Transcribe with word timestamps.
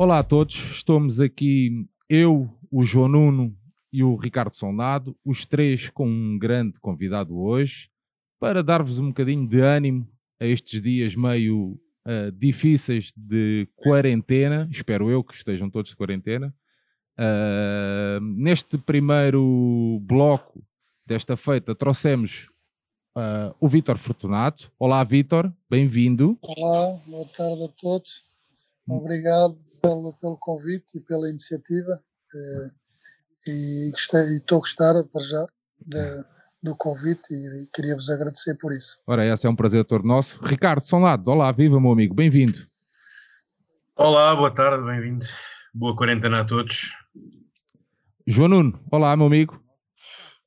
Olá 0.00 0.20
a 0.20 0.22
todos, 0.22 0.54
estamos 0.54 1.18
aqui 1.18 1.84
eu, 2.08 2.48
o 2.70 2.84
João 2.84 3.08
Nuno 3.08 3.56
e 3.92 4.04
o 4.04 4.14
Ricardo 4.14 4.54
Sondado, 4.54 5.16
os 5.24 5.44
três 5.44 5.90
com 5.90 6.08
um 6.08 6.38
grande 6.38 6.78
convidado 6.78 7.36
hoje, 7.36 7.90
para 8.38 8.62
dar-vos 8.62 9.00
um 9.00 9.08
bocadinho 9.08 9.44
de 9.48 9.60
ânimo 9.60 10.08
a 10.38 10.46
estes 10.46 10.80
dias 10.80 11.16
meio 11.16 11.80
uh, 12.06 12.30
difíceis 12.30 13.12
de 13.16 13.66
quarentena, 13.74 14.68
espero 14.70 15.10
eu 15.10 15.24
que 15.24 15.34
estejam 15.34 15.68
todos 15.68 15.90
de 15.90 15.96
quarentena. 15.96 16.54
Uh, 17.18 18.20
neste 18.20 18.78
primeiro 18.78 19.98
bloco 20.02 20.64
desta 21.04 21.36
feita 21.36 21.74
trouxemos 21.74 22.48
uh, 23.16 23.52
o 23.58 23.68
Vítor 23.68 23.98
Fortunato. 23.98 24.70
Olá 24.78 25.02
Vítor, 25.02 25.52
bem-vindo. 25.68 26.38
Olá, 26.40 27.00
boa 27.04 27.26
tarde 27.36 27.64
a 27.64 27.68
todos. 27.68 28.22
Obrigado 28.86 29.58
pelo, 29.88 30.12
pelo 30.14 30.36
convite 30.36 30.98
e 30.98 31.00
pela 31.00 31.28
iniciativa. 31.28 32.00
Uh, 32.34 32.70
e 33.46 33.90
estou 33.94 34.58
a 34.58 34.60
gostar 34.60 34.92
para 35.04 35.22
já 35.22 35.46
de, 35.80 36.24
do 36.62 36.76
convite 36.76 37.32
e, 37.32 37.62
e 37.62 37.66
queria-vos 37.72 38.10
agradecer 38.10 38.54
por 38.56 38.72
isso. 38.72 38.98
Ora, 39.06 39.24
esse 39.26 39.46
é 39.46 39.50
um 39.50 39.56
prazer 39.56 39.84
todo 39.86 40.06
nosso. 40.06 40.44
Ricardo 40.44 40.82
Sonlado, 40.82 41.30
olá, 41.30 41.50
viva 41.50 41.80
meu 41.80 41.92
amigo, 41.92 42.14
bem-vindo. 42.14 42.58
Olá, 43.96 44.36
boa 44.36 44.50
tarde, 44.50 44.84
bem-vindo. 44.84 45.24
Boa 45.72 45.96
quarentena 45.96 46.40
a 46.40 46.44
todos. 46.44 46.92
João 48.26 48.48
Nuno, 48.48 48.78
olá, 48.92 49.16
meu 49.16 49.26
amigo. 49.26 49.62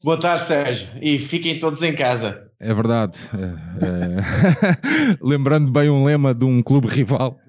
Boa 0.04 0.20
tarde, 0.20 0.46
Sérgio. 0.46 0.90
E 1.02 1.18
fiquem 1.18 1.60
todos 1.60 1.82
em 1.82 1.96
casa. 1.96 2.52
É 2.60 2.74
verdade. 2.74 3.18
É, 3.34 3.88
é... 3.88 5.18
Lembrando 5.22 5.72
bem 5.72 5.90
um 5.90 6.04
lema 6.04 6.34
de 6.34 6.46
um 6.46 6.62
clube 6.62 6.88
rival. 6.88 7.40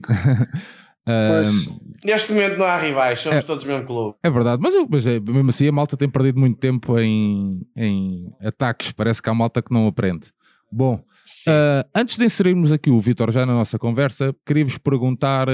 Neste 2.04 2.32
momento 2.32 2.58
não 2.58 2.66
há 2.66 2.76
rivais, 2.76 3.20
somos 3.20 3.38
é, 3.38 3.42
todos 3.42 3.64
o 3.64 3.66
mesmo 3.66 3.86
clube. 3.86 4.16
É 4.22 4.30
verdade, 4.30 4.62
mas, 4.62 4.74
eu, 4.74 4.86
mas 4.88 5.06
é, 5.06 5.18
mesmo 5.18 5.48
assim 5.48 5.68
a 5.68 5.72
malta 5.72 5.96
tem 5.96 6.08
perdido 6.08 6.38
muito 6.38 6.58
tempo 6.58 6.98
em, 6.98 7.66
em 7.76 8.32
ataques. 8.40 8.92
Parece 8.92 9.20
que 9.20 9.28
há 9.28 9.34
malta 9.34 9.62
que 9.62 9.72
não 9.72 9.86
aprende. 9.86 10.32
Bom, 10.70 10.96
uh, 10.96 11.88
antes 11.94 12.16
de 12.16 12.24
inserirmos 12.24 12.72
aqui 12.72 12.90
o 12.90 13.00
Vitor 13.00 13.32
já 13.32 13.46
na 13.46 13.54
nossa 13.54 13.78
conversa, 13.78 14.34
queria-vos 14.44 14.78
perguntar: 14.78 15.48
uh, 15.48 15.52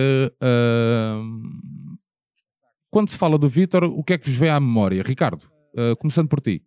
quando 2.91 3.09
se 3.09 3.19
fala 3.19 3.39
do 3.39 3.49
Vitor, 3.49 3.85
o 3.85 4.03
que 4.03 4.15
é 4.15 4.19
que 4.19 4.29
vos 4.29 4.37
vem 4.37 4.51
à 4.51 4.59
memória? 4.59 5.03
Ricardo, 5.07 5.45
uh, 5.77 5.97
começando 5.97 6.29
por 6.29 6.41
ti. 6.41 6.63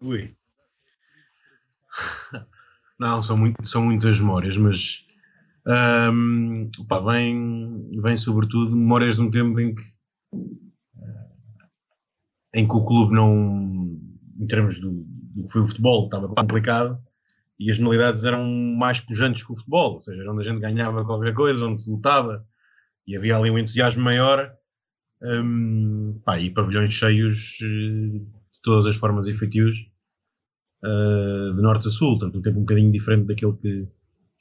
Ui. 0.00 0.34
Não, 2.98 3.22
são, 3.22 3.36
muito, 3.36 3.66
são 3.66 3.84
muitas 3.84 4.20
memórias, 4.20 4.56
mas 4.56 5.04
um, 5.66 6.70
pá, 6.88 6.98
vem, 7.00 7.90
vem 8.00 8.16
sobretudo 8.16 8.74
memórias 8.74 9.16
de 9.16 9.22
um 9.22 9.30
tempo 9.30 9.60
em 9.60 9.74
que, 9.74 9.82
em 12.54 12.66
que 12.66 12.74
o 12.74 12.84
clube 12.84 13.14
não, 13.14 13.98
em 14.38 14.46
termos 14.46 14.80
do, 14.80 15.04
do 15.34 15.44
que 15.44 15.52
foi 15.52 15.62
o 15.62 15.66
futebol, 15.66 16.04
estava 16.04 16.28
complicado 16.28 16.98
e 17.58 17.70
as 17.70 17.78
modalidades 17.78 18.24
eram 18.24 18.44
mais 18.76 19.00
pujantes 19.00 19.44
que 19.44 19.52
o 19.52 19.56
futebol, 19.56 19.94
ou 19.94 20.02
seja, 20.02 20.28
onde 20.28 20.42
a 20.42 20.52
gente 20.52 20.60
ganhava 20.60 21.04
qualquer 21.04 21.32
coisa, 21.32 21.66
onde 21.66 21.82
se 21.82 21.90
lutava 21.90 22.44
e 23.06 23.16
havia 23.16 23.36
ali 23.36 23.50
um 23.50 23.58
entusiasmo 23.58 24.02
maior. 24.02 24.52
Um, 25.22 26.20
pá, 26.24 26.40
e 26.40 26.50
pavilhões 26.50 26.92
cheios 26.92 27.58
eh, 27.62 28.18
de 28.18 28.60
todas 28.64 28.86
as 28.86 28.96
formas 28.96 29.28
e 29.28 29.34
feitios 29.34 29.76
uh, 30.82 31.54
de 31.54 31.62
norte 31.62 31.86
a 31.86 31.90
sul, 31.92 32.18
portanto 32.18 32.38
um 32.40 32.42
tempo 32.42 32.58
um 32.58 32.62
bocadinho 32.62 32.90
diferente 32.90 33.28
daquele 33.28 33.52
que, 33.52 33.88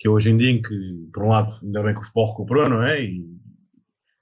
que 0.02 0.07
é 0.07 0.11
hoje 0.11 0.31
em 0.31 0.38
dia, 0.38 0.49
em 0.49 0.59
que, 0.59 1.09
por 1.13 1.23
um 1.23 1.27
lado, 1.27 1.59
ainda 1.61 1.83
bem 1.83 1.94
que 1.94 1.99
o 1.99 2.03
futebol 2.03 2.31
recuperou, 2.31 2.67
não 2.67 2.81
é? 2.81 3.03
E, 3.03 3.20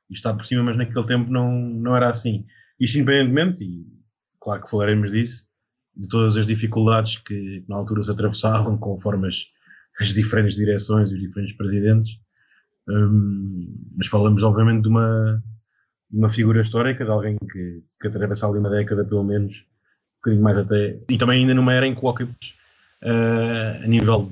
e 0.09 0.13
está 0.13 0.33
por 0.33 0.45
cima, 0.45 0.61
mas 0.61 0.75
naquele 0.75 1.05
tempo 1.05 1.31
não, 1.31 1.57
não 1.57 1.95
era 1.95 2.09
assim. 2.09 2.45
Isto 2.77 2.97
independentemente, 2.97 3.63
e 3.63 3.87
claro 4.41 4.61
que 4.61 4.69
falaremos 4.69 5.13
disso, 5.13 5.47
de 5.95 6.09
todas 6.09 6.35
as 6.35 6.45
dificuldades 6.45 7.19
que 7.19 7.63
na 7.69 7.77
altura 7.77 8.03
se 8.03 8.11
atravessavam 8.11 8.77
conforme 8.77 9.29
as, 9.29 9.45
as 10.01 10.09
diferentes 10.09 10.57
direções 10.57 11.11
e 11.11 11.13
os 11.13 11.21
diferentes 11.21 11.55
presidentes. 11.55 12.11
Um, 12.89 13.73
mas 13.95 14.07
falamos, 14.07 14.43
obviamente, 14.43 14.81
de 14.81 14.89
uma, 14.89 15.41
de 16.11 16.17
uma 16.17 16.29
figura 16.29 16.59
histórica, 16.59 17.05
de 17.05 17.11
alguém 17.11 17.37
que, 17.37 17.83
que 18.01 18.07
atravessa 18.09 18.47
ali 18.47 18.59
uma 18.59 18.69
década, 18.69 19.05
pelo 19.05 19.23
menos, 19.23 19.59
um 19.59 20.17
bocadinho 20.17 20.43
mais 20.43 20.57
até, 20.57 20.99
e 21.09 21.17
também 21.17 21.39
ainda 21.39 21.53
numa 21.53 21.73
era 21.73 21.87
em 21.87 21.95
que 21.95 22.05
o 22.05 22.09
uh, 22.09 22.25
a 23.81 23.87
nível 23.87 24.29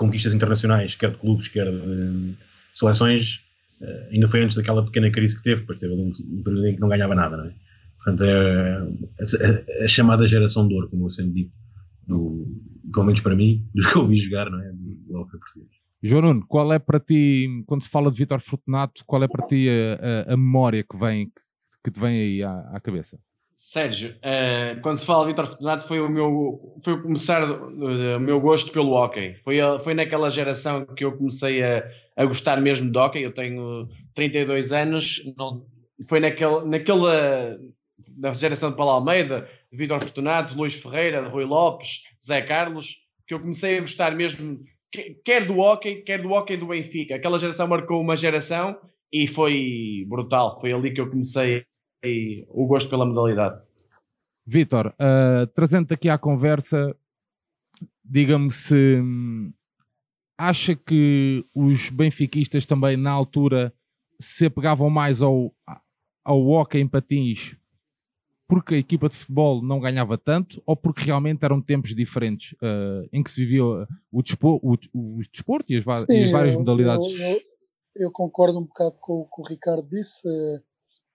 conquistas 0.00 0.34
internacionais, 0.34 0.94
quer 0.94 1.10
de 1.10 1.18
clubes, 1.18 1.46
quer 1.48 1.70
de 1.70 2.34
seleções, 2.72 3.44
eh, 3.82 4.08
ainda 4.12 4.26
foi 4.26 4.42
antes 4.42 4.56
daquela 4.56 4.82
pequena 4.82 5.10
crise 5.10 5.36
que 5.36 5.42
teve, 5.42 5.60
depois 5.60 5.78
teve 5.78 5.92
um, 5.92 6.10
um 6.10 6.42
período 6.42 6.66
em 6.68 6.74
que 6.74 6.80
não 6.80 6.88
ganhava 6.88 7.14
nada, 7.14 7.36
não 7.36 7.44
é? 7.44 7.52
Portanto, 7.98 8.24
é 8.24 8.76
a, 8.78 9.82
a, 9.82 9.84
a 9.84 9.88
chamada 9.88 10.26
geração 10.26 10.66
de 10.66 10.74
ouro, 10.74 10.88
como 10.88 11.06
eu 11.06 11.10
sempre 11.10 11.32
digo, 11.32 11.50
do, 12.08 12.46
pelo 12.90 13.04
menos 13.04 13.20
para 13.20 13.36
mim, 13.36 13.68
dos 13.74 13.86
que 13.86 13.96
eu 13.96 14.08
vi 14.08 14.16
jogar, 14.16 14.50
não 14.50 14.58
é? 14.62 14.72
Do, 14.72 14.94
do 15.06 15.26
português. 15.26 15.68
João 16.02 16.22
Nuno, 16.22 16.46
qual 16.48 16.72
é 16.72 16.78
para 16.78 16.98
ti, 16.98 17.62
quando 17.66 17.82
se 17.82 17.90
fala 17.90 18.10
de 18.10 18.16
Vitor 18.16 18.40
Fortunato, 18.40 19.04
qual 19.04 19.22
é 19.22 19.28
para 19.28 19.46
ti 19.46 19.68
a, 19.68 20.30
a, 20.30 20.32
a 20.32 20.36
memória 20.36 20.82
que 20.82 20.96
vem, 20.96 21.26
que, 21.26 21.42
que 21.84 21.90
te 21.90 22.00
vem 22.00 22.18
aí 22.18 22.42
à, 22.42 22.58
à 22.72 22.80
cabeça? 22.80 23.18
Sérgio, 23.62 24.16
uh, 24.16 24.80
quando 24.80 24.96
se 24.96 25.04
fala 25.04 25.24
de 25.24 25.32
Vitor 25.32 25.46
Fortunato 25.46 25.86
foi 25.86 26.00
o 26.00 26.08
meu 26.08 26.74
foi 26.82 26.94
o 26.94 27.02
começar 27.02 27.42
o 27.44 28.18
meu 28.18 28.40
gosto 28.40 28.72
pelo 28.72 28.94
hockey. 28.94 29.34
Foi, 29.44 29.58
foi 29.80 29.92
naquela 29.92 30.30
geração 30.30 30.86
que 30.86 31.04
eu 31.04 31.14
comecei 31.14 31.62
a, 31.62 31.86
a 32.16 32.24
gostar 32.24 32.58
mesmo 32.58 32.90
de 32.90 32.98
hockey. 32.98 33.22
Eu 33.22 33.34
tenho 33.34 33.86
32 34.14 34.72
anos, 34.72 35.22
não, 35.36 35.66
foi 36.08 36.20
naquele, 36.20 36.64
naquela 36.64 37.58
na 38.16 38.32
geração 38.32 38.70
de 38.70 38.78
Paulo 38.78 38.92
Almeida, 38.92 39.46
Vitor 39.70 40.00
Fortunato, 40.00 40.56
Luís 40.56 40.74
Ferreira, 40.74 41.28
Rui 41.28 41.44
Lopes, 41.44 42.04
Zé 42.24 42.40
Carlos, 42.40 42.96
que 43.28 43.34
eu 43.34 43.40
comecei 43.40 43.76
a 43.76 43.80
gostar 43.82 44.16
mesmo 44.16 44.58
quer 45.22 45.44
do 45.44 45.58
hockey, 45.58 45.96
quer 45.96 46.22
do 46.22 46.30
hockey 46.30 46.56
do 46.56 46.68
Benfica. 46.68 47.16
Aquela 47.16 47.38
geração 47.38 47.68
marcou 47.68 48.00
uma 48.00 48.16
geração 48.16 48.80
e 49.12 49.26
foi 49.26 50.06
brutal. 50.08 50.58
Foi 50.58 50.72
ali 50.72 50.94
que 50.94 51.00
eu 51.00 51.10
comecei 51.10 51.62
e 52.04 52.46
o 52.48 52.66
gosto 52.66 52.88
pela 52.88 53.04
modalidade. 53.04 53.62
Vitor, 54.46 54.88
uh, 54.88 55.46
trazendo 55.54 55.92
aqui 55.92 56.08
à 56.08 56.18
conversa, 56.18 56.96
diga-me 58.04 58.50
se 58.50 59.00
hum, 59.00 59.52
acha 60.38 60.74
que 60.74 61.44
os 61.54 61.90
benfiquistas 61.90 62.66
também 62.66 62.96
na 62.96 63.10
altura 63.10 63.72
se 64.18 64.46
apegavam 64.46 64.90
mais 64.90 65.22
ao, 65.22 65.54
ao 66.24 66.46
hockey 66.46 66.78
em 66.78 66.88
patins 66.88 67.56
porque 68.50 68.74
a 68.74 68.78
equipa 68.78 69.08
de 69.08 69.14
futebol 69.14 69.62
não 69.62 69.78
ganhava 69.78 70.18
tanto 70.18 70.60
ou 70.66 70.74
porque 70.74 71.04
realmente 71.04 71.44
eram 71.44 71.62
tempos 71.62 71.94
diferentes 71.94 72.52
uh, 72.54 73.08
em 73.12 73.22
que 73.22 73.30
se 73.30 73.40
vivia 73.42 73.62
o, 73.64 74.22
dispor, 74.22 74.58
o, 74.60 74.76
o 74.92 75.20
desporto 75.32 75.72
e 75.72 75.76
as, 75.76 76.00
Sim, 76.00 76.12
e 76.12 76.24
as 76.24 76.30
várias 76.32 76.54
eu, 76.54 76.60
modalidades? 76.60 77.06
Eu, 77.06 77.28
eu, 77.28 77.40
eu, 77.94 78.10
concordo 78.10 78.58
um 78.58 78.64
bocado 78.64 78.96
com 79.00 79.20
o 79.20 79.24
que 79.26 79.40
o 79.40 79.44
Ricardo 79.44 79.88
disse. 79.88 80.26
Uh, 80.26 80.60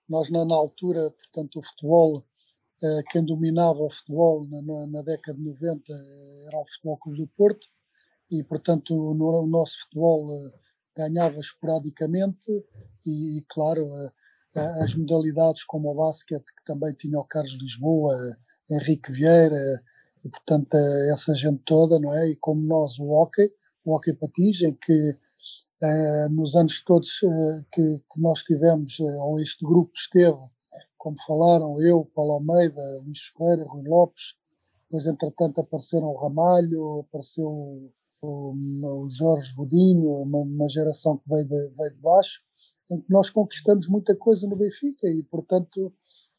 nós, 0.07 0.29
na, 0.29 0.45
na 0.45 0.55
altura, 0.55 1.11
portanto, 1.11 1.59
o 1.59 1.61
futebol, 1.61 2.23
eh, 2.83 3.03
quem 3.09 3.25
dominava 3.25 3.79
o 3.79 3.89
futebol 3.89 4.45
na, 4.47 4.61
na, 4.61 4.87
na, 4.87 5.01
década 5.01 5.37
de 5.37 5.43
90 5.43 5.83
eh, 5.89 6.47
era 6.47 6.57
o 6.59 6.65
Futebol 6.65 6.97
Clube 6.97 7.17
do 7.19 7.27
Porto 7.27 7.67
e, 8.31 8.43
portanto, 8.43 8.93
no, 9.13 9.43
o 9.43 9.47
nosso 9.47 9.79
futebol 9.81 10.27
eh, 10.31 10.51
ganhava 10.95 11.39
esporadicamente 11.39 12.51
e, 13.05 13.39
e 13.39 13.45
claro, 13.49 13.87
as 14.81 14.95
modalidades 14.95 15.63
como 15.65 15.91
o 15.91 15.95
basquete, 15.95 16.45
que 16.45 16.63
também 16.65 16.93
tinha 16.93 17.19
o 17.19 17.25
Carlos 17.25 17.57
Lisboa, 17.61 18.15
Henrique 18.69 19.11
Vieira, 19.11 19.83
e, 20.23 20.29
portanto, 20.29 20.75
essa 21.11 21.35
gente 21.35 21.61
toda, 21.65 21.99
não 21.99 22.13
é? 22.13 22.29
E 22.29 22.35
como 22.37 22.61
nós, 22.61 22.97
o 22.97 23.09
hockey, 23.11 23.51
o 23.83 23.93
hockey 23.93 24.13
patins, 24.13 24.61
em 24.61 24.73
que 24.73 25.17
nos 26.31 26.55
anos 26.55 26.81
todos 26.81 27.21
uh, 27.23 27.65
que, 27.71 27.99
que, 28.11 28.21
nós 28.21 28.43
tivemos, 28.43 28.99
uh, 28.99 29.05
ou 29.25 29.39
este 29.39 29.63
grupo 29.65 29.91
esteve, 29.95 30.37
como 30.97 31.15
falaram, 31.25 31.79
eu, 31.81 32.05
Paulo 32.15 32.33
Almeida, 32.33 32.81
Luís 33.03 33.31
Ferreira, 33.37 33.65
Rui 33.67 33.87
Lopes, 33.87 34.35
depois 34.83 35.05
entretanto 35.05 35.61
apareceram 35.61 36.07
o 36.07 36.17
Ramalho, 36.17 36.99
apareceu 37.01 37.47
o, 37.47 37.91
o, 38.21 39.03
o 39.03 39.09
Jorge 39.09 39.53
Godinho, 39.55 40.21
uma, 40.21 40.39
uma, 40.39 40.69
geração 40.69 41.17
que 41.17 41.29
veio 41.29 41.47
de, 41.47 41.69
veio 41.77 41.93
de 41.93 42.01
baixo, 42.01 42.41
em 42.89 43.01
que 43.01 43.11
nós 43.11 43.29
conquistamos 43.29 43.87
muita 43.87 44.15
coisa 44.15 44.47
no 44.47 44.55
Benfica 44.55 45.07
e, 45.07 45.23
portanto, 45.23 45.93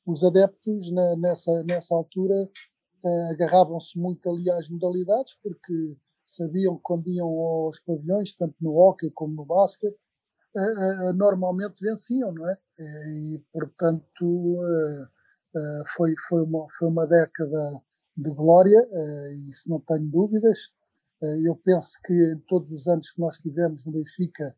os 0.04 0.24
adeptos 0.24 0.90
na, 0.92 1.16
nessa, 1.16 1.62
nessa 1.64 1.94
altura 1.94 2.48
agarravam-se 3.30 3.98
muito 3.98 4.28
ali 4.28 4.50
às 4.50 4.68
modalidades, 4.68 5.36
porque 5.42 5.96
sabiam 6.26 6.76
que 6.76 6.82
quando 6.82 7.08
iam 7.08 7.28
aos 7.28 7.80
pavilhões, 7.80 8.32
tanto 8.32 8.54
no 8.60 8.76
hóquei 8.76 9.10
como 9.10 9.34
no 9.34 9.44
basquete, 9.44 9.96
normalmente 11.14 11.80
venciam, 11.82 12.32
não 12.32 12.48
é? 12.48 12.58
E, 12.78 13.42
portanto, 13.52 14.58
foi, 15.94 16.14
foi, 16.28 16.42
uma, 16.42 16.66
foi 16.70 16.88
uma 16.88 17.06
década 17.06 17.82
de 18.16 18.32
glória, 18.34 18.88
isso 19.48 19.68
não 19.68 19.80
tenho 19.80 20.08
dúvidas. 20.10 20.70
eu 21.44 21.54
penso 21.56 21.98
que 22.04 22.14
em 22.14 22.38
todos 22.48 22.70
os 22.72 22.86
anos 22.88 23.10
que 23.10 23.20
nós 23.20 23.38
tivemos 23.38 23.84
no 23.84 23.92
Benfica, 23.92 24.56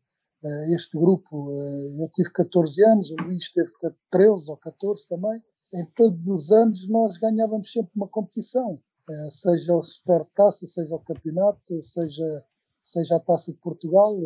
este 0.73 0.97
grupo, 0.97 1.53
eu 1.99 2.09
tive 2.13 2.31
14 2.31 2.85
anos, 2.85 3.11
o 3.11 3.15
Luís 3.15 3.51
teve 3.51 3.71
13 4.09 4.49
ou 4.49 4.57
14 4.57 5.07
também. 5.07 5.43
Em 5.73 5.85
todos 5.95 6.25
os 6.27 6.51
anos 6.51 6.87
nós 6.87 7.17
ganhávamos 7.17 7.71
sempre 7.71 7.91
uma 7.95 8.07
competição, 8.07 8.81
seja 9.29 9.75
o 9.75 9.81
Supertaça, 9.81 10.67
seja 10.67 10.95
o 10.95 10.99
campeonato, 10.99 11.81
seja, 11.81 12.45
seja 12.83 13.15
a 13.15 13.19
Taça 13.19 13.51
de 13.51 13.57
Portugal, 13.59 14.17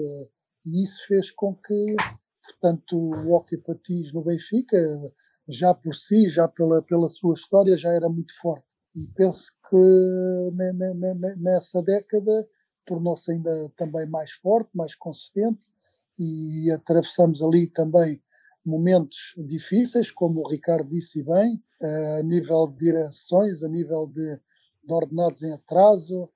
e 0.65 0.83
isso 0.83 1.05
fez 1.07 1.31
com 1.31 1.55
que 1.55 1.95
portanto 2.43 2.97
o 2.97 3.33
Hockey 3.33 3.57
Patins 3.57 4.11
no 4.11 4.23
Benfica 4.23 4.77
já 5.47 5.73
por 5.73 5.95
si, 5.95 6.27
já 6.29 6.47
pela, 6.47 6.81
pela 6.81 7.09
sua 7.09 7.33
história 7.33 7.77
já 7.77 7.91
era 7.93 8.09
muito 8.09 8.33
forte. 8.39 8.65
E 8.95 9.07
penso 9.15 9.51
que 9.69 10.51
nessa 11.37 11.81
década 11.81 12.47
tornou-se 12.85 13.31
ainda 13.31 13.71
também 13.77 14.05
mais 14.07 14.31
forte, 14.31 14.69
mais 14.75 14.93
consistente 14.95 15.69
e 16.19 16.69
atravessamos 16.71 17.41
ali 17.41 17.67
também 17.67 18.21
momentos 18.65 19.33
difíceis, 19.37 20.11
como 20.11 20.41
o 20.41 20.49
Ricardo 20.49 20.89
disse 20.89 21.23
bem, 21.23 21.61
a 22.19 22.23
nível 22.23 22.67
de 22.67 22.85
direções, 22.85 23.63
a 23.63 23.67
nível 23.67 24.07
de, 24.07 24.39
de 24.85 24.93
ordenados 24.93 25.43
em 25.43 25.51
atraso. 25.51 26.29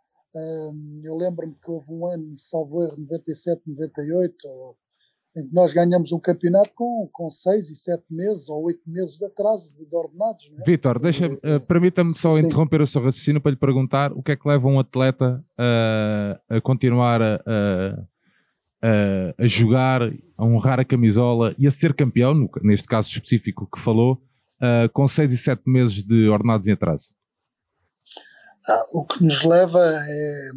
Eu 1.03 1.15
lembro-me 1.15 1.55
que 1.55 1.71
houve 1.71 1.91
um 1.91 2.07
ano, 2.07 2.37
salvo 2.37 2.83
erro, 2.83 2.97
97, 2.97 3.61
98, 3.65 4.35
em 5.37 5.47
que 5.47 5.53
nós 5.53 5.71
ganhamos 5.71 6.11
um 6.11 6.19
campeonato 6.19 6.71
com, 6.75 7.07
com 7.11 7.29
seis 7.29 7.69
e 7.69 7.75
sete 7.75 8.03
meses 8.09 8.49
ou 8.49 8.63
oito 8.63 8.81
meses 8.87 9.17
de 9.17 9.25
atraso 9.25 9.75
de, 9.75 9.95
ordenados. 9.95 10.43
É? 10.59 10.63
Vitor, 10.65 10.97
uh, 10.97 11.67
permita-me 11.67 12.11
só 12.11 12.31
sim. 12.31 12.41
interromper 12.43 12.81
o 12.81 12.87
seu 12.87 13.03
raciocínio 13.03 13.39
para 13.39 13.51
lhe 13.51 13.57
perguntar 13.57 14.11
o 14.13 14.23
que 14.23 14.31
é 14.31 14.35
que 14.35 14.47
leva 14.47 14.67
um 14.67 14.79
atleta 14.79 15.43
uh, 15.59 16.55
a 16.55 16.61
continuar 16.61 17.21
a, 17.21 17.35
a, 18.81 19.33
a, 19.37 19.47
jogar, 19.47 20.01
a 20.35 20.43
honrar 20.43 20.79
a 20.79 20.85
camisola 20.85 21.53
e 21.57 21.67
a 21.67 21.71
ser 21.71 21.93
campeão, 21.93 22.33
no, 22.33 22.49
neste 22.63 22.87
caso 22.87 23.09
específico 23.09 23.69
que 23.71 23.79
falou, 23.79 24.13
uh, 24.13 24.89
com 24.91 25.07
seis 25.07 25.31
e 25.31 25.37
sete 25.37 25.61
meses 25.67 26.01
de 26.03 26.27
ordenados 26.29 26.67
em 26.67 26.71
atraso. 26.71 27.16
Ah, 28.69 28.85
o 28.91 29.05
que 29.05 29.23
nos 29.23 29.43
leva 29.43 29.79
é, 29.81 30.49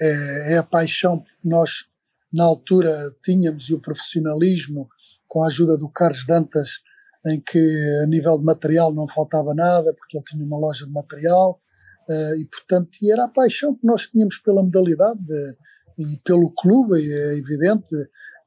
é, 0.00 0.52
é 0.52 0.58
a 0.58 0.62
paixão 0.62 1.18
que 1.18 1.48
nós 1.48 1.86
na 2.32 2.44
altura 2.44 3.12
tínhamos 3.24 3.68
e 3.68 3.74
o 3.74 3.80
profissionalismo, 3.80 4.88
com 5.26 5.42
a 5.42 5.48
ajuda 5.48 5.76
do 5.76 5.88
Carlos 5.88 6.24
Dantas, 6.26 6.80
em 7.26 7.40
que 7.40 7.58
a 8.02 8.06
nível 8.06 8.38
de 8.38 8.44
material 8.44 8.92
não 8.92 9.08
faltava 9.08 9.52
nada, 9.52 9.92
porque 9.94 10.16
ele 10.16 10.24
tinha 10.24 10.44
uma 10.44 10.58
loja 10.58 10.86
de 10.86 10.92
material, 10.92 11.60
uh, 12.08 12.36
e 12.36 12.44
portanto 12.44 12.90
e 13.02 13.10
era 13.10 13.24
a 13.24 13.28
paixão 13.28 13.74
que 13.74 13.84
nós 13.84 14.06
tínhamos 14.06 14.38
pela 14.38 14.62
modalidade 14.62 15.18
de, 15.24 15.56
e 15.98 16.20
pelo 16.24 16.52
clube, 16.52 17.00
é 17.00 17.36
evidente, 17.36 17.94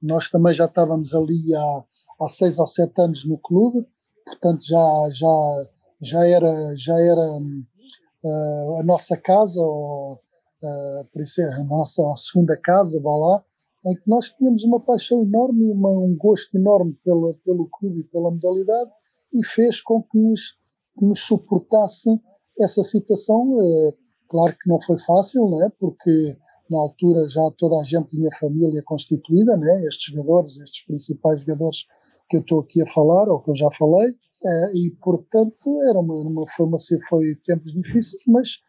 nós 0.02 0.30
também 0.30 0.54
já 0.54 0.66
estávamos 0.66 1.14
ali 1.14 1.54
há, 1.54 1.84
há 2.22 2.30
seis 2.30 2.58
ou 2.58 2.68
sete 2.68 3.02
anos 3.02 3.26
no 3.26 3.38
clube, 3.38 3.86
portanto 4.26 4.64
já, 4.66 5.10
já, 5.14 5.66
já 6.02 6.26
era, 6.26 6.54
já 6.78 6.94
era 6.94 7.22
uh, 7.22 7.66
a 8.28 8.84
nossa 8.84 9.16
casa, 9.18 9.62
ou, 9.62 10.14
uh, 10.14 11.06
por 11.12 11.22
isso 11.22 11.42
é 11.42 11.54
a 11.54 11.64
nossa 11.64 12.02
a 12.12 12.16
segunda 12.18 12.58
casa, 12.58 13.02
vá 13.02 13.16
lá, 13.16 13.44
em 13.86 13.96
que 13.96 14.08
nós 14.08 14.30
tínhamos 14.30 14.64
uma 14.64 14.80
paixão 14.80 15.22
enorme, 15.22 15.72
uma, 15.72 15.90
um 15.90 16.16
gosto 16.18 16.58
enorme 16.58 16.98
pela, 17.04 17.34
pelo 17.46 17.70
clube 17.70 18.02
e 18.02 18.04
pela 18.04 18.30
modalidade 18.30 18.92
e 19.34 19.46
fez 19.46 19.82
com 19.82 20.04
que 20.04 20.18
nos, 20.18 20.58
que 20.98 21.06
nos 21.06 21.20
suportasse 21.20 22.10
essa 22.60 22.84
situação. 22.84 23.58
É, 23.62 23.94
claro 24.28 24.56
que 24.60 24.70
não 24.70 24.82
foi 24.82 24.98
fácil, 25.00 25.50
né? 25.50 25.72
porque 25.80 26.38
na 26.70 26.80
altura 26.80 27.28
já 27.30 27.42
toda 27.58 27.80
a 27.80 27.84
gente 27.84 28.10
tinha 28.10 28.30
família 28.40 28.84
constituída, 28.86 29.56
né? 29.58 29.86
estes 29.86 30.14
jogadores, 30.14 30.60
estes 30.60 30.86
principais 30.86 31.40
jogadores 31.40 31.86
que 32.30 32.38
eu 32.38 32.42
estou 32.42 32.60
aqui 32.60 32.82
a 32.82 32.92
falar, 32.92 33.30
ou 33.30 33.42
que 33.42 33.52
eu 33.52 33.56
já 33.56 33.70
falei, 33.72 34.14
é, 34.46 34.78
e 34.78 34.92
portanto 35.02 35.82
era 35.90 36.00
uma, 36.00 36.16
uma, 36.16 36.46
foi, 36.48 36.68
foi 37.10 37.36
tempos 37.44 37.74
difíceis, 37.74 38.22
mas 38.28 38.60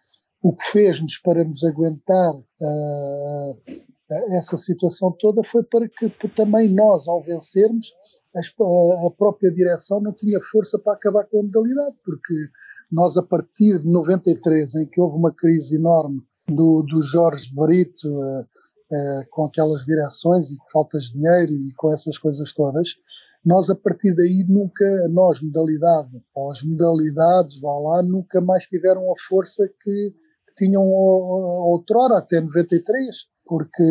o 0.42 0.54
que 0.54 0.64
fez-nos 0.64 1.18
para 1.18 1.44
nos 1.44 1.62
aguentar 1.64 2.34
uh, 2.34 3.56
essa 4.36 4.56
situação 4.58 5.14
toda 5.18 5.44
foi 5.44 5.62
para 5.62 5.88
que 5.88 6.08
também 6.28 6.68
nós, 6.68 7.06
ao 7.06 7.22
vencermos, 7.22 7.92
a 8.34 9.10
própria 9.16 9.50
direção 9.52 10.00
não 10.00 10.12
tinha 10.12 10.38
força 10.40 10.78
para 10.78 10.94
acabar 10.94 11.24
com 11.26 11.40
a 11.40 11.42
modalidade, 11.42 11.96
porque 12.04 12.34
nós, 12.90 13.16
a 13.16 13.22
partir 13.22 13.80
de 13.80 13.92
93, 13.92 14.74
em 14.76 14.86
que 14.86 15.00
houve 15.00 15.16
uma 15.16 15.32
crise 15.32 15.76
enorme 15.76 16.20
do, 16.48 16.82
do 16.82 17.02
Jorge 17.02 17.52
Brito, 17.54 18.08
uh, 18.08 18.40
uh, 18.40 19.26
com 19.30 19.44
aquelas 19.44 19.84
direções 19.84 20.50
e 20.50 20.56
faltas 20.72 21.04
de 21.04 21.14
dinheiro 21.14 21.52
e 21.52 21.74
com 21.76 21.92
essas 21.92 22.18
coisas 22.18 22.52
todas, 22.52 22.88
nós, 23.44 23.70
a 23.70 23.74
partir 23.74 24.14
daí, 24.14 24.44
nunca, 24.48 25.08
nós, 25.08 25.40
modalidade, 25.40 26.10
ou 26.34 26.50
as 26.50 26.62
modalidades, 26.62 27.60
vá 27.60 27.72
lá, 27.72 28.02
nunca 28.02 28.40
mais 28.40 28.64
tiveram 28.66 29.10
a 29.10 29.14
força 29.28 29.66
que, 29.66 30.14
que 30.46 30.54
tinham 30.56 30.82
outrora, 30.82 32.18
até 32.18 32.40
93 32.40 33.30
porque 33.50 33.82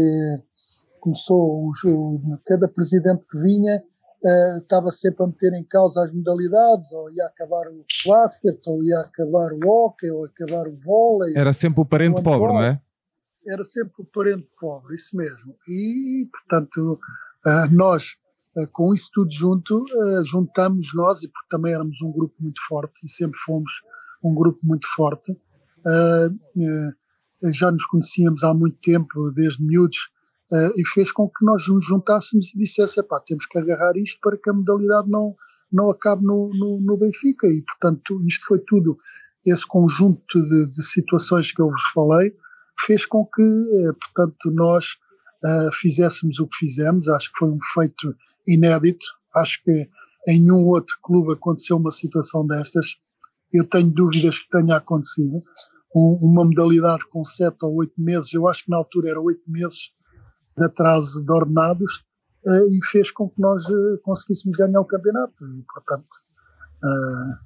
começou 1.02 1.70
o, 1.86 2.22
cada 2.46 2.66
presidente 2.70 3.26
que 3.30 3.38
vinha 3.42 3.84
uh, 4.24 4.58
estava 4.60 4.90
sempre 4.90 5.24
a 5.24 5.28
meter 5.28 5.54
em 5.54 5.66
causa 5.66 6.06
as 6.06 6.14
modalidades, 6.14 6.94
ou 6.94 7.12
ia 7.12 7.26
acabar 7.26 7.68
o 7.68 7.86
basquete, 8.08 8.68
ou 8.68 8.82
ia 8.82 9.00
acabar 9.00 9.52
o 9.52 9.60
hockey, 9.68 10.10
ou 10.10 10.24
acabar 10.24 10.66
o 10.66 10.78
vôlei. 10.78 11.34
Era 11.36 11.52
sempre 11.52 11.82
o 11.82 11.86
parente 11.86 12.24
pobre, 12.24 12.54
não 12.54 12.64
é? 12.64 12.82
Era 13.46 13.66
sempre 13.66 13.94
o 14.00 14.06
parente 14.06 14.48
pobre, 14.58 14.96
isso 14.96 15.18
mesmo. 15.18 15.56
E, 15.68 16.30
portanto, 16.32 17.00
uh, 17.46 17.76
nós, 17.76 18.16
com 18.72 18.94
isso 18.94 19.10
tudo 19.14 19.32
junto, 19.32 19.86
juntamos 20.26 20.94
nós, 20.94 21.24
e 21.24 21.28
porque 21.28 21.48
também 21.50 21.74
éramos 21.74 22.02
um 22.02 22.12
grupo 22.12 22.36
muito 22.40 22.60
forte, 22.68 23.06
e 23.06 23.10
sempre 23.10 23.38
fomos 23.40 23.72
um 24.24 24.36
grupo 24.36 24.60
muito 24.64 24.88
forte, 24.96 25.40
já 27.54 27.72
nos 27.72 27.86
conhecíamos 27.86 28.44
há 28.44 28.54
muito 28.54 28.78
tempo, 28.82 29.32
desde 29.32 29.64
miúdos, 29.64 30.10
e 30.76 30.88
fez 30.88 31.12
com 31.12 31.30
que 31.30 31.46
nós 31.46 31.68
nos 31.68 31.86
juntássemos 31.86 32.54
e 32.54 32.58
dissesse, 32.58 33.02
pá, 33.04 33.22
temos 33.26 33.46
que 33.46 33.58
agarrar 33.58 33.96
isto 33.96 34.20
para 34.20 34.36
que 34.36 34.50
a 34.50 34.54
modalidade 34.54 35.08
não, 35.10 35.36
não 35.72 35.92
acabe 35.92 36.24
no, 36.26 36.50
no, 36.54 36.82
no 36.82 36.98
Benfica. 36.98 37.48
E, 37.48 37.62
portanto, 37.62 38.20
isto 38.26 38.48
foi 38.48 38.60
tudo, 38.66 38.98
esse 39.46 39.66
conjunto 39.68 40.42
de, 40.42 40.72
de 40.72 40.84
situações 40.84 41.52
que 41.52 41.62
eu 41.62 41.68
vos 41.68 41.84
falei, 41.94 42.34
fez 42.86 43.06
com 43.06 43.26
que, 43.26 43.44
portanto, 44.02 44.52
nós 44.52 44.98
uh, 45.46 45.72
fizéssemos 45.74 46.40
o 46.40 46.48
que 46.48 46.58
fizemos. 46.58 47.08
Acho 47.08 47.32
que 47.32 47.40
foi 47.40 47.50
um 47.50 47.60
feito 47.74 48.16
inédito. 48.48 49.06
Acho 49.36 49.64
que 49.64 49.90
em 50.28 50.40
nenhum 50.40 50.68
outro 50.68 50.96
clube 51.02 51.34
aconteceu 51.34 51.78
uma 51.78 51.92
situação 51.92 52.46
destas. 52.46 52.98
Eu 53.52 53.66
tenho 53.66 53.92
dúvidas 53.92 54.40
que 54.40 54.50
tenha 54.50 54.78
acontecido 54.78 55.42
um, 55.96 56.20
uma 56.22 56.46
modalidade 56.46 57.04
com 57.10 57.26
sete 57.26 57.58
ou 57.64 57.76
oito 57.76 57.94
meses, 57.98 58.32
eu 58.34 58.48
acho 58.48 58.66
que 58.66 58.72
na 58.72 58.78
altura 58.78 59.10
era 59.10 59.22
oito 59.22 59.42
meses 59.48 59.92
de 60.58 60.66
atraso 60.66 61.24
de 61.24 61.32
ordenados, 61.32 62.04
uh, 62.46 62.74
e 62.74 62.86
fez 62.86 63.12
com 63.12 63.30
que 63.30 63.42
nós 63.42 63.66
uh, 63.66 64.00
conseguíssemos 64.04 64.58
ganhar 64.58 64.80
o 64.80 64.86
campeonato. 64.86 65.46
E, 65.54 65.64
portanto. 65.74 66.08
Uh, 66.84 67.38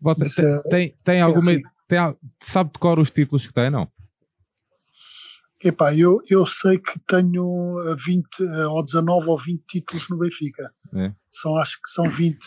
Você 0.00 0.42
tem, 0.42 0.54
é, 0.54 0.62
tem, 0.62 0.94
tem 1.04 1.18
é 1.18 1.22
alguma. 1.22 1.52
Assim. 1.52 1.62
Tem, 1.88 2.16
sabe 2.40 2.72
de 2.72 2.78
cor 2.78 2.98
os 2.98 3.10
títulos 3.10 3.46
que 3.46 3.52
tem, 3.52 3.70
não? 3.70 3.88
Epá, 5.64 5.94
eu, 5.94 6.20
eu 6.28 6.44
sei 6.46 6.78
que 6.78 6.98
tenho 7.06 7.76
20 7.96 8.42
ou 8.68 8.84
19 8.84 9.28
ou 9.28 9.38
20 9.38 9.62
títulos 9.66 10.08
no 10.08 10.18
Benfica. 10.18 10.72
É. 10.94 11.12
São, 11.30 11.56
acho 11.56 11.80
que 11.80 11.88
são 11.88 12.04
20. 12.04 12.38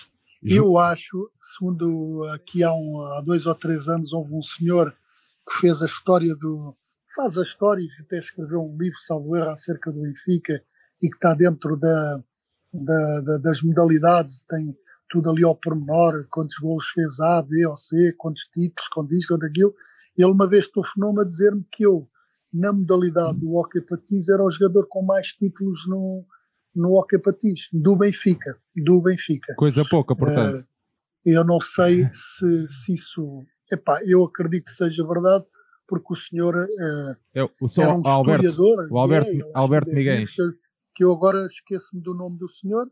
Eu 0.44 0.78
acho, 0.78 1.32
segundo 1.42 2.24
aqui 2.34 2.64
há, 2.64 2.72
um, 2.72 3.02
há 3.14 3.22
dois 3.22 3.46
ou 3.46 3.56
três 3.56 3.88
anos, 3.88 4.14
houve 4.14 4.36
um 4.36 4.44
senhor 4.44 4.94
que 5.48 5.60
fez 5.62 5.82
a 5.82 5.86
história 5.86 6.36
do. 6.36 6.76
faz 7.16 7.38
a 7.38 7.44
história 7.44 7.82
e 7.82 8.02
até 8.02 8.20
escreveu 8.20 8.62
um 8.62 8.78
livro, 8.78 9.00
salvo 9.00 9.36
erro, 9.36 9.50
acerca 9.50 9.92
do 9.92 10.02
Benfica 10.02 10.62
e 11.02 11.10
que 11.10 11.16
está 11.16 11.34
dentro 11.34 11.76
da, 11.78 12.22
da, 12.72 13.22
da, 13.22 13.38
das 13.38 13.62
modalidades, 13.62 14.42
tem 14.48 14.76
tudo 15.10 15.30
ali 15.30 15.44
ao 15.44 15.56
pormenor, 15.56 16.28
quantos 16.30 16.58
gols 16.58 16.86
fez 16.90 17.20
A, 17.20 17.42
B 17.42 17.66
ou 17.66 17.76
C, 17.76 18.14
quantos 18.18 18.44
títulos, 18.54 18.88
quanto 18.90 19.16
isto 19.16 19.32
ou 19.32 19.40
daquilo. 19.40 19.74
Ele 20.18 20.32
uma 20.32 20.48
vez 20.48 20.68
telefonou-me 20.68 21.22
a 21.22 21.26
dizer-me 21.26 21.66
que 21.72 21.86
eu, 21.86 22.08
na 22.56 22.72
modalidade 22.72 23.40
do 23.40 23.54
hockey 23.56 23.82
patins, 23.82 24.30
era 24.30 24.44
o 24.44 24.50
jogador 24.50 24.88
com 24.88 25.04
mais 25.04 25.28
títulos 25.34 25.86
no, 25.88 26.26
no 26.74 26.94
hockey 26.94 27.20
patins, 27.20 27.68
do 27.74 27.96
Benfica, 27.96 28.58
do 28.76 29.02
Benfica. 29.02 29.54
Coisa 29.56 29.84
pouca, 29.84 30.16
portanto. 30.16 30.62
Uh, 30.62 30.68
eu 31.26 31.44
não 31.44 31.60
sei 31.60 32.08
se, 32.14 32.68
se 32.70 32.94
isso 32.94 33.44
Epá, 33.72 34.00
eu 34.06 34.24
acredito 34.24 34.66
que 34.66 34.72
seja 34.72 35.06
verdade, 35.06 35.44
porque 35.88 36.14
o 36.14 36.16
senhor 36.16 36.56
uh, 36.56 37.16
é, 37.34 37.44
o 37.60 37.68
senhor 37.68 37.90
era 37.90 37.98
um 37.98 38.08
Alberto, 38.08 38.46
historiador. 38.46 38.88
O 38.92 38.98
Alberto, 38.98 39.32
é, 39.32 39.52
Alberto 39.54 39.90
Miguel. 39.90 40.26
Que 40.94 41.04
eu 41.04 41.12
agora 41.12 41.46
esqueço-me 41.46 42.02
do 42.02 42.14
nome 42.14 42.38
do 42.38 42.48
senhor. 42.48 42.88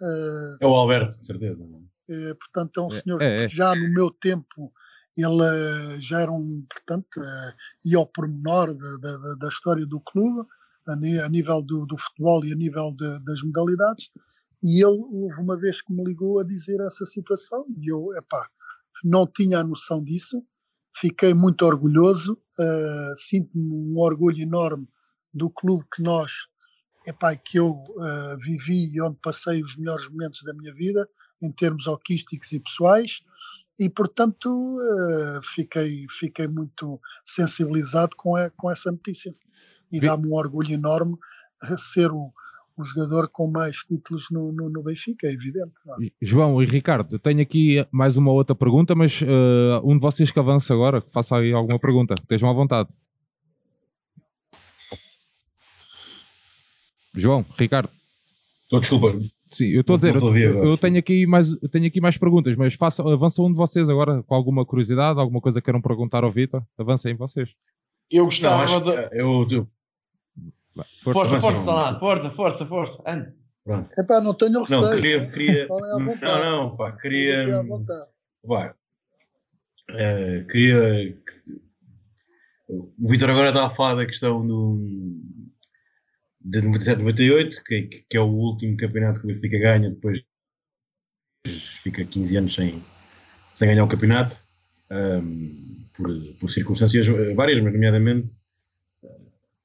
Uh, 0.00 0.56
é 0.60 0.66
o 0.66 0.74
Alberto, 0.74 1.18
de 1.18 1.26
certeza. 1.26 1.62
Uh, 1.62 2.34
portanto, 2.38 2.80
é 2.80 2.82
um 2.82 2.88
é, 2.88 3.00
senhor 3.00 3.22
é, 3.22 3.44
é, 3.44 3.48
que 3.48 3.56
já 3.56 3.74
no 3.74 3.92
meu 3.94 4.10
tempo 4.10 4.72
ele 5.16 6.00
já 6.00 6.20
era 6.20 6.32
um, 6.32 6.64
portanto, 6.68 7.20
uh, 7.20 7.52
ia 7.84 7.98
ao 7.98 8.06
pormenor 8.06 8.74
da, 8.74 8.96
da, 8.98 9.34
da, 9.40 9.48
história 9.48 9.86
do 9.86 10.00
clube. 10.00 10.46
a, 10.86 11.28
nível 11.28 11.62
do, 11.62 11.86
do, 11.86 11.96
futebol 11.98 12.44
e 12.44 12.52
a 12.52 12.56
nível 12.56 12.92
de, 12.92 13.18
das 13.24 13.42
modalidades. 13.42 14.10
E 14.62 14.84
ele 14.84 15.00
houve 15.10 15.40
uma 15.40 15.56
vez 15.56 15.82
que 15.82 15.92
me 15.92 16.04
ligou 16.04 16.40
a 16.40 16.44
dizer 16.44 16.80
essa 16.80 17.04
situação 17.06 17.66
e 17.78 17.90
eu, 17.90 18.12
epá, 18.16 18.48
não 19.04 19.26
tinha 19.26 19.60
a 19.60 19.64
noção 19.64 20.02
disso, 20.02 20.42
fiquei 20.96 21.34
muito 21.34 21.64
orgulhoso, 21.64 22.38
uh, 22.58 23.16
sinto-me 23.16 23.70
um 23.70 23.98
orgulho 23.98 24.40
enorme 24.40 24.88
do 25.32 25.50
clube 25.50 25.84
que 25.94 26.02
nós, 26.02 26.32
epá, 27.06 27.36
que 27.36 27.58
eu 27.58 27.72
uh, 27.72 28.36
vivi 28.38 28.90
e 28.92 29.00
onde 29.00 29.18
passei 29.22 29.62
os 29.62 29.76
melhores 29.76 30.08
momentos 30.08 30.42
da 30.42 30.54
minha 30.54 30.74
vida, 30.74 31.08
em 31.42 31.52
termos 31.52 31.86
hoquísticos 31.86 32.52
e 32.52 32.60
pessoais, 32.60 33.20
e 33.78 33.88
portanto 33.88 34.48
uh, 34.48 35.42
fiquei, 35.42 36.06
fiquei 36.10 36.46
muito 36.46 37.00
sensibilizado 37.24 38.16
com, 38.16 38.36
a, 38.36 38.50
com 38.50 38.70
essa 38.70 38.90
notícia. 38.90 39.34
E 39.92 40.00
dá-me 40.00 40.26
um 40.26 40.34
orgulho 40.34 40.72
enorme 40.72 41.16
ser 41.78 42.10
o, 42.10 42.32
o 42.76 42.84
jogador 42.84 43.28
com 43.28 43.50
mais 43.50 43.78
títulos 43.78 44.26
no, 44.30 44.52
no, 44.52 44.68
no 44.68 44.82
Benfica, 44.82 45.26
é 45.26 45.32
evidente. 45.32 45.72
É? 46.02 46.10
João 46.20 46.62
e 46.62 46.66
Ricardo, 46.66 47.18
tenho 47.18 47.40
aqui 47.40 47.86
mais 47.90 48.16
uma 48.16 48.32
outra 48.32 48.54
pergunta, 48.54 48.94
mas 48.94 49.22
uh, 49.22 49.80
um 49.84 49.96
de 49.96 50.02
vocês 50.02 50.30
que 50.30 50.38
avança 50.38 50.74
agora, 50.74 51.00
que 51.00 51.10
faça 51.10 51.36
aí 51.36 51.52
alguma 51.52 51.78
pergunta, 51.78 52.14
estejam 52.14 52.50
à 52.50 52.52
vontade. 52.52 52.92
João, 57.14 57.46
Ricardo. 57.56 57.88
Oh, 58.70 58.78
desculpa. 58.78 59.18
Sim, 59.48 59.66
eu 59.66 59.80
estou 59.80 59.94
a 59.94 59.96
dizer, 59.96 60.16
eu, 60.16 60.64
eu, 60.64 60.76
tenho, 60.76 60.98
aqui 60.98 61.26
mais, 61.26 61.54
tenho 61.70 61.86
aqui 61.86 62.00
mais 62.00 62.18
perguntas, 62.18 62.56
mas 62.56 62.74
faça, 62.74 63.02
avança 63.02 63.40
um 63.42 63.50
de 63.50 63.56
vocês 63.56 63.88
agora 63.88 64.22
com 64.24 64.34
alguma 64.34 64.66
curiosidade, 64.66 65.20
alguma 65.20 65.40
coisa 65.40 65.60
que 65.60 65.64
queiram 65.64 65.80
perguntar 65.80 66.24
ao 66.24 66.32
Vitor, 66.32 66.64
avancem 66.76 67.14
vocês. 67.14 67.54
Eu 68.10 68.24
gostava 68.24 68.66
Não, 68.66 68.82
de... 68.82 68.90
Eu, 69.12 69.46
eu, 69.50 69.68
Força, 71.02 71.40
força, 71.40 71.40
força, 71.40 71.98
força, 71.98 71.98
força, 71.98 72.30
força, 72.30 72.66
força. 72.66 73.02
Anda. 73.06 73.34
Pronto. 73.64 73.90
Epá, 73.98 74.20
não 74.20 74.34
tenho 74.34 74.60
receio. 74.60 74.80
Não, 74.80 74.90
queria. 74.94 75.30
queria 75.30 75.68
não, 75.68 75.98
não, 75.98 76.76
pá, 76.76 76.92
queria. 76.92 77.46
Pá, 78.46 78.74
uh, 79.90 80.46
queria. 80.46 81.18
O 82.68 83.08
Vitor 83.08 83.30
agora 83.30 83.48
está 83.48 83.66
a 83.66 83.70
falar 83.70 83.94
da 83.96 84.06
questão 84.06 84.46
do. 84.46 84.78
De 86.46 86.62
97, 86.62 86.98
98, 86.98 87.64
que, 87.64 87.82
que 88.08 88.16
é 88.16 88.20
o 88.20 88.26
último 88.26 88.76
campeonato 88.76 89.20
que 89.20 89.26
o 89.26 89.28
Benfica 89.28 89.58
ganha, 89.58 89.90
depois 89.90 90.22
fica 91.82 92.04
15 92.04 92.36
anos 92.36 92.54
sem, 92.54 92.82
sem 93.52 93.68
ganhar 93.68 93.84
o 93.84 93.88
campeonato, 93.88 94.38
um, 94.90 95.84
por, 95.94 96.08
por 96.38 96.50
circunstâncias 96.50 97.06
várias, 97.34 97.60
mas 97.60 97.72
nomeadamente 97.72 98.32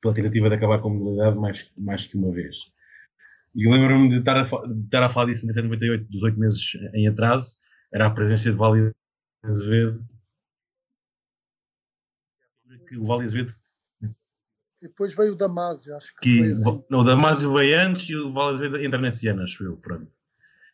pela 0.01 0.13
tentativa 0.13 0.49
de 0.49 0.55
acabar 0.55 0.79
com 0.79 0.89
a 0.89 0.93
modalidade 0.93 1.37
mais, 1.37 1.71
mais 1.77 2.05
que 2.07 2.17
uma 2.17 2.31
vez. 2.31 2.57
E 3.53 3.69
lembro-me 3.69 4.09
de 4.09 4.17
estar 4.17 4.37
a, 4.37 4.43
de 4.43 4.85
estar 4.85 5.03
a 5.03 5.09
falar 5.09 5.27
disso 5.27 5.45
em 5.45 5.49
1998, 5.49 6.09
dos 6.09 6.23
oito 6.23 6.39
meses 6.39 6.61
em 6.95 7.07
atraso, 7.07 7.59
era 7.93 8.07
a 8.07 8.11
presença 8.11 8.49
de 8.49 8.57
Vale 8.57 8.91
Azevedo. 9.43 10.03
Que 12.87 12.97
o 12.97 13.05
Vale 13.05 13.25
Azevedo. 13.25 13.53
Depois 14.81 15.15
veio 15.15 15.33
o 15.33 15.35
Damásio, 15.35 15.95
acho 15.95 16.13
que. 16.15 16.39
que 16.39 16.51
assim. 16.51 16.83
Não, 16.89 16.99
o 16.99 17.03
Damásio 17.03 17.53
veio 17.53 17.79
antes 17.79 18.09
e 18.09 18.15
o 18.15 18.33
Vale 18.33 18.55
Azevedo 18.55 18.83
entra 18.83 18.99
nesse 18.99 19.27
ano, 19.27 19.43
acho 19.43 19.63
eu. 19.63 19.77
Pronto. 19.77 20.07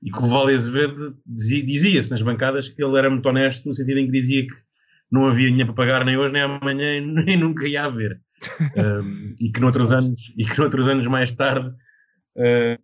E 0.02 0.12
que 0.12 0.20
o 0.20 0.28
Vale 0.28 0.54
Azevedo 0.54 1.18
dizia-se 1.26 2.10
nas 2.12 2.22
bancadas 2.22 2.70
que 2.70 2.84
ele 2.84 2.98
era 2.98 3.10
muito 3.10 3.28
honesto, 3.28 3.68
no 3.68 3.74
sentido 3.74 4.00
em 4.00 4.06
que 4.06 4.12
dizia 4.12 4.48
que 4.48 4.56
não 5.12 5.28
havia 5.28 5.48
dinheiro 5.48 5.74
para 5.74 5.86
pagar 5.86 6.06
nem 6.06 6.18
hoje 6.18 6.34
nem 6.34 6.42
amanhã 6.42 7.00
nem 7.02 7.38
nunca 7.38 7.66
ia 7.68 7.86
haver 7.86 8.20
um, 8.76 9.36
e 9.40 9.50
que 9.50 9.60
noutros 9.60 9.92
anos 9.92 10.34
e 10.38 10.46
que 10.46 10.60
noutros 10.60 10.88
anos 10.88 11.08
mais 11.08 11.34
tarde 11.34 11.70
uh, 11.70 12.84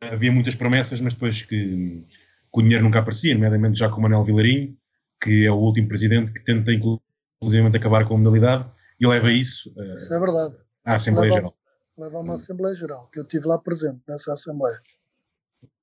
havia 0.00 0.32
muitas 0.32 0.54
promessas, 0.54 1.00
mas 1.00 1.12
depois 1.12 1.42
que, 1.42 1.48
que, 1.48 2.06
o 2.52 2.62
dinheiro 2.62 2.84
nunca 2.84 3.00
aparecia, 3.00 3.34
nomeadamente 3.34 3.78
já 3.78 3.88
com 3.88 3.98
o 3.98 4.02
Manuel 4.02 4.24
Vilarinho, 4.24 4.76
que 5.22 5.44
é 5.44 5.50
o 5.50 5.56
último 5.56 5.88
presidente 5.88 6.32
que 6.32 6.44
tenta 6.44 6.72
inclusivamente 6.72 7.76
acabar 7.76 8.06
com 8.06 8.14
a 8.14 8.18
modalidade 8.18 8.64
e 9.00 9.06
leva 9.06 9.30
isso, 9.32 9.72
uh, 9.76 9.94
isso 9.94 10.12
é 10.12 10.20
verdade. 10.20 10.56
à 10.84 10.94
Assembleia 10.94 11.32
Geral. 11.32 11.54
Leva 11.96 12.16
a 12.16 12.20
uma 12.20 12.34
Assembleia 12.34 12.74
Geral, 12.74 13.08
que 13.12 13.18
eu 13.18 13.24
estive 13.24 13.46
lá 13.46 13.58
presente 13.58 14.00
nessa 14.08 14.32
Assembleia. 14.32 14.80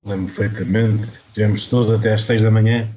Lembro 0.04 0.34
perfeitamente, 0.34 1.20
tivemos 1.34 1.70
todos 1.70 1.92
até 1.92 2.14
às 2.14 2.24
seis 2.24 2.42
da 2.42 2.52
manhã 2.52 2.88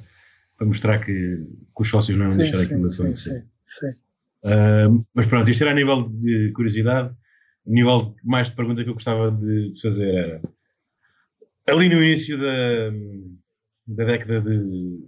para 0.57 0.67
mostrar 0.67 0.99
que, 0.99 1.13
que 1.13 1.81
os 1.81 1.89
sócios 1.89 2.17
não 2.17 2.27
iam 2.27 2.37
deixar 2.37 2.61
aquilo 2.61 2.85
a 2.85 2.89
sim, 2.89 3.15
sim, 3.15 3.43
sim. 3.65 3.91
Uh, 4.43 5.05
mas 5.13 5.25
pronto, 5.25 5.49
isto 5.49 5.63
era 5.63 5.71
a 5.71 5.75
nível 5.75 6.07
de 6.09 6.51
curiosidade. 6.53 7.09
A 7.09 7.71
nível 7.71 8.15
mais 8.23 8.47
de 8.47 8.55
pergunta 8.55 8.83
que 8.83 8.89
eu 8.89 8.93
gostava 8.93 9.31
de 9.31 9.73
fazer 9.81 10.15
era 10.15 10.41
ali 11.67 11.89
no 11.89 12.01
início 12.01 12.37
da, 12.37 12.91
da 13.87 14.05
década 14.05 14.41
de, 14.41 15.07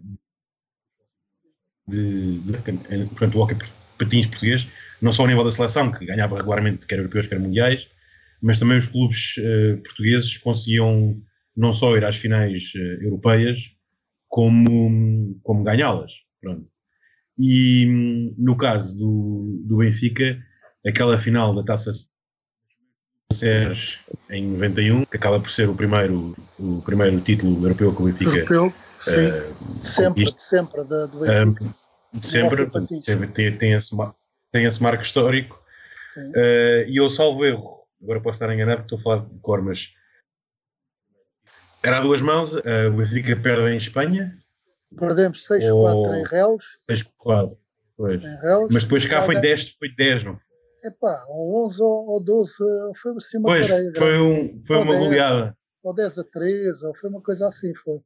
de, 1.88 2.39
de 2.39 3.08
portanto, 3.08 3.36
o 3.38 3.41
hockey 3.41 3.56
patins 4.03 4.27
português, 4.27 4.67
não 5.01 5.13
só 5.13 5.24
ao 5.24 5.27
nível 5.27 5.43
da 5.43 5.51
seleção, 5.51 5.91
que 5.91 6.05
ganhava 6.05 6.36
regularmente 6.36 6.88
quer 6.88 7.00
europeus, 7.00 7.27
quer 7.27 7.39
mundiais, 7.39 7.88
mas 8.41 8.60
também 8.60 8.77
os 8.77 8.88
clubes 8.88 9.36
uh, 9.38 9.77
portugueses 9.81 10.38
conseguiam 10.38 11.22
não 11.55 11.74
só 11.74 11.96
ir 11.96 12.03
às 12.03 12.17
finais 12.17 12.72
uh, 12.75 13.03
europeias, 13.03 13.72
como, 14.27 15.39
como 15.43 15.63
ganhá-las. 15.63 16.13
Pronto. 16.41 16.67
E 17.38 18.34
no 18.38 18.55
caso 18.55 18.98
do, 18.98 19.62
do 19.65 19.77
Benfica, 19.77 20.41
aquela 20.86 21.20
final 21.20 21.53
da 21.55 21.63
Taça 21.63 21.91
Seres 23.31 23.98
em 24.29 24.46
91, 24.46 25.05
que 25.05 25.17
acaba 25.17 25.39
por 25.39 25.50
ser 25.50 25.70
o 25.70 25.75
primeiro, 25.75 26.36
o 26.60 26.81
primeiro 26.81 27.20
título 27.22 27.63
europeu 27.63 27.96
que 27.96 28.01
o 28.01 28.05
Benfica. 28.05 28.31
Europeu, 28.31 28.74
sim. 29.00 29.27
Uh, 29.27 29.86
sempre, 29.86 30.34
sempre, 30.38 30.84
da, 30.84 31.05
do 31.05 31.20
Benfica. 31.20 31.75
De 32.13 32.25
sempre, 32.25 32.70
tem, 33.03 33.58
tem, 33.58 33.74
esse, 33.74 33.96
tem 34.51 34.65
esse 34.65 34.82
marco 34.82 35.03
histórico. 35.03 35.62
Uh, 36.18 36.84
e 36.88 36.98
eu 36.98 37.10
salvo 37.10 37.46
erro, 37.46 37.84
agora 38.03 38.20
posso 38.20 38.36
estar 38.36 38.53
enganado, 38.53 38.82
estou 38.82 39.00
a 39.00 39.01
falar 39.01 39.25
de 39.25 39.39
cor, 39.39 39.62
mas 39.62 39.94
era 41.84 42.00
a 42.00 42.01
duas 42.01 42.22
mãos, 42.22 42.53
o 42.53 42.91
Benfica 42.98 43.36
perde 43.38 43.72
em 43.72 43.77
Espanha, 43.77 44.38
Perdemos 44.98 45.48
6-4 45.48 45.72
oh, 45.74 46.15
em 46.15 46.24
Reus. 46.25 46.77
6-4, 46.89 47.58
pois. 47.96 48.22
Mas 48.70 48.84
depois 48.84 49.06
cá 49.06 49.24
foi 49.24 49.39
10, 49.39 49.70
foi 49.72 49.89
10, 49.96 50.25
não? 50.25 50.39
Epá, 50.84 51.25
ou 51.30 51.65
11 51.65 51.82
ou 51.82 52.24
12, 52.24 52.56
foi 52.96 53.15
assim 53.15 53.38
uma 53.38 53.50
pois, 53.50 53.68
foi, 53.96 54.20
um, 54.20 54.62
foi 54.63 54.77
uma 54.77 54.94
10, 54.94 55.03
goleada. 55.03 55.58
Ou 55.84 55.94
10 55.94 56.18
a 56.18 56.24
13, 56.24 56.88
ou 56.88 56.96
foi 56.96 57.10
uma 57.10 57.22
coisa 57.22 57.48
assim, 57.48 57.74
foi. 57.75 58.00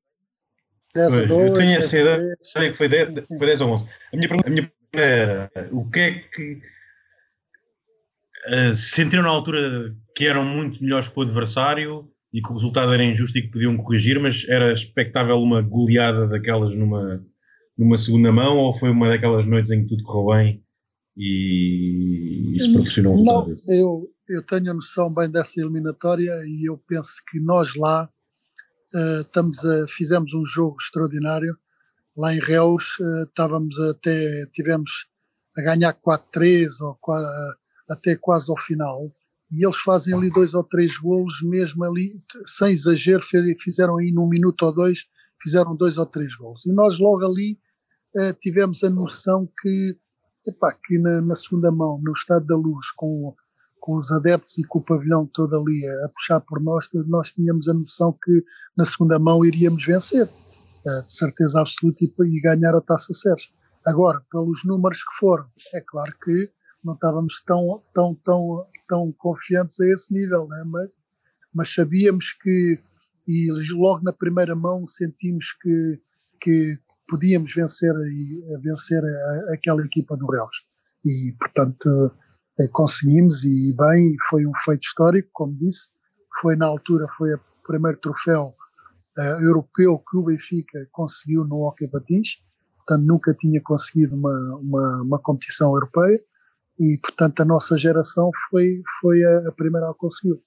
10 0.96 1.14
pois, 1.14 1.26
a 1.26 1.28
2. 1.28 1.48
Eu 1.48 1.54
tenho 1.54 1.78
essa 1.78 2.00
ideia 2.00 2.38
que 2.72 2.74
foi 2.74 2.88
10, 2.88 3.28
foi 3.28 3.38
10 3.38 3.62
ou 3.62 3.70
11. 3.72 3.86
A 3.86 4.16
minha 4.16 4.28
pergunta, 4.28 4.50
a 4.50 4.52
minha 4.52 4.64
pergunta 4.64 5.02
era, 5.02 5.52
o 5.72 5.90
que 5.90 6.00
é 6.00 6.12
que 6.14 6.62
uh, 8.48 8.76
sentiram 8.76 9.24
na 9.24 9.30
altura 9.30 9.94
que 10.16 10.26
eram 10.26 10.46
muito 10.46 10.82
melhores 10.82 11.10
que 11.10 11.20
o 11.20 11.24
adversário 11.24 12.10
e 12.34 12.42
que 12.42 12.50
o 12.50 12.54
resultado 12.54 12.94
era 12.94 13.04
injusto 13.04 13.38
e 13.38 13.42
que 13.42 13.52
podiam 13.52 13.78
corrigir, 13.78 14.20
mas 14.20 14.48
era 14.48 14.72
expectável 14.72 15.38
uma 15.38 15.62
goleada 15.62 16.28
daquelas 16.28 16.74
numa, 16.76 17.24
numa 17.78 17.98
segunda 17.98 18.32
mão 18.32 18.58
ou 18.58 18.74
foi 18.74 18.90
uma 18.90 19.10
daquelas 19.10 19.46
noites 19.46 19.72
em 19.72 19.84
que 19.84 19.90
tudo 19.90 20.04
correu 20.04 20.38
bem 20.38 20.64
e 21.18 22.56
isso 22.56 22.74
proporcionou 22.74 23.16
um? 23.16 23.24
Não, 23.24 23.54
eu, 23.70 24.10
eu 24.28 24.44
tenho 24.44 24.72
a 24.72 24.74
noção 24.74 25.14
bem 25.14 25.30
dessa 25.30 25.62
eliminatória 25.62 26.32
e 26.46 26.70
eu 26.70 26.78
penso 26.78 27.22
que 27.30 27.40
nós 27.40 27.76
lá 27.76 28.10
uh, 28.94 29.22
estamos 29.22 29.64
a, 29.66 29.88
fizemos 29.88 30.34
um 30.34 30.46
jogo 30.46 30.78
extraordinário. 30.80 31.58
Lá 32.18 32.34
em 32.34 32.40
Reus 32.40 32.98
uh, 33.00 33.24
estávamos 33.24 33.80
até, 33.80 34.46
tivemos 34.54 35.08
a 35.58 35.62
ganhar 35.62 35.94
4-3 35.94 36.68
ou 36.82 36.98
até 37.90 38.16
quase 38.16 38.52
ao 38.52 38.60
final 38.60 39.12
e 39.52 39.64
eles 39.66 39.78
fazem 39.78 40.14
ali 40.14 40.30
dois 40.32 40.54
ou 40.54 40.64
três 40.64 40.98
golos, 40.98 41.42
mesmo 41.44 41.84
ali, 41.84 42.22
sem 42.46 42.74
exagero, 42.74 43.24
fizeram 43.60 43.98
aí 43.98 44.12
num 44.12 44.28
minuto 44.28 44.64
ou 44.64 44.74
dois, 44.74 45.06
fizeram 45.42 45.76
dois 45.76 45.98
ou 45.98 46.06
três 46.06 46.36
golos. 46.36 46.66
E 46.66 46.74
nós 46.74 47.00
logo 47.00 47.24
ali 47.24 47.58
uh, 48.18 48.34
tivemos 48.42 48.84
a 48.84 48.90
noção 48.90 49.48
que, 49.62 49.98
epá, 50.48 50.76
que 50.84 50.98
na, 50.98 51.22
na, 51.22 51.36
segunda 51.36 51.72
mão, 51.72 52.02
no 52.04 52.12
estado 52.12 52.46
da 52.46 52.56
luz, 52.56 52.92
com, 52.92 53.36
com 53.86 53.98
os 53.98 54.12
adeptos 54.12 54.58
e 54.58 54.64
com 54.64 54.80
o 54.80 54.84
pavilhão 54.84 55.28
todo 55.28 55.56
ali 55.56 55.88
a, 56.04 56.10
puxar 56.10 56.42
por 56.42 56.60
nós, 56.60 56.90
nós 57.08 57.32
tínhamos 57.32 57.70
a 57.70 57.74
noção 57.76 58.18
que 58.24 58.44
na 58.76 58.84
segunda 58.84 59.20
mão 59.20 59.46
iríamos 59.46 59.86
vencer, 59.86 60.26
uh, 60.26 61.06
de 61.06 61.14
certeza 61.14 61.62
absoluta, 61.62 62.04
e, 62.04 62.12
e 62.36 62.42
ganhar 62.42 62.76
a 62.76 62.82
taça 62.82 63.14
Sérgio. 63.14 63.52
Agora, 63.86 64.20
pelos 64.32 64.66
números 64.66 65.04
que 65.04 65.20
foram, 65.20 65.46
é 65.76 65.82
claro 65.82 66.12
que 66.24 66.50
não 66.84 66.96
estávamos 66.96 67.44
tão, 67.46 67.84
tão, 67.94 68.16
tão, 68.26 68.66
tão 68.90 69.14
confiantes 69.20 69.80
a 69.80 69.86
esse 69.86 70.12
nível, 70.12 70.48
né? 70.48 70.64
mas, 70.66 70.90
mas 71.54 71.74
sabíamos 71.76 72.32
que, 72.42 72.80
e 73.28 73.52
logo 73.74 74.04
na 74.04 74.14
primeira 74.14 74.56
mão 74.56 74.88
sentimos 74.88 75.54
que, 75.62 76.02
que 76.42 76.80
podíamos 77.08 77.54
vencer, 77.54 77.94
vencer 78.64 79.04
a, 79.04 79.54
aquela 79.54 79.84
equipa 79.86 80.18
do 80.18 80.26
Reus. 80.26 80.66
E, 81.06 81.36
portanto, 81.38 82.12
conseguimos 82.72 83.44
e 83.44 83.76
bem, 83.76 84.16
foi 84.30 84.46
um 84.46 84.56
feito 84.64 84.84
histórico, 84.84 85.30
como 85.34 85.56
disse, 85.56 85.90
foi 86.40 86.56
na 86.56 86.66
altura, 86.66 87.08
foi 87.18 87.34
o 87.34 87.40
primeiro 87.66 87.98
troféu 88.00 88.56
uh, 89.18 89.44
europeu 89.44 90.00
que 90.00 90.18
o 90.18 90.24
Benfica 90.24 90.88
conseguiu 90.92 91.44
no 91.44 91.64
Hockey 91.64 91.88
Patins, 91.88 92.44
portanto 92.78 93.06
nunca 93.06 93.34
tinha 93.34 93.62
conseguido 93.62 94.16
uma, 94.16 94.58
uma, 94.58 95.02
uma, 95.02 95.20
competição 95.20 95.74
europeia. 95.74 96.22
E 96.78 96.98
portanto 97.02 97.40
a 97.40 97.46
nossa 97.46 97.78
geração 97.78 98.30
foi, 98.50 98.82
foi 99.00 99.24
a, 99.24 99.48
a 99.48 99.52
primeira 99.52 99.90
a 99.90 99.94
conseguir. 99.94 100.40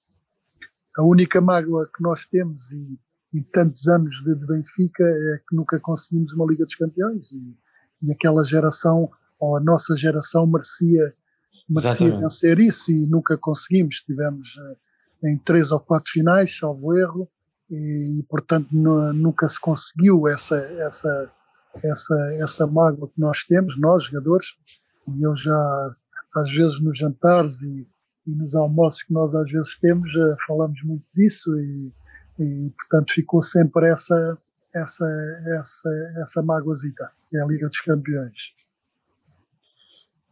A 0.97 1.03
única 1.03 1.41
mágoa 1.41 1.89
que 1.95 2.03
nós 2.03 2.25
temos 2.25 2.71
e, 2.71 2.99
e 3.33 3.41
tantos 3.41 3.87
anos 3.87 4.15
de, 4.23 4.35
de, 4.35 4.45
Benfica 4.45 5.03
é 5.03 5.41
que 5.47 5.55
nunca 5.55 5.79
conseguimos 5.79 6.33
uma 6.33 6.45
Liga 6.45 6.65
dos 6.65 6.75
Campeões. 6.75 7.31
E, 7.31 7.57
e 8.03 8.11
aquela 8.13 8.43
geração, 8.43 9.09
ou 9.39 9.57
a 9.57 9.59
nossa 9.59 9.97
geração 9.97 10.45
merecia, 10.45 11.13
merecia 11.69 12.17
vencer 12.17 12.59
isso 12.59 12.91
e 12.91 13.07
nunca 13.07 13.37
conseguimos. 13.37 14.01
Tivemos 14.01 14.49
uh, 14.55 15.27
em 15.27 15.37
três 15.37 15.71
ou 15.71 15.79
quatro 15.79 16.11
finais, 16.11 16.57
salvo 16.57 16.97
erro, 16.97 17.29
e, 17.69 18.23
portanto 18.27 18.67
nunca 18.71 19.47
se 19.47 19.59
conseguiu 19.59 20.27
essa, 20.27 20.57
essa, 20.57 21.31
essa, 21.83 22.15
essa 22.41 22.67
mágoa 22.67 23.07
que 23.07 23.19
nós 23.19 23.43
temos, 23.43 23.79
nós 23.79 24.05
jogadores, 24.05 24.47
e 25.07 25.23
eu 25.23 25.35
já 25.35 25.95
às 26.35 26.51
vezes 26.51 26.81
nos 26.81 26.97
jantares 26.97 27.61
e, 27.61 27.87
e 28.27 28.31
nos 28.31 28.55
almoços 28.55 29.03
que 29.03 29.13
nós 29.13 29.35
às 29.35 29.51
vezes 29.51 29.77
temos, 29.77 30.13
uh, 30.15 30.35
falamos 30.47 30.81
muito 30.83 31.05
disso 31.13 31.55
e, 31.59 31.93
e 32.39 32.71
portanto 32.71 33.13
ficou 33.13 33.41
sempre 33.41 33.89
essa, 33.89 34.37
essa, 34.73 35.07
essa, 35.59 35.89
essa 36.17 36.41
mágoazita, 36.41 37.11
é 37.33 37.39
a 37.39 37.45
Liga 37.45 37.67
dos 37.67 37.81
Campeões. 37.81 38.58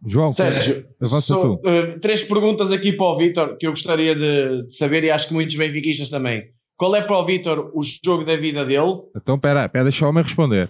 João, 0.06 0.32
Sérgio, 0.32 0.86
avança 1.02 1.34
tu. 1.34 1.56
Uh, 1.56 2.00
três 2.00 2.22
perguntas 2.24 2.72
aqui 2.72 2.94
para 2.94 3.06
o 3.06 3.18
Vitor 3.18 3.58
que 3.58 3.66
eu 3.66 3.72
gostaria 3.72 4.16
de, 4.16 4.64
de, 4.64 4.76
saber 4.76 5.04
e 5.04 5.10
acho 5.10 5.28
que 5.28 5.34
muitos 5.34 5.56
benfiquistas 5.56 6.10
também. 6.10 6.52
Qual 6.78 6.96
é 6.96 7.02
para 7.02 7.18
o 7.18 7.26
Vitor 7.26 7.72
o 7.74 7.82
jogo 7.84 8.24
da 8.24 8.38
vida 8.38 8.64
dele? 8.64 9.02
Então, 9.16 9.36
espera, 9.36 9.66
espera, 9.66 9.84
deixa 9.84 10.06
o 10.06 10.10
homem 10.10 10.24
responder. 10.24 10.70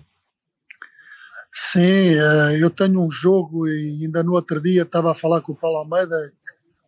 Sim, 1.51 1.81
eh, 1.81 2.59
eu 2.61 2.69
tenho 2.69 3.01
um 3.01 3.11
jogo 3.11 3.67
e 3.67 4.05
ainda 4.05 4.23
no 4.23 4.33
outro 4.33 4.61
dia 4.61 4.83
estava 4.83 5.11
a 5.11 5.15
falar 5.15 5.41
com 5.41 5.53
o 5.53 5.55
Paulo 5.55 5.77
Almeida 5.77 6.31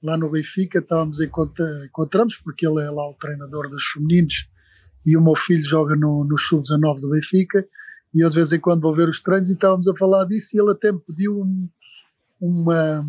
lá 0.02 0.18
no 0.18 0.30
Benfica, 0.30 0.80
estávamos 0.80 1.20
encontramos 1.20 2.38
porque 2.38 2.66
ele 2.66 2.82
é 2.82 2.90
lá 2.90 3.10
o 3.10 3.16
treinador 3.16 3.70
dos 3.70 3.84
femininos 3.86 4.48
e 5.06 5.18
o 5.18 5.22
meu 5.22 5.36
filho 5.36 5.66
joga 5.66 5.96
no, 5.96 6.24
no 6.24 6.38
Sub-19 6.38 7.02
do 7.02 7.10
Benfica 7.10 7.66
e 8.14 8.24
eu 8.24 8.30
de 8.30 8.36
vez 8.36 8.54
em 8.54 8.60
quando 8.60 8.82
vou 8.82 8.96
ver 8.96 9.10
os 9.10 9.22
treinos 9.22 9.50
e 9.50 9.54
estávamos 9.54 9.88
a 9.88 9.96
falar 9.96 10.26
disso 10.26 10.56
e 10.56 10.62
ele 10.62 10.72
até 10.72 10.92
me 10.92 11.00
pediu 11.00 11.38
um, 11.38 11.68
uma, 12.40 13.04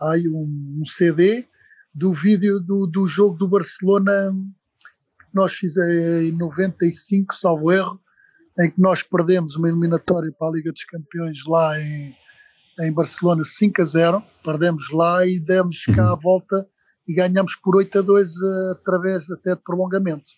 ai, 0.00 0.26
um, 0.28 0.80
um 0.82 0.86
CD 0.86 1.46
do 1.94 2.12
vídeo 2.12 2.60
do, 2.60 2.86
do 2.86 3.06
jogo 3.06 3.36
do 3.36 3.48
Barcelona 3.48 4.30
nós 5.36 5.52
fizemos 5.52 6.24
em 6.24 6.32
95, 6.32 7.34
salvo 7.34 7.70
erro, 7.70 8.00
em 8.58 8.70
que 8.70 8.80
nós 8.80 9.02
perdemos 9.02 9.54
uma 9.56 9.68
eliminatória 9.68 10.32
para 10.38 10.48
a 10.48 10.52
Liga 10.52 10.72
dos 10.72 10.84
Campeões 10.84 11.44
lá 11.46 11.78
em, 11.78 12.16
em 12.80 12.92
Barcelona 12.92 13.44
5 13.44 13.82
a 13.82 13.84
0, 13.84 14.22
perdemos 14.42 14.90
lá 14.90 15.26
e 15.26 15.38
demos 15.38 15.84
cá 15.84 16.08
a 16.08 16.14
uhum. 16.14 16.20
volta 16.20 16.66
e 17.06 17.14
ganhamos 17.14 17.54
por 17.56 17.76
8 17.76 17.98
a 17.98 18.02
2 18.02 18.30
uh, 18.30 18.70
através 18.72 19.30
até 19.30 19.54
de 19.54 19.62
prolongamento. 19.62 20.32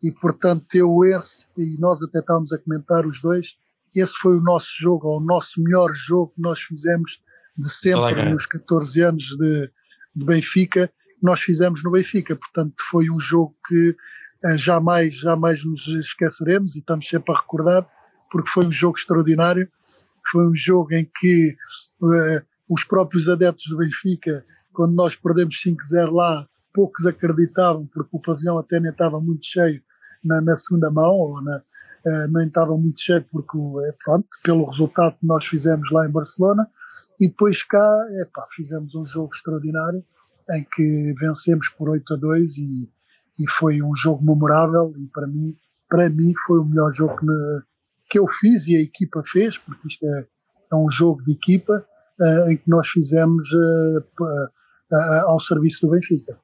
E 0.00 0.12
portanto 0.12 0.72
eu 0.76 1.04
esse, 1.04 1.46
e 1.58 1.76
nós 1.80 2.00
até 2.00 2.20
estávamos 2.20 2.52
a 2.52 2.58
comentar 2.58 3.04
os 3.04 3.20
dois, 3.20 3.56
esse 3.94 4.14
foi 4.18 4.36
o 4.36 4.40
nosso 4.40 4.70
jogo, 4.78 5.08
ou 5.08 5.20
o 5.20 5.24
nosso 5.24 5.62
melhor 5.62 5.92
jogo 5.94 6.32
que 6.34 6.42
nós 6.42 6.60
fizemos 6.60 7.22
de 7.56 7.70
sempre 7.70 8.30
nos 8.30 8.46
14 8.46 9.02
anos 9.02 9.24
de, 9.24 9.70
de 10.14 10.24
Benfica, 10.24 10.90
nós 11.22 11.40
fizemos 11.40 11.82
no 11.82 11.90
Benfica. 11.90 12.36
Portanto, 12.36 12.74
foi 12.90 13.08
um 13.10 13.20
jogo 13.20 13.54
que 13.66 13.96
eh, 14.44 14.58
jamais, 14.58 15.14
jamais 15.14 15.64
nos 15.64 15.86
esqueceremos 15.88 16.74
e 16.74 16.80
estamos 16.80 17.08
sempre 17.08 17.32
a 17.32 17.38
recordar, 17.38 17.88
porque 18.30 18.50
foi 18.50 18.66
um 18.66 18.72
jogo 18.72 18.98
extraordinário. 18.98 19.68
Foi 20.30 20.46
um 20.46 20.56
jogo 20.56 20.92
em 20.92 21.08
que 21.18 21.56
uh, 22.00 22.44
os 22.68 22.84
próprios 22.84 23.28
adeptos 23.28 23.66
do 23.68 23.78
Benfica, 23.78 24.44
quando 24.72 24.94
nós 24.94 25.14
perdemos 25.14 25.56
5-0 25.56 26.10
lá, 26.12 26.46
poucos 26.72 27.06
acreditavam, 27.06 27.86
porque 27.92 28.10
o 28.12 28.20
pavilhão 28.20 28.58
até 28.58 28.80
nem 28.80 28.90
estava 28.90 29.20
muito 29.20 29.46
cheio 29.46 29.80
na, 30.24 30.40
na 30.40 30.56
segunda 30.56 30.90
mão, 30.90 31.12
ou 31.12 31.42
na, 31.42 31.62
uh, 32.06 32.32
nem 32.32 32.46
estava 32.48 32.76
muito 32.76 33.00
cheio, 33.00 33.24
porque, 33.30 33.58
pronto, 34.04 34.28
pelo 34.42 34.68
resultado 34.70 35.16
que 35.18 35.26
nós 35.26 35.46
fizemos 35.46 35.90
lá 35.90 36.06
em 36.06 36.10
Barcelona. 36.10 36.68
E 37.20 37.28
depois 37.28 37.62
cá, 37.62 38.06
epá, 38.22 38.46
fizemos 38.54 38.94
um 38.94 39.04
jogo 39.04 39.34
extraordinário, 39.34 40.04
em 40.50 40.66
que 40.74 41.14
vencemos 41.18 41.68
por 41.70 41.88
8 41.88 42.14
a 42.14 42.16
2 42.16 42.58
e, 42.58 42.88
e 43.38 43.50
foi 43.50 43.82
um 43.82 43.94
jogo 43.96 44.24
memorável 44.24 44.92
e 44.96 45.06
para 45.08 45.26
mim, 45.26 45.56
para 45.88 46.10
mim 46.10 46.32
foi 46.46 46.60
o 46.60 46.64
melhor 46.64 46.90
jogo 46.92 47.16
que, 47.16 47.24
me, 47.24 47.62
que 48.10 48.18
eu 48.18 48.26
fiz 48.26 48.66
e 48.66 48.76
a 48.76 48.80
equipa 48.80 49.22
fez, 49.24 49.58
porque 49.58 49.88
isto 49.88 50.06
é, 50.06 50.26
é 50.72 50.76
um 50.76 50.90
jogo 50.90 51.22
de 51.24 51.32
equipa 51.32 51.84
uh, 52.20 52.50
em 52.50 52.56
que 52.56 52.68
nós 52.68 52.88
fizemos 52.88 53.48
uh, 53.52 54.22
uh, 54.22 55.28
ao 55.28 55.40
serviço 55.40 55.86
do 55.86 55.92
Benfica. 55.92 56.38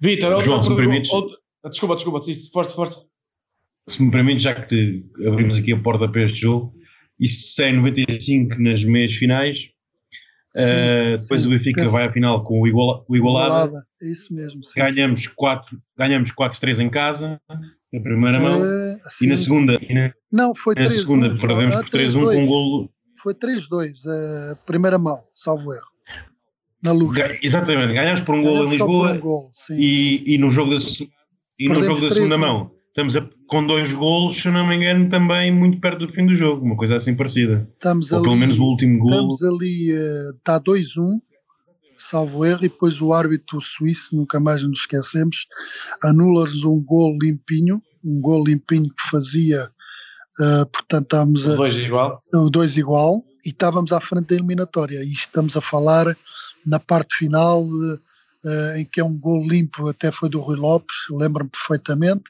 Vitor, 0.00 0.40
João, 0.42 0.62
se 0.62 0.70
me 0.70 0.76
permites... 0.76 1.10
Outra... 1.12 1.38
Desculpa, 1.70 1.94
desculpa, 1.94 2.20
forte, 2.52 2.74
forte. 2.74 3.13
Se 3.86 4.02
me 4.02 4.10
permites, 4.10 4.42
já 4.42 4.54
que 4.54 5.04
abrimos 5.26 5.58
aqui 5.58 5.72
a 5.72 5.78
porta 5.78 6.08
para 6.08 6.24
este 6.24 6.40
jogo, 6.40 6.74
e 7.20 7.28
se 7.28 7.62
é 7.62 7.72
95 7.72 8.60
nas 8.60 8.82
meias 8.82 9.12
finais, 9.12 9.70
uh, 10.56 11.20
depois 11.20 11.42
sim, 11.42 11.48
o 11.48 11.50
Benfica 11.50 11.82
penso. 11.82 11.92
vai 11.92 12.06
à 12.06 12.12
final 12.12 12.44
com 12.44 12.60
o, 12.60 12.66
igual, 12.66 13.04
o 13.08 13.16
Igualada. 13.16 13.66
Igualada. 13.66 13.86
É 14.02 14.10
isso 14.10 14.32
mesmo. 14.32 14.64
Sim, 14.64 14.80
ganhamos 14.80 15.26
4 15.26 15.78
ganhamos 15.98 16.32
4-3 16.32 16.80
em 16.80 16.88
casa, 16.88 17.40
na 17.92 18.00
primeira 18.00 18.40
mão, 18.40 18.62
uh, 18.62 18.98
e 19.20 19.26
na 19.26 19.36
segunda. 19.36 19.78
E 19.88 19.94
na, 19.94 20.12
não, 20.32 20.54
foi 20.54 20.74
3 20.74 20.90
Na 20.90 20.98
segunda 20.98 21.36
perdemos 21.36 21.76
por 21.76 21.84
3-1 21.90 22.24
com 22.24 22.42
um 22.42 22.46
golo. 22.46 22.90
Foi 23.22 23.34
3-2, 23.34 23.92
uh, 24.06 24.56
primeira 24.66 24.98
mão, 24.98 25.22
salvo 25.34 25.72
erro. 25.72 25.94
Na 26.82 26.92
luz. 26.92 27.18
Exatamente, 27.42 27.94
ganhamos 27.94 28.20
por 28.22 28.34
um 28.34 28.42
golo 28.42 28.66
em 28.66 28.70
Lisboa 28.70 29.12
um 29.12 29.20
golo, 29.20 29.50
e, 29.70 30.34
e 30.34 30.38
no 30.38 30.50
jogo 30.50 30.70
da, 30.70 30.76
e 31.58 31.68
no 31.68 31.82
jogo 31.82 32.00
da 32.00 32.10
segunda 32.10 32.36
mão 32.36 32.74
estamos 32.88 33.16
a, 33.16 33.28
com 33.54 33.64
dois 33.64 33.92
golos, 33.92 34.34
se 34.34 34.48
eu 34.48 34.52
não 34.52 34.66
me 34.66 34.74
engano, 34.74 35.08
também 35.08 35.54
muito 35.54 35.78
perto 35.78 36.04
do 36.04 36.12
fim 36.12 36.26
do 36.26 36.34
jogo, 36.34 36.66
uma 36.66 36.76
coisa 36.76 36.96
assim 36.96 37.14
parecida. 37.14 37.68
Estamos 37.74 38.10
Ou 38.10 38.18
ali, 38.18 38.24
pelo 38.24 38.36
menos 38.36 38.58
o 38.58 38.64
último 38.64 38.98
golo. 38.98 39.32
Estamos 39.32 39.44
ali, 39.44 39.90
está 40.36 40.56
uh, 40.56 40.60
2-1, 40.60 41.20
salvo 41.96 42.44
erro, 42.44 42.64
e 42.64 42.68
depois 42.68 43.00
o 43.00 43.12
árbitro 43.12 43.60
suíço, 43.60 44.16
nunca 44.16 44.40
mais 44.40 44.60
nos 44.64 44.80
esquecemos, 44.80 45.46
anula-nos 46.02 46.64
um 46.64 46.82
gol 46.82 47.16
limpinho, 47.22 47.80
um 48.04 48.20
gol 48.20 48.44
limpinho 48.44 48.88
que 48.88 49.08
fazia, 49.08 49.70
uh, 50.40 50.66
portanto 50.66 51.04
estávamos 51.04 51.48
a... 51.48 51.52
O 51.52 51.56
2 51.56 51.76
igual. 51.76 52.22
O 52.34 52.50
2 52.50 52.76
igual, 52.76 53.24
e 53.46 53.50
estávamos 53.50 53.92
à 53.92 54.00
frente 54.00 54.30
da 54.30 54.34
eliminatória, 54.34 55.04
e 55.04 55.12
estamos 55.12 55.56
a 55.56 55.60
falar 55.60 56.16
na 56.66 56.80
parte 56.80 57.14
final... 57.18 57.64
Uh, 57.64 58.00
em 58.76 58.84
que 58.84 59.00
é 59.00 59.04
um 59.04 59.18
gol 59.18 59.42
limpo, 59.42 59.88
até 59.88 60.12
foi 60.12 60.28
do 60.28 60.38
Rui 60.38 60.58
Lopes, 60.58 60.94
lembro-me 61.10 61.48
perfeitamente, 61.48 62.24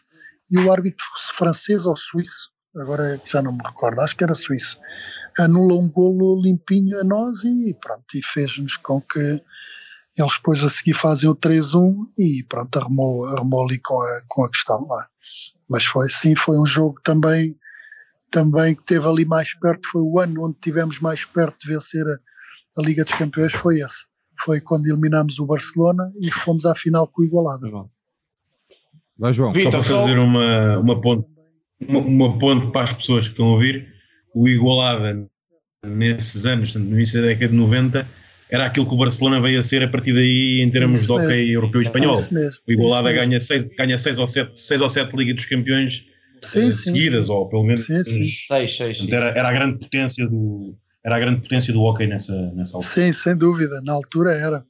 e 0.50 0.58
o 0.58 0.72
árbitro 0.72 1.04
francês 1.36 1.86
ou 1.86 1.96
suíço, 1.96 2.50
agora 2.76 3.20
já 3.24 3.40
não 3.40 3.52
me 3.52 3.62
recordo, 3.64 4.00
acho 4.00 4.16
que 4.16 4.24
era 4.24 4.34
suíço, 4.34 4.78
anula 5.38 5.74
um 5.74 5.88
golo 5.88 6.40
limpinho 6.40 7.00
a 7.00 7.04
nós 7.04 7.44
e 7.44 7.74
pronto, 7.80 8.04
e 8.14 8.22
fez-nos 8.22 8.76
com 8.76 9.00
que 9.00 9.42
eles 10.16 10.36
depois 10.36 10.62
a 10.62 10.70
seguir 10.70 10.94
fazem 10.94 11.28
o 11.28 11.34
3-1 11.34 12.06
e 12.16 12.44
pronto, 12.48 12.78
arrumou, 12.78 13.26
arrumou 13.26 13.64
ali 13.64 13.78
com 13.80 14.00
a, 14.00 14.22
com 14.28 14.44
a 14.44 14.50
questão 14.50 14.86
lá. 14.86 15.08
Mas 15.68 15.84
foi 15.84 16.08
sim, 16.08 16.36
foi 16.36 16.56
um 16.56 16.66
jogo 16.66 17.00
também, 17.02 17.58
também 18.30 18.76
que 18.76 18.84
teve 18.84 19.06
ali 19.06 19.24
mais 19.24 19.54
perto, 19.58 19.88
foi 19.90 20.02
o 20.02 20.20
ano 20.20 20.44
onde 20.44 20.58
tivemos 20.60 21.00
mais 21.00 21.24
perto 21.24 21.58
de 21.58 21.72
vencer 21.72 22.06
a, 22.06 22.80
a 22.80 22.84
Liga 22.84 23.04
dos 23.04 23.14
Campeões, 23.14 23.52
foi 23.54 23.80
esse. 23.80 24.04
Foi 24.44 24.60
quando 24.60 24.86
eliminámos 24.86 25.38
o 25.38 25.46
Barcelona 25.46 26.12
e 26.20 26.30
fomos 26.30 26.64
à 26.66 26.74
final 26.74 27.08
com 27.08 27.22
o 27.22 27.24
Igualada. 27.24 27.66
Vai, 29.18 29.32
João. 29.32 29.52
Vitor, 29.52 29.82
só 29.82 29.96
para 29.96 30.02
fazer 30.02 30.18
uma, 30.18 30.78
uma, 30.78 31.00
ponte, 31.00 31.26
uma, 31.80 32.00
uma 32.00 32.38
ponte 32.38 32.72
para 32.72 32.82
as 32.82 32.92
pessoas 32.92 33.26
que 33.26 33.32
estão 33.32 33.46
a 33.46 33.52
ouvir, 33.52 33.88
o 34.34 34.48
Igualada, 34.48 35.26
nesses 35.84 36.44
anos, 36.46 36.74
no 36.74 36.94
início 36.94 37.20
da 37.20 37.28
década 37.28 37.48
de 37.48 37.56
90, 37.56 38.06
era 38.50 38.66
aquilo 38.66 38.86
que 38.86 38.94
o 38.94 38.98
Barcelona 38.98 39.40
veio 39.40 39.58
a 39.58 39.62
ser 39.62 39.82
a 39.82 39.88
partir 39.88 40.12
daí 40.12 40.60
em 40.60 40.70
termos 40.70 41.02
isso 41.02 41.16
de 41.16 41.22
hockey 41.22 41.52
europeu 41.52 41.80
e 41.80 41.84
espanhol. 41.84 42.16
O 42.66 42.72
Igualada 42.72 43.12
ganha 43.12 43.40
6 43.40 43.64
ganha 43.76 43.98
seis 43.98 44.18
ou 44.18 44.26
7 44.26 44.58
seis 44.60 44.80
ou 44.80 44.88
sete 44.88 45.16
Liga 45.16 45.34
dos 45.34 45.46
Campeões 45.46 46.06
sim, 46.42 46.68
uh, 46.68 46.72
seguidas, 46.72 47.26
sim, 47.26 47.32
ou 47.32 47.48
pelo 47.48 47.64
menos 47.64 47.86
6, 47.86 48.46
6. 48.46 49.08
Era, 49.08 49.30
era 49.30 49.48
a 49.48 49.52
grande 49.52 49.78
potência 49.78 50.26
do 50.26 50.76
era 51.04 51.16
a 51.16 51.20
grande 51.20 51.42
potência 51.42 51.72
do 51.72 51.82
hockey 51.82 52.06
nessa, 52.06 52.34
nessa 52.52 52.76
altura. 52.76 52.92
Sim, 52.92 53.12
sem 53.12 53.36
dúvida, 53.36 53.80
na 53.82 53.92
altura 53.92 54.32
era. 54.32 54.64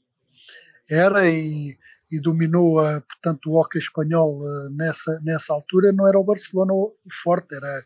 Era 0.90 1.30
e 1.30 1.76
e 2.14 2.20
dominou, 2.20 2.78
a, 2.78 3.00
portanto, 3.00 3.50
o 3.50 3.58
hockey 3.58 3.78
espanhol 3.78 4.42
eh, 4.46 4.68
nessa, 4.70 5.20
nessa 5.22 5.52
altura, 5.52 5.92
não 5.92 6.06
era 6.06 6.18
o 6.18 6.24
Barcelona 6.24 6.72
o 6.72 6.94
forte, 7.10 7.54
era, 7.54 7.84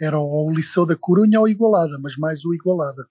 era 0.00 0.18
o 0.18 0.52
Liceu 0.52 0.84
da 0.84 0.96
Corunha 0.96 1.40
ou 1.40 1.48
Igualada, 1.48 1.98
mas 1.98 2.16
mais 2.16 2.44
o 2.44 2.54
Igualada. 2.54 3.06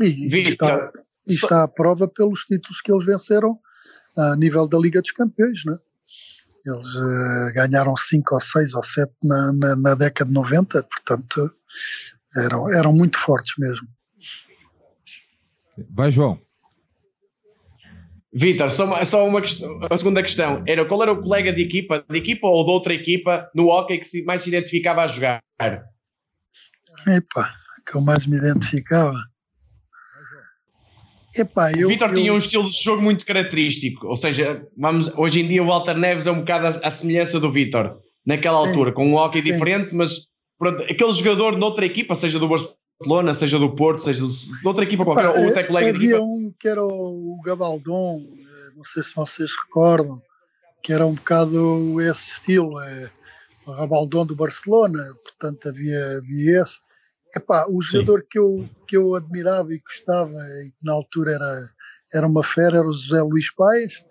E, 0.00 0.26
e 0.26 0.48
está, 0.48 0.92
e 1.26 1.34
está 1.34 1.62
à 1.62 1.68
prova 1.68 2.08
pelos 2.08 2.40
títulos 2.44 2.80
que 2.80 2.92
eles 2.92 3.04
venceram 3.04 3.58
a 4.16 4.36
nível 4.36 4.66
da 4.66 4.78
Liga 4.78 5.00
dos 5.00 5.12
Campeões, 5.12 5.64
né? 5.64 5.78
Eles 6.64 6.94
uh, 6.94 7.52
ganharam 7.54 7.96
5 7.96 8.34
ou 8.34 8.40
6 8.40 8.74
ou 8.74 8.82
7 8.82 9.12
na, 9.24 9.52
na, 9.52 9.76
na, 9.76 9.94
década 9.94 10.28
de 10.28 10.34
90, 10.34 10.82
portanto 10.84 11.52
eram, 12.36 12.72
eram 12.72 12.92
muito 12.92 13.18
fortes 13.18 13.54
mesmo. 13.58 13.88
Vai, 15.90 16.10
João. 16.10 16.40
Vitor, 18.34 18.70
só, 18.70 18.86
uma, 18.86 19.04
só 19.04 19.28
uma 19.28 19.42
questão, 19.42 19.78
a 19.90 19.96
segunda 19.96 20.22
questão 20.22 20.62
era 20.66 20.86
qual 20.86 21.02
era 21.02 21.12
o 21.12 21.22
colega 21.22 21.52
de 21.52 21.60
equipa, 21.60 22.02
de 22.08 22.18
equipa 22.18 22.46
ou 22.46 22.64
de 22.64 22.70
outra 22.70 22.94
equipa 22.94 23.50
no 23.54 23.68
hockey 23.68 23.98
que 23.98 24.06
se, 24.06 24.24
mais 24.24 24.40
se 24.40 24.48
identificava 24.48 25.02
a 25.02 25.06
jogar? 25.06 25.42
Epa, 27.06 27.50
que 27.86 27.96
eu 27.96 28.00
mais 28.00 28.26
me 28.26 28.38
identificava. 28.38 29.14
Epá, 31.36 31.72
eu, 31.72 31.86
o 31.86 31.90
Vitor 31.90 32.08
eu... 32.10 32.14
tinha 32.14 32.32
um 32.32 32.38
estilo 32.38 32.68
de 32.68 32.82
jogo 32.82 33.02
muito 33.02 33.24
característico, 33.24 34.06
ou 34.06 34.16
seja, 34.16 34.66
vamos, 34.76 35.08
hoje 35.16 35.40
em 35.40 35.48
dia 35.48 35.62
o 35.62 35.66
Walter 35.66 35.96
Neves 35.96 36.26
é 36.26 36.30
um 36.30 36.40
bocado 36.40 36.66
a, 36.66 36.88
a 36.88 36.90
semelhança 36.90 37.40
do 37.40 37.50
Vitor, 37.50 37.98
naquela 38.24 38.58
altura, 38.58 38.92
com 38.92 39.06
um 39.06 39.16
hockey 39.16 39.42
sim. 39.42 39.52
diferente, 39.52 39.94
mas 39.94 40.26
pronto, 40.58 40.82
aquele 40.82 41.12
jogador 41.12 41.56
de 41.56 41.64
outra 41.64 41.86
equipa, 41.86 42.14
seja 42.14 42.38
do 42.38 42.48
Barcelona, 42.48 42.76
seja 43.34 43.58
do 43.58 43.74
Porto, 43.74 44.02
seja 44.02 44.26
de 44.26 44.66
outra 44.66 44.84
equipa 44.84 45.04
qualquer, 45.04 45.28
ou 45.28 45.48
até 45.48 45.64
colega 45.64 45.88
havia 45.88 45.98
de 45.98 46.06
equipa. 46.06 46.22
um 46.22 46.54
que 46.58 46.68
era 46.68 46.84
o 46.84 47.40
Gabaldon, 47.44 48.26
eh, 48.38 48.70
não 48.76 48.84
sei 48.84 49.02
se 49.02 49.14
vocês 49.14 49.52
recordam, 49.64 50.20
que 50.82 50.92
era 50.92 51.06
um 51.06 51.14
bocado 51.14 52.00
esse 52.00 52.32
estilo, 52.32 52.80
é, 52.80 53.10
o 53.66 53.72
Gabaldon 53.74 54.26
do 54.26 54.36
Barcelona, 54.36 55.02
portanto 55.24 55.68
havia, 55.68 56.18
havia 56.18 56.62
esse. 56.62 56.78
Epá, 57.34 57.66
o 57.68 57.80
jogador 57.80 58.26
que 58.28 58.38
eu, 58.38 58.68
que 58.86 58.96
eu 58.96 59.14
admirava 59.14 59.72
e 59.72 59.78
gostava, 59.78 60.36
e 60.64 60.70
que 60.70 60.84
na 60.84 60.92
altura 60.92 61.32
era, 61.32 61.70
era 62.12 62.26
uma 62.26 62.44
fera, 62.44 62.78
era 62.78 62.86
o 62.86 62.92
José 62.92 63.22
Luís 63.22 63.50
Paes. 63.54 64.04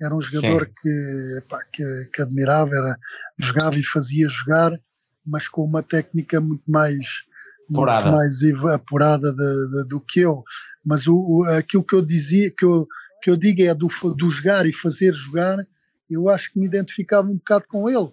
Era 0.00 0.14
um 0.14 0.20
jogador 0.20 0.70
que, 0.80 1.38
epá, 1.38 1.64
que, 1.72 2.10
que, 2.12 2.22
admirava, 2.22 2.70
era, 2.72 2.96
jogava 3.36 3.76
e 3.76 3.84
fazia 3.84 4.28
jogar, 4.28 4.78
mas 5.26 5.48
com 5.48 5.64
uma 5.64 5.82
técnica 5.82 6.40
muito 6.40 6.70
mais, 6.70 7.24
apurada. 7.70 8.12
mais 8.12 8.40
apurada 8.72 9.32
de, 9.32 9.36
de, 9.36 9.88
do 9.88 10.00
que 10.00 10.20
eu. 10.20 10.42
Mas 10.84 11.06
o, 11.06 11.16
o, 11.16 11.44
aquilo 11.44 11.84
que 11.84 11.94
eu 11.94 12.02
dizia, 12.02 12.52
que 12.56 12.64
eu, 12.64 12.86
que 13.22 13.30
eu 13.30 13.36
digo 13.36 13.62
é 13.62 13.74
do, 13.74 13.88
do 14.14 14.30
jogar 14.30 14.66
e 14.66 14.72
fazer 14.72 15.14
jogar, 15.14 15.58
eu 16.10 16.28
acho 16.28 16.52
que 16.52 16.58
me 16.58 16.66
identificava 16.66 17.28
um 17.28 17.36
bocado 17.36 17.64
com 17.68 17.88
ele. 17.88 18.10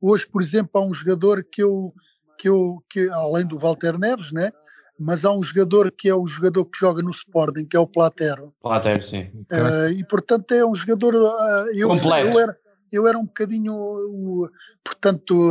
Hoje, 0.00 0.26
por 0.26 0.42
exemplo, 0.42 0.70
há 0.74 0.86
um 0.86 0.94
jogador 0.94 1.44
que 1.50 1.62
eu, 1.62 1.92
que 2.38 2.48
eu, 2.48 2.82
que, 2.88 3.08
além 3.10 3.46
do 3.46 3.56
Walter 3.56 3.98
Neves, 3.98 4.32
né? 4.32 4.52
mas 4.98 5.24
há 5.24 5.32
um 5.32 5.42
jogador 5.42 5.92
que 5.92 6.08
é 6.08 6.14
o 6.14 6.26
jogador 6.26 6.64
que 6.64 6.78
joga 6.78 7.00
no 7.02 7.10
Sporting, 7.10 7.64
que 7.64 7.76
é 7.76 7.80
o 7.80 7.86
Platero. 7.86 8.52
Platero, 8.60 9.02
sim. 9.02 9.22
Uh, 9.50 9.92
e 9.96 10.04
portanto 10.04 10.52
é 10.52 10.66
um 10.66 10.74
jogador. 10.74 11.14
Uh, 11.14 11.72
eu, 11.72 11.88
Completo. 11.88 12.30
Eu 12.30 12.40
era, 12.40 12.58
eu 12.92 13.06
era 13.06 13.18
um 13.18 13.26
bocadinho. 13.26 14.50
Portanto, 14.84 15.50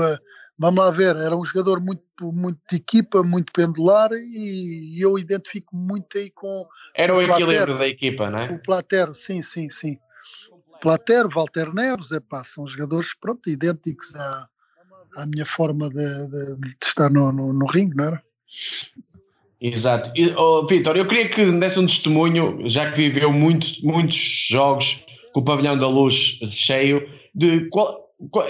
vamos 0.58 0.84
lá 0.84 0.92
ver, 0.92 1.16
era 1.16 1.36
um 1.36 1.46
jogador 1.46 1.82
muito, 1.82 2.04
muito 2.34 2.60
de 2.70 2.78
equipa, 2.78 3.24
muito 3.24 3.52
pendular 3.52 4.12
e, 4.14 4.98
eu 5.00 5.18
identifico 5.18 5.76
muito 5.76 6.18
aí 6.18 6.30
com. 6.30 6.66
Era 6.96 7.14
o, 7.14 7.18
o 7.18 7.22
equilíbrio 7.22 7.78
da 7.78 7.88
equipa, 7.88 8.30
não 8.30 8.40
é? 8.40 8.52
O 8.52 8.62
Platero, 8.62 9.14
sim, 9.14 9.42
sim, 9.42 9.70
sim. 9.70 9.98
Platero, 10.82 11.30
Walter 11.30 11.74
Neves, 11.74 12.12
é 12.12 12.20
pá, 12.20 12.44
são 12.44 12.68
jogadores 12.68 13.14
pronto, 13.16 13.50
idênticos 13.50 14.16
a 14.16 14.48
à 15.18 15.26
minha 15.26 15.46
forma 15.46 15.90
de, 15.90 16.30
de, 16.30 16.60
de 16.60 16.76
estar 16.82 17.10
no, 17.10 17.32
no, 17.32 17.52
no, 17.52 17.66
ringue, 17.66 17.96
não 17.96 18.06
era? 18.06 18.24
Exato. 19.60 20.12
oh, 20.38 20.66
Vitor, 20.68 20.96
eu 20.96 21.08
queria 21.08 21.28
que 21.30 21.44
desse 21.54 21.80
um 21.80 21.88
testemunho, 21.88 22.62
já 22.68 22.92
que 22.92 22.98
viveu 22.98 23.34
muitos, 23.34 23.82
muitos 23.82 24.48
jogos 24.50 25.04
com 25.34 25.40
o 25.40 25.44
pavilhão 25.44 25.78
da 25.78 25.88
luz 25.88 26.40
cheio, 26.46 27.10
de 27.38 27.70
qual, 27.70 28.10
qual, 28.32 28.48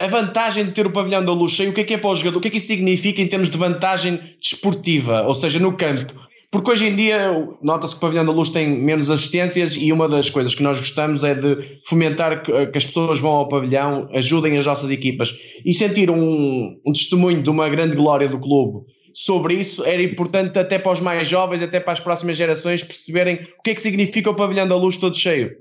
a 0.00 0.06
vantagem 0.06 0.64
de 0.64 0.72
ter 0.72 0.86
o 0.86 0.90
pavilhão 0.90 1.22
da 1.22 1.32
luz 1.32 1.52
cheio, 1.52 1.70
o 1.70 1.74
que 1.74 1.82
é 1.82 1.84
que 1.84 1.94
é 1.94 1.98
para 1.98 2.08
o 2.08 2.16
jogador, 2.16 2.38
o 2.38 2.40
que 2.40 2.48
é 2.48 2.50
que 2.50 2.56
isso 2.56 2.68
significa 2.68 3.20
em 3.20 3.26
termos 3.26 3.50
de 3.50 3.58
vantagem 3.58 4.18
desportiva, 4.40 5.22
ou 5.22 5.34
seja, 5.34 5.58
no 5.58 5.76
campo? 5.76 6.14
Porque 6.50 6.70
hoje 6.70 6.88
em 6.88 6.96
dia 6.96 7.30
nota-se 7.62 7.92
que 7.92 7.98
o 7.98 8.00
Pavilhão 8.00 8.24
da 8.24 8.32
Luz 8.32 8.48
tem 8.48 8.68
menos 8.68 9.08
assistências 9.08 9.76
e 9.76 9.92
uma 9.92 10.08
das 10.08 10.30
coisas 10.30 10.52
que 10.52 10.62
nós 10.64 10.80
gostamos 10.80 11.22
é 11.22 11.34
de 11.34 11.80
fomentar 11.86 12.42
que, 12.42 12.66
que 12.66 12.78
as 12.78 12.84
pessoas 12.84 13.20
vão 13.20 13.30
ao 13.30 13.48
pavilhão, 13.48 14.08
ajudem 14.12 14.58
as 14.58 14.66
nossas 14.66 14.90
equipas 14.90 15.32
e 15.64 15.72
sentir 15.72 16.10
um, 16.10 16.76
um 16.84 16.92
testemunho 16.92 17.40
de 17.40 17.50
uma 17.50 17.68
grande 17.68 17.94
glória 17.94 18.28
do 18.28 18.40
clube 18.40 18.84
sobre 19.14 19.54
isso 19.54 19.84
era 19.84 20.02
importante 20.02 20.58
até 20.58 20.78
para 20.78 20.92
os 20.92 21.00
mais 21.00 21.28
jovens, 21.28 21.62
até 21.62 21.78
para 21.78 21.92
as 21.92 22.00
próximas 22.00 22.36
gerações 22.36 22.82
perceberem 22.82 23.46
o 23.58 23.62
que 23.62 23.70
é 23.70 23.74
que 23.74 23.80
significa 23.80 24.30
o 24.30 24.34
Pavilhão 24.34 24.66
da 24.66 24.76
Luz 24.76 24.96
todo 24.96 25.16
cheio. 25.16 25.56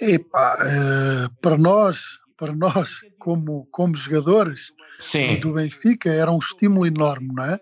Epá, 0.00 0.54
uh, 0.54 1.34
para 1.40 1.56
nós, 1.56 2.18
para 2.36 2.54
nós 2.54 3.00
como, 3.18 3.66
como 3.70 3.96
jogadores 3.96 4.72
Sim. 5.00 5.40
do 5.40 5.54
Benfica 5.54 6.10
era 6.10 6.30
um 6.30 6.38
estímulo 6.38 6.86
enorme, 6.86 7.28
não 7.34 7.44
é? 7.44 7.60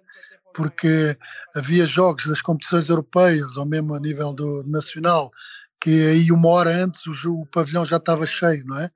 porque 0.54 1.14
havia 1.54 1.86
jogos 1.86 2.26
das 2.26 2.40
competições 2.40 2.88
europeias 2.88 3.58
ou 3.58 3.66
mesmo 3.66 3.94
a 3.94 4.00
nível 4.00 4.32
do 4.32 4.64
nacional 4.66 5.30
que 5.78 6.08
aí 6.08 6.32
uma 6.32 6.48
hora 6.48 6.74
antes 6.74 7.04
o, 7.06 7.42
o 7.42 7.46
pavilhão 7.46 7.84
já 7.84 7.98
estava 7.98 8.26
cheio, 8.26 8.64
não 8.66 8.80
é? 8.80 8.90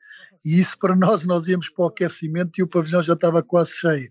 E 0.45 0.59
isso 0.59 0.79
para 0.79 0.97
nós, 0.97 1.23
nós 1.25 1.47
íamos 1.47 1.69
para 1.69 1.85
o 1.85 1.89
aquecimento 1.89 2.59
e 2.59 2.63
o 2.63 2.69
pavilhão 2.69 3.03
já 3.03 3.13
estava 3.13 3.43
quase 3.43 3.73
cheio. 3.75 4.11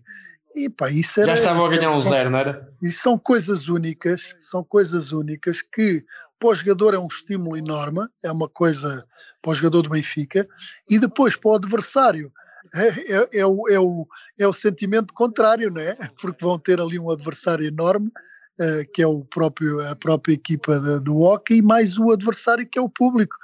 E 0.54 0.68
pá, 0.68 0.90
isso 0.90 1.20
era, 1.20 1.28
já 1.28 1.34
estava 1.34 1.64
a 1.64 1.68
ganhar 1.68 1.92
um 1.92 2.02
zero, 2.02 2.30
não 2.30 2.38
era? 2.38 2.68
E 2.82 2.90
são 2.90 3.18
coisas 3.18 3.68
únicas, 3.68 4.34
são 4.40 4.64
coisas 4.64 5.12
únicas 5.12 5.62
que 5.62 6.04
para 6.38 6.48
o 6.48 6.54
jogador 6.54 6.94
é 6.94 6.98
um 6.98 7.06
estímulo 7.06 7.56
enorme, 7.56 8.00
é 8.24 8.32
uma 8.32 8.48
coisa 8.48 9.04
para 9.42 9.50
o 9.50 9.54
jogador 9.54 9.82
do 9.82 9.90
Benfica, 9.90 10.48
e 10.88 10.98
depois 10.98 11.36
para 11.36 11.50
o 11.50 11.54
adversário 11.54 12.32
é, 12.74 12.88
é, 12.88 13.28
é, 13.40 13.46
o, 13.46 13.68
é, 13.68 13.78
o, 13.78 14.06
é 14.38 14.46
o 14.46 14.52
sentimento 14.52 15.12
contrário, 15.12 15.70
não 15.70 15.80
é? 15.80 15.96
Porque 16.20 16.44
vão 16.44 16.58
ter 16.58 16.80
ali 16.80 16.98
um 16.98 17.10
adversário 17.10 17.66
enorme, 17.66 18.08
uh, 18.08 18.90
que 18.92 19.02
é 19.02 19.06
o 19.06 19.24
próprio, 19.24 19.80
a 19.86 19.96
própria 19.96 20.34
equipa 20.34 20.78
de, 20.78 21.00
do 21.00 21.18
hockey, 21.18 21.62
mais 21.62 21.98
o 21.98 22.10
adversário 22.10 22.66
que 22.66 22.78
é 22.78 22.82
o 22.82 22.88
público. 22.88 23.36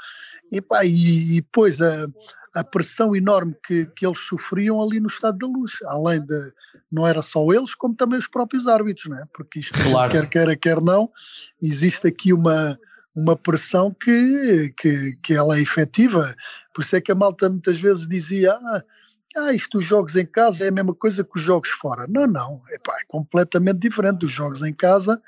E, 0.51 0.61
pá, 0.61 0.85
e, 0.85 1.37
e 1.37 1.41
depois 1.41 1.81
a, 1.81 2.07
a 2.57 2.65
pressão 2.65 3.15
enorme 3.15 3.55
que, 3.63 3.85
que 3.95 4.07
eles 4.07 4.19
sofriam 4.21 4.83
ali 4.83 4.99
no 4.99 5.09
Estado 5.09 5.37
da 5.37 5.47
Luz, 5.47 5.73
além 5.85 6.25
de, 6.25 6.53
não 6.91 7.07
era 7.07 7.21
só 7.21 7.47
eles, 7.53 7.75
como 7.75 7.95
também 7.95 8.19
os 8.19 8.27
próprios 8.27 8.67
árbitros, 8.67 9.11
não 9.11 9.19
é? 9.19 9.25
Porque 9.35 9.61
isto, 9.61 9.79
claro. 9.83 10.11
quer 10.11 10.27
queira, 10.27 10.57
quer 10.57 10.81
não, 10.81 11.11
existe 11.63 12.07
aqui 12.07 12.33
uma, 12.33 12.79
uma 13.15 13.37
pressão 13.37 13.95
que, 13.95 14.73
que, 14.75 15.19
que 15.23 15.35
ela 15.35 15.59
é 15.59 15.61
efetiva. 15.61 16.35
Por 16.73 16.81
isso 16.81 16.97
é 16.97 17.01
que 17.01 17.13
a 17.13 17.15
malta 17.15 17.47
muitas 17.47 17.79
vezes 17.79 18.09
dizia: 18.09 18.55
ah, 18.55 18.83
ah, 19.37 19.53
isto 19.53 19.79
os 19.79 19.85
jogos 19.85 20.17
em 20.17 20.25
casa 20.25 20.65
é 20.65 20.69
a 20.69 20.73
mesma 20.73 20.95
coisa 20.95 21.23
que 21.23 21.37
os 21.37 21.43
jogos 21.43 21.69
fora. 21.69 22.07
Não, 22.09 22.27
não, 22.27 22.63
epá, 22.71 22.95
é 22.99 23.05
completamente 23.07 23.79
diferente. 23.81 24.25
Os 24.25 24.33
jogos 24.33 24.63
em 24.63 24.73
casa 24.73 25.21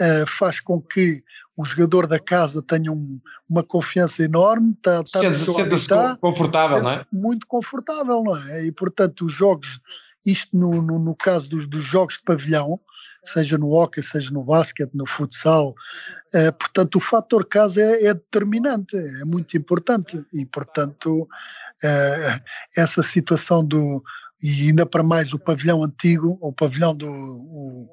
uh, 0.00 0.26
faz 0.26 0.58
com 0.58 0.80
que 0.80 1.22
o 1.56 1.64
jogador 1.64 2.06
da 2.06 2.18
casa 2.18 2.60
tenha 2.60 2.90
um, 2.90 3.20
uma 3.48 3.62
confiança 3.62 4.24
enorme, 4.24 4.72
está 4.72 5.04
tá 5.04 5.20
sente-se 5.20 5.88
tá, 5.88 6.16
confortável, 6.20 6.82
não 6.82 6.90
é? 6.90 7.06
Muito 7.12 7.46
confortável, 7.46 8.22
não 8.22 8.36
é? 8.36 8.64
E 8.64 8.72
portanto 8.72 9.26
os 9.26 9.32
jogos, 9.32 9.80
isto 10.26 10.56
no, 10.56 10.82
no, 10.82 10.98
no 10.98 11.14
caso 11.14 11.48
dos, 11.48 11.68
dos 11.68 11.84
jogos 11.84 12.14
de 12.14 12.22
pavilhão, 12.24 12.80
seja 13.24 13.56
no 13.56 13.70
hockey, 13.70 14.02
seja 14.02 14.30
no 14.30 14.42
basquete, 14.42 14.92
no 14.94 15.06
futsal. 15.06 15.74
Eh, 16.34 16.50
portanto, 16.50 16.96
o 16.96 17.00
fator 17.00 17.46
casa 17.46 17.80
é, 17.80 18.06
é, 18.06 18.14
determinante, 18.14 18.96
é 18.96 19.24
muito 19.24 19.56
importante 19.56 20.24
e, 20.32 20.44
portanto, 20.44 21.28
eh, 21.82 22.40
essa 22.76 23.02
situação 23.02 23.64
do 23.64 24.02
e 24.42 24.66
ainda 24.68 24.84
para 24.84 25.04
mais 25.04 25.32
o 25.32 25.38
pavilhão 25.38 25.84
antigo, 25.84 26.36
o 26.40 26.52
pavilhão 26.52 26.96
do 26.96 27.08
o, 27.08 27.88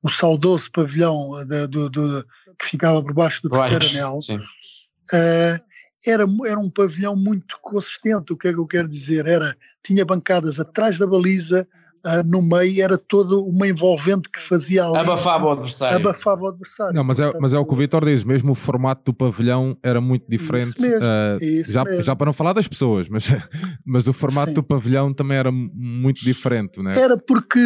o 0.00 0.08
saudoso 0.08 0.70
pavilhão 0.70 1.44
de, 1.44 1.66
do, 1.66 1.90
do, 1.90 2.24
que 2.56 2.66
ficava 2.66 3.02
por 3.02 3.12
baixo 3.12 3.42
do 3.42 3.50
terceiro 3.50 3.84
anel, 3.88 4.18
uh, 4.18 5.68
era, 6.06 6.24
era 6.46 6.58
um 6.58 6.70
pavilhão 6.70 7.16
muito 7.16 7.58
consistente. 7.60 8.32
O 8.32 8.36
que 8.36 8.46
é 8.46 8.52
que 8.52 8.58
eu 8.58 8.66
quero 8.66 8.88
dizer? 8.88 9.26
Era 9.26 9.56
tinha 9.82 10.04
bancadas 10.04 10.60
atrás 10.60 10.98
da 10.98 11.06
baliza, 11.06 11.66
uh, 12.04 12.28
no 12.28 12.42
meio 12.42 12.82
era 12.82 12.96
toda 12.96 13.36
uma 13.36 13.66
envolvente 13.66 14.28
que 14.28 14.40
fazia 14.40 14.84
ali, 14.84 14.98
abafava 14.98 15.46
o 15.46 15.50
adversário. 15.52 15.96
Abafava 15.98 16.42
o 16.42 16.48
adversário. 16.48 16.94
Não, 16.94 17.04
mas 17.04 17.20
é, 17.20 17.32
mas 17.40 17.54
é 17.54 17.58
o 17.58 17.64
que 17.64 17.72
o 17.72 17.76
Vitor 17.76 18.04
diz, 18.04 18.24
mesmo 18.24 18.52
o 18.52 18.54
formato 18.54 19.02
do 19.04 19.14
pavilhão 19.14 19.76
era 19.82 20.00
muito 20.00 20.28
diferente. 20.28 20.76
Isso 20.76 20.82
mesmo, 20.82 21.06
uh, 21.06 21.44
isso 21.44 21.72
já, 21.72 21.84
mesmo. 21.84 22.02
já 22.02 22.16
para 22.16 22.26
não 22.26 22.32
falar 22.32 22.52
das 22.52 22.68
pessoas, 22.68 23.08
mas, 23.08 23.28
mas 23.84 24.06
o 24.06 24.12
formato 24.12 24.48
Sim. 24.48 24.54
do 24.54 24.62
pavilhão 24.62 25.12
também 25.12 25.36
era 25.36 25.50
muito 25.52 26.24
diferente, 26.24 26.82
não 26.82 26.90
é? 26.90 26.98
Era 26.98 27.16
porque 27.16 27.60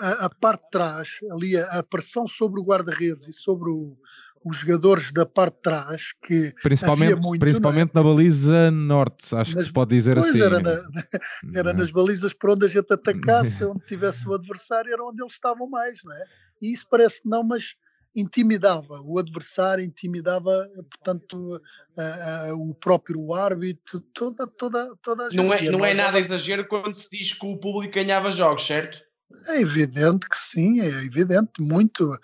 a, 0.00 0.06
a, 0.06 0.12
a 0.26 0.30
parte 0.30 0.64
de 0.64 0.70
trás, 0.70 1.08
ali 1.30 1.56
a, 1.56 1.64
a 1.78 1.82
pressão 1.82 2.26
sobre 2.26 2.60
o 2.60 2.64
guarda-redes 2.64 3.28
e 3.28 3.32
sobre 3.32 3.70
o, 3.70 3.96
os 4.44 4.58
jogadores 4.58 5.12
da 5.12 5.24
parte 5.24 5.54
de 5.56 5.62
trás, 5.62 6.12
que 6.24 6.52
principalmente, 6.62 7.20
muito, 7.20 7.40
principalmente 7.40 7.90
é? 7.90 7.92
na 7.94 8.02
baliza 8.02 8.70
norte, 8.70 9.34
acho 9.34 9.54
nas, 9.54 9.64
que 9.64 9.68
se 9.68 9.72
pode 9.72 9.94
dizer 9.94 10.14
pois 10.14 10.30
assim. 10.30 10.42
Era, 10.42 10.60
na, 10.60 10.82
era 11.54 11.72
nas 11.72 11.90
balizas 11.90 12.32
por 12.32 12.50
onde 12.50 12.66
a 12.66 12.68
gente 12.68 12.92
atacasse, 12.92 13.64
onde 13.66 13.84
tivesse 13.86 14.28
o 14.28 14.34
adversário, 14.34 14.92
era 14.92 15.04
onde 15.04 15.22
eles 15.22 15.34
estavam 15.34 15.68
mais, 15.68 16.02
não 16.04 16.14
é? 16.14 16.24
E 16.60 16.72
isso 16.72 16.86
parece 16.88 17.22
que 17.22 17.28
não, 17.28 17.42
mas 17.42 17.76
intimidava 18.14 19.00
o 19.02 19.18
adversário, 19.18 19.84
intimidava, 19.84 20.68
portanto, 20.90 21.56
uh, 21.56 22.52
uh, 22.52 22.70
o 22.70 22.74
próprio 22.74 23.32
árbitro, 23.32 24.00
toda, 24.12 24.46
toda, 24.46 24.94
toda 25.02 25.26
a 25.26 25.30
gente. 25.30 25.42
Não 25.42 25.52
é, 25.52 25.62
não 25.62 25.84
é 25.84 25.94
nada 25.94 26.18
exagero 26.18 26.66
quando 26.66 26.94
se 26.94 27.10
diz 27.10 27.32
que 27.32 27.46
o 27.46 27.56
público 27.56 27.94
ganhava 27.94 28.30
jogos, 28.30 28.66
certo? 28.66 29.02
É 29.48 29.60
evidente 29.60 30.28
que 30.28 30.36
sim, 30.36 30.80
é 30.80 30.86
evidente, 31.04 31.60
muito. 31.60 32.16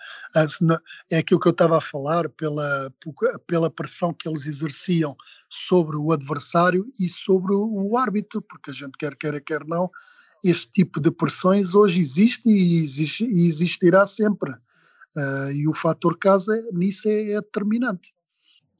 É 1.11 1.17
aquilo 1.17 1.39
que 1.39 1.47
eu 1.47 1.51
estava 1.51 1.77
a 1.77 1.81
falar, 1.81 2.29
pela, 2.29 2.93
pela 3.45 3.69
pressão 3.69 4.13
que 4.13 4.27
eles 4.27 4.45
exerciam 4.45 5.15
sobre 5.49 5.97
o 5.97 6.11
adversário 6.11 6.89
e 6.99 7.09
sobre 7.09 7.53
o 7.53 7.97
árbitro, 7.97 8.41
porque 8.41 8.71
a 8.71 8.73
gente 8.73 8.97
quer 8.97 9.15
queira, 9.15 9.41
quer 9.41 9.65
não, 9.65 9.89
este 10.43 10.71
tipo 10.71 10.99
de 10.99 11.11
pressões 11.11 11.75
hoje 11.75 11.99
existe 11.99 12.49
e, 12.49 12.83
existe, 12.83 13.25
e 13.25 13.47
existirá 13.47 14.05
sempre. 14.05 14.51
Uh, 15.17 15.51
e 15.53 15.67
o 15.67 15.73
fator 15.73 16.17
casa 16.17 16.53
nisso 16.71 17.09
é, 17.09 17.31
é 17.31 17.41
determinante. 17.41 18.13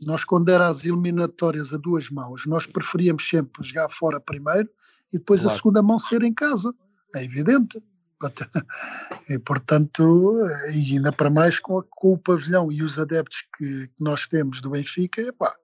Nós, 0.02 0.24
quando 0.24 0.50
era 0.50 0.68
as 0.68 0.86
eliminatórias 0.86 1.74
a 1.74 1.78
duas 1.78 2.10
mãos, 2.10 2.46
nós 2.46 2.65
preferíamos 2.65 3.28
sempre 3.28 3.68
jogar 3.68 3.89
fora 3.89 4.20
primeiro 4.20 4.70
e 5.12 5.18
depois 5.18 5.42
claro. 5.42 5.54
a 5.54 5.58
segunda 5.58 5.82
mão 5.84 6.00
ser 6.00 6.24
em 6.24 6.34
casa. 6.34 6.74
É 7.13 7.24
evidente. 7.24 7.84
E, 9.30 9.38
portanto, 9.38 10.40
e 10.74 10.96
ainda 10.96 11.12
para 11.12 11.30
mais 11.30 11.60
com, 11.60 11.84
com 11.84 12.14
o 12.14 12.18
pavilhão 12.18 12.72
e 12.72 12.82
os 12.82 12.98
adeptos 12.98 13.44
que, 13.56 13.88
que 13.88 14.04
nós 14.04 14.26
temos 14.26 14.60
do 14.60 14.72
Benfica, 14.72 15.22
epá, 15.22 15.56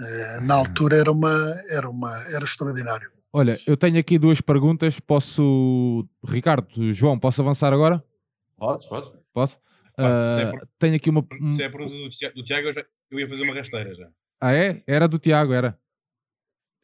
eh, 0.00 0.40
na 0.40 0.54
altura 0.54 0.96
era, 0.96 1.12
uma, 1.12 1.54
era, 1.70 1.88
uma, 1.88 2.16
era 2.32 2.44
extraordinário. 2.44 3.10
Olha, 3.32 3.60
eu 3.66 3.76
tenho 3.76 3.98
aqui 3.98 4.18
duas 4.18 4.40
perguntas. 4.40 4.98
Posso, 5.00 6.08
Ricardo, 6.24 6.92
João, 6.92 7.18
posso 7.18 7.42
avançar 7.42 7.72
agora? 7.72 8.02
Pode, 8.56 8.88
pode. 8.88 9.12
Posso? 9.34 9.58
Uh, 9.98 10.56
é 10.56 10.60
tenho 10.78 10.94
aqui 10.94 11.10
uma. 11.10 11.26
Se 11.50 11.62
é 11.62 11.66
a 11.66 11.70
pergunta 11.70 11.94
do, 12.34 12.44
Tiago, 12.44 12.68
eu, 12.68 12.72
já, 12.72 12.84
eu 13.10 13.20
ia 13.20 13.28
fazer 13.28 13.42
uma 13.42 13.54
rasteira 13.54 13.94
já. 13.94 14.08
Ah, 14.40 14.54
é? 14.54 14.82
Era 14.86 15.08
do 15.08 15.18
Tiago, 15.18 15.52
era. 15.52 15.78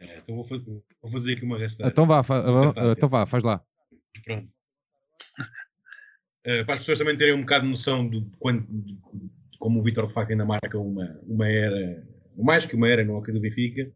É, 0.01 0.19
então 0.19 0.35
vou, 0.35 0.45
fazer, 0.45 0.65
vou 1.01 1.11
fazer 1.11 1.33
aqui 1.35 1.45
uma 1.45 1.59
rasteira. 1.59 1.91
Então 1.91 2.07
vá, 2.07 2.23
fa, 2.23 2.43
então 2.97 3.09
vá, 3.09 3.25
faz 3.25 3.45
lá. 3.45 3.65
Pronto. 4.25 4.54
Uh, 6.47 6.65
para 6.65 6.75
as 6.75 6.81
pessoas 6.81 6.99
também 6.99 7.17
terem 7.17 7.35
um 7.35 7.41
bocado 7.41 7.65
de 7.65 7.71
noção 7.71 8.09
de, 8.09 8.25
quando, 8.39 8.67
de, 8.69 8.93
de 8.93 9.59
como 9.59 9.81
o 9.81 9.83
Vitor 9.83 10.11
Faca 10.11 10.33
ainda 10.33 10.45
marca 10.45 10.79
uma, 10.79 11.19
uma 11.23 11.49
era, 11.49 12.07
mais 12.37 12.67
que 12.67 12.77
uma 12.77 12.89
era 12.89 13.03
no 13.03 13.17
Hockey 13.17 13.33
do 13.33 13.41
Benfica, 13.41 13.91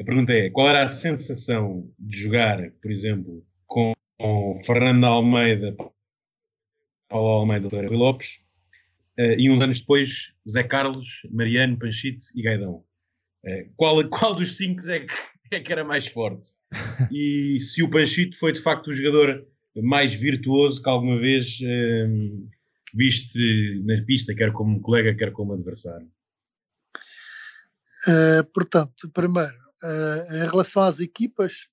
a 0.00 0.04
pergunta 0.04 0.32
é: 0.32 0.50
qual 0.50 0.68
era 0.68 0.84
a 0.84 0.88
sensação 0.88 1.90
de 1.98 2.20
jogar, 2.20 2.70
por 2.80 2.90
exemplo, 2.90 3.44
com, 3.66 3.92
com 4.18 4.60
Fernando 4.64 5.04
Almeida, 5.04 5.76
Paulo 7.08 7.28
Almeida 7.28 7.68
e 7.68 7.86
Rui 7.86 7.96
Lopes, 7.96 8.38
uh, 9.18 9.38
e 9.38 9.50
uns 9.50 9.62
anos 9.62 9.80
depois 9.80 10.32
Zé 10.48 10.62
Carlos, 10.62 11.22
Mariano, 11.30 11.78
Panchite 11.78 12.26
e 12.34 12.42
Gaidão? 12.42 12.84
Uh, 13.44 13.72
qual, 13.76 14.08
qual 14.08 14.34
dos 14.34 14.56
cinco 14.56 14.88
é 14.88 15.00
que, 15.00 15.14
é 15.50 15.60
que 15.60 15.72
era 15.72 15.84
mais 15.84 16.06
forte? 16.06 16.50
E 17.10 17.58
se 17.58 17.82
o 17.82 17.90
Panchito 17.90 18.38
foi 18.38 18.52
de 18.52 18.60
facto 18.60 18.88
o 18.88 18.94
jogador 18.94 19.46
mais 19.80 20.14
virtuoso 20.14 20.82
que 20.82 20.88
alguma 20.88 21.18
vez 21.18 21.58
um, 21.62 22.48
viste 22.92 23.82
na 23.84 24.04
pista, 24.04 24.34
quer 24.34 24.52
como 24.52 24.80
colega, 24.80 25.14
quer 25.14 25.32
como 25.32 25.54
adversário? 25.54 26.10
Uh, 28.06 28.44
portanto, 28.52 29.08
primeiro, 29.10 29.54
uh, 29.82 30.34
em 30.34 30.50
relação 30.50 30.82
às 30.82 31.00
equipas, 31.00 31.68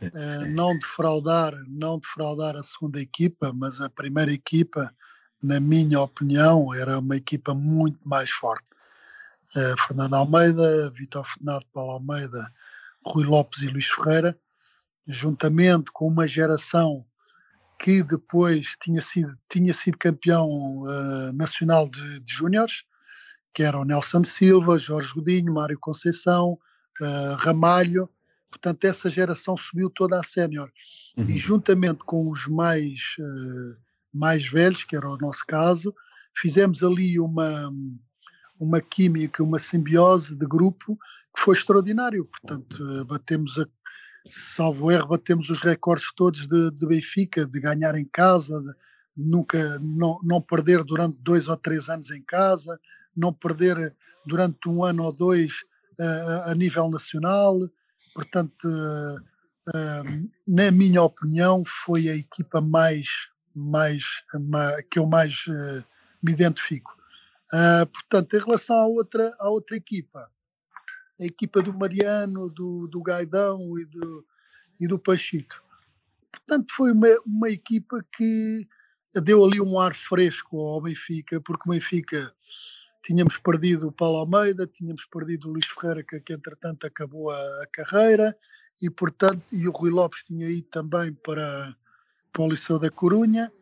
uh, 0.00 0.46
não 0.54 0.78
defraudar, 0.78 1.52
não 1.68 1.98
defraudar 1.98 2.56
a 2.56 2.62
segunda 2.62 3.00
equipa, 3.00 3.52
mas 3.52 3.80
a 3.80 3.90
primeira 3.90 4.32
equipa, 4.32 4.94
na 5.42 5.60
minha 5.60 6.00
opinião, 6.00 6.72
era 6.72 6.98
uma 6.98 7.16
equipa 7.16 7.54
muito 7.54 7.98
mais 8.08 8.30
forte. 8.30 8.64
Fernando 9.86 10.14
Almeida, 10.14 10.90
Vitor 10.90 11.24
Fernando, 11.24 11.64
Paulo 11.72 11.92
Almeida, 11.92 12.52
Rui 13.06 13.24
Lopes 13.24 13.62
e 13.62 13.68
Luís 13.68 13.86
Ferreira, 13.86 14.36
juntamente 15.06 15.92
com 15.92 16.08
uma 16.08 16.26
geração 16.26 17.06
que 17.84 18.02
depois 18.02 18.78
tinha 18.80 19.02
sido, 19.02 19.36
tinha 19.46 19.74
sido 19.74 19.98
campeão 19.98 20.48
uh, 20.48 21.32
nacional 21.34 21.86
de, 21.86 22.20
de 22.20 22.32
júniores, 22.32 22.82
que 23.52 23.62
era 23.62 23.78
o 23.78 23.84
Nelson 23.84 24.24
Silva, 24.24 24.78
Jorge 24.78 25.12
Godinho, 25.12 25.52
Mário 25.52 25.78
Conceição, 25.78 26.58
uh, 27.02 27.34
Ramalho. 27.36 28.08
Portanto, 28.50 28.86
essa 28.86 29.10
geração 29.10 29.58
subiu 29.58 29.90
toda 29.90 30.18
a 30.18 30.22
sénior. 30.22 30.72
Uhum. 31.14 31.26
E 31.28 31.32
juntamente 31.32 31.98
com 32.06 32.30
os 32.30 32.46
mais, 32.46 33.16
uh, 33.18 33.76
mais 34.14 34.48
velhos, 34.48 34.82
que 34.82 34.96
era 34.96 35.06
o 35.06 35.18
nosso 35.18 35.44
caso, 35.46 35.94
fizemos 36.34 36.82
ali 36.82 37.20
uma, 37.20 37.70
uma 38.58 38.80
química, 38.80 39.42
uma 39.42 39.58
simbiose 39.58 40.34
de 40.34 40.46
grupo 40.46 40.98
que 41.36 41.42
foi 41.42 41.54
extraordinário. 41.54 42.24
Portanto, 42.24 43.04
batemos 43.04 43.58
a, 43.58 43.66
salvo 44.26 44.90
erro, 44.90 45.08
batemos 45.08 45.50
os 45.50 45.60
recordes 45.60 46.12
todos 46.14 46.46
de, 46.48 46.70
de 46.70 46.86
Benfica, 46.86 47.46
de 47.46 47.60
ganhar 47.60 47.94
em 47.94 48.04
casa, 48.04 48.60
de 48.60 48.74
nunca 49.16 49.78
não, 49.78 50.18
não 50.22 50.40
perder 50.40 50.82
durante 50.82 51.18
dois 51.20 51.48
ou 51.48 51.56
três 51.56 51.88
anos 51.88 52.10
em 52.10 52.22
casa, 52.22 52.78
não 53.16 53.32
perder 53.32 53.94
durante 54.26 54.68
um 54.68 54.84
ano 54.84 55.04
ou 55.04 55.12
dois 55.12 55.62
uh, 56.00 56.50
a 56.50 56.54
nível 56.54 56.90
nacional. 56.90 57.58
Portanto, 58.12 58.64
uh, 58.64 59.16
uh, 59.68 60.30
na 60.46 60.70
minha 60.70 61.02
opinião, 61.02 61.62
foi 61.64 62.08
a 62.08 62.16
equipa 62.16 62.60
mais, 62.60 63.08
mais, 63.54 64.04
mais 64.48 64.82
que 64.90 64.98
eu 64.98 65.06
mais 65.06 65.44
me 66.22 66.32
identifico. 66.32 66.96
portanto, 67.92 68.34
em 68.34 68.40
relação 68.40 68.76
à 68.76 68.86
outra, 68.86 69.36
à 69.38 69.48
outra 69.50 69.76
equipa, 69.76 70.28
a 71.20 71.24
equipa 71.24 71.62
do 71.62 71.72
Mariano, 71.72 72.50
do, 72.50 72.86
do 72.88 73.02
Gaidão 73.02 73.78
e 73.78 73.84
do, 73.84 74.24
e 74.80 74.88
do 74.88 74.98
Pachito. 74.98 75.62
Portanto, 76.30 76.72
foi 76.74 76.92
uma, 76.92 77.08
uma 77.24 77.50
equipa 77.50 78.04
que 78.16 78.66
deu 79.22 79.44
ali 79.44 79.60
um 79.60 79.78
ar 79.78 79.94
fresco 79.94 80.58
ao 80.58 80.80
Benfica, 80.80 81.40
porque 81.40 81.68
o 81.68 81.72
Benfica 81.72 82.32
tínhamos 83.02 83.36
perdido 83.38 83.88
o 83.88 83.92
Paulo 83.92 84.18
Almeida, 84.18 84.66
tínhamos 84.66 85.04
perdido 85.04 85.48
o 85.48 85.52
Luís 85.52 85.66
Ferreira, 85.66 86.02
que, 86.02 86.18
que 86.20 86.32
entretanto 86.32 86.86
acabou 86.86 87.30
a, 87.30 87.36
a, 87.36 87.66
carreira, 87.70 88.36
e 88.82 88.90
portanto, 88.90 89.42
e 89.52 89.68
o 89.68 89.70
Rui 89.70 89.90
Lopes 89.90 90.24
tinha 90.24 90.48
ido 90.48 90.66
também 90.68 91.12
para, 91.12 91.76
para 92.32 92.42
o 92.42 92.48
Liceu 92.48 92.78
da 92.78 92.90
Corunha, 92.90 93.52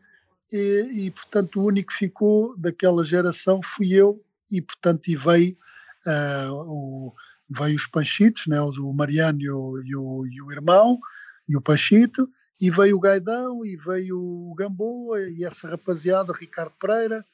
e, 0.50 1.06
e 1.06 1.10
portanto 1.10 1.60
o 1.60 1.66
único 1.66 1.92
que 1.92 1.98
ficou 1.98 2.56
daquela 2.56 3.04
geração 3.04 3.60
fui 3.62 3.92
eu, 3.92 4.24
e 4.50 4.62
portanto 4.62 5.08
e 5.08 5.16
veio 5.16 5.56
uh, 6.06 6.52
o, 6.52 7.14
veio 7.48 7.76
os 7.76 7.86
Panchitos, 7.86 8.46
né, 8.46 8.60
o 8.60 8.92
Mariano 8.92 9.40
e 9.40 9.50
o, 9.50 9.82
e 9.82 9.96
o, 9.96 10.26
e 10.26 10.42
o 10.42 10.52
irmão, 10.52 10.98
e 11.48 11.56
o 11.56 11.60
Panchito, 11.60 12.28
e 12.60 12.70
veio 12.70 12.96
o 12.96 13.00
Gaidão, 13.00 13.64
e 13.64 13.76
veio 13.76 14.18
o 14.18 14.54
Gamboa, 14.54 15.20
e 15.28 15.44
essa 15.44 15.68
rapaziada, 15.68 16.32
Ricardo 16.32 16.72
Pereira, 16.80 17.24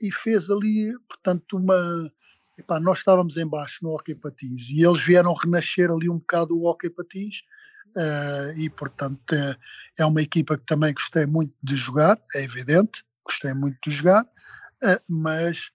e 0.00 0.10
fez 0.10 0.50
ali, 0.50 0.92
portanto, 1.08 1.56
uma. 1.56 2.12
Epá, 2.58 2.78
nós 2.78 2.98
estávamos 2.98 3.38
embaixo 3.38 3.78
no 3.82 3.94
Hockey 3.94 4.14
Patins 4.14 4.68
e 4.68 4.84
eles 4.84 5.00
vieram 5.00 5.32
renascer 5.32 5.90
ali 5.90 6.10
um 6.10 6.18
bocado 6.18 6.54
o 6.54 6.66
Hockey 6.66 6.90
Patins 6.90 7.42
uh, 7.96 8.58
e, 8.58 8.68
portanto, 8.68 9.34
é, 9.34 9.56
é 9.98 10.04
uma 10.04 10.20
equipa 10.20 10.58
que 10.58 10.66
também 10.66 10.92
gostei 10.92 11.24
muito 11.24 11.54
de 11.62 11.76
jogar, 11.76 12.20
é 12.34 12.42
evidente, 12.42 13.04
gostei 13.24 13.54
muito 13.54 13.78
de 13.88 13.90
jogar, 13.90 14.24
uh, 14.24 15.02
mas 15.08 15.70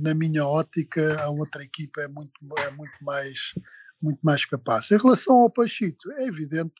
na 0.00 0.14
minha 0.14 0.44
ótica, 0.44 1.20
a 1.20 1.30
outra 1.30 1.62
equipa 1.62 2.02
é 2.02 2.08
muito, 2.08 2.32
é 2.58 2.70
muito, 2.70 2.92
mais, 3.02 3.54
muito 4.00 4.20
mais 4.22 4.44
capaz. 4.44 4.90
Em 4.90 4.98
relação 4.98 5.36
ao 5.36 5.50
Pachito, 5.50 6.10
é 6.12 6.26
evidente 6.26 6.74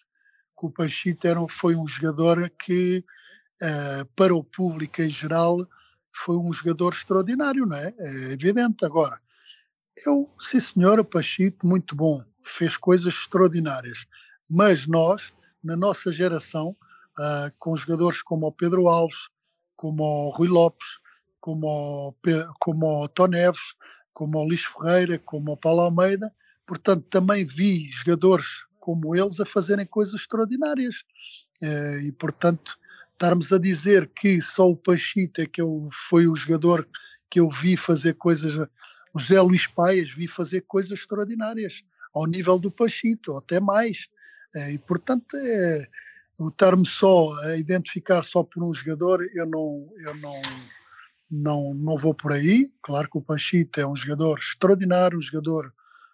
que 0.58 0.66
o 0.66 0.70
Pachito 0.70 1.26
era, 1.26 1.40
foi 1.48 1.74
um 1.74 1.86
jogador 1.88 2.50
que, 2.50 3.04
uh, 3.62 4.04
para 4.14 4.34
o 4.34 4.44
público 4.44 5.00
em 5.02 5.08
geral, 5.08 5.66
foi 6.14 6.36
um 6.36 6.52
jogador 6.52 6.92
extraordinário, 6.92 7.66
não 7.66 7.76
é? 7.76 7.94
É 7.98 8.32
evidente. 8.32 8.84
Agora, 8.84 9.18
eu, 10.06 10.30
sim 10.40 10.58
o 10.84 11.04
Pachito, 11.04 11.66
muito 11.66 11.96
bom, 11.96 12.22
fez 12.42 12.76
coisas 12.76 13.14
extraordinárias, 13.14 14.06
mas 14.50 14.86
nós, 14.86 15.32
na 15.64 15.76
nossa 15.76 16.12
geração, 16.12 16.76
uh, 17.18 17.52
com 17.58 17.74
jogadores 17.74 18.22
como 18.22 18.46
o 18.46 18.52
Pedro 18.52 18.88
Alves, 18.88 19.28
como 19.76 20.02
o 20.02 20.30
Rui 20.30 20.48
Lopes, 20.48 21.01
como 21.42 21.66
o, 21.66 22.14
como 22.60 23.02
o 23.02 23.08
Tó 23.08 23.26
Neves, 23.26 23.74
como 24.14 24.38
o 24.38 24.44
Luís 24.44 24.64
Ferreira, 24.64 25.18
como 25.18 25.52
o 25.52 25.56
Paulo 25.56 25.82
Almeida. 25.82 26.32
Portanto, 26.64 27.04
também 27.10 27.44
vi 27.44 27.90
jogadores 27.90 28.46
como 28.78 29.14
eles 29.14 29.40
a 29.40 29.44
fazerem 29.44 29.84
coisas 29.84 30.20
extraordinárias. 30.20 31.04
Eh, 31.60 32.06
e, 32.06 32.12
portanto, 32.12 32.78
estarmos 33.12 33.52
a 33.52 33.58
dizer 33.58 34.10
que 34.14 34.40
só 34.40 34.70
o 34.70 34.76
Pachita, 34.76 35.44
que 35.44 35.60
eu, 35.60 35.88
foi 36.08 36.26
o 36.26 36.36
jogador 36.36 36.88
que 37.28 37.40
eu 37.40 37.50
vi 37.50 37.76
fazer 37.76 38.14
coisas, 38.14 38.56
o 39.12 39.20
Zé 39.20 39.40
Luís 39.40 39.66
Paias, 39.66 40.10
vi 40.10 40.28
fazer 40.28 40.62
coisas 40.62 40.92
extraordinárias, 40.92 41.82
ao 42.14 42.26
nível 42.26 42.58
do 42.58 42.70
Pachito, 42.70 43.32
ou 43.32 43.38
até 43.38 43.58
mais. 43.58 44.08
Eh, 44.54 44.72
e, 44.74 44.78
portanto, 44.78 45.36
é, 45.36 45.88
estar-me 46.48 46.86
só 46.86 47.34
a 47.42 47.56
identificar 47.56 48.22
só 48.22 48.44
por 48.44 48.62
um 48.62 48.72
jogador, 48.72 49.26
eu 49.34 49.46
não, 49.46 49.88
eu 50.06 50.14
não, 50.16 50.40
não, 51.32 51.72
não 51.72 51.96
vou 51.96 52.12
por 52.12 52.32
aí. 52.32 52.70
Claro 52.82 53.08
que 53.10 53.16
o 53.16 53.22
Panchito 53.22 53.80
é 53.80 53.86
um 53.86 53.96
jogador 53.96 54.38
extraordinário, 54.38 55.16
um 55.16 55.22
jogador 55.22 55.72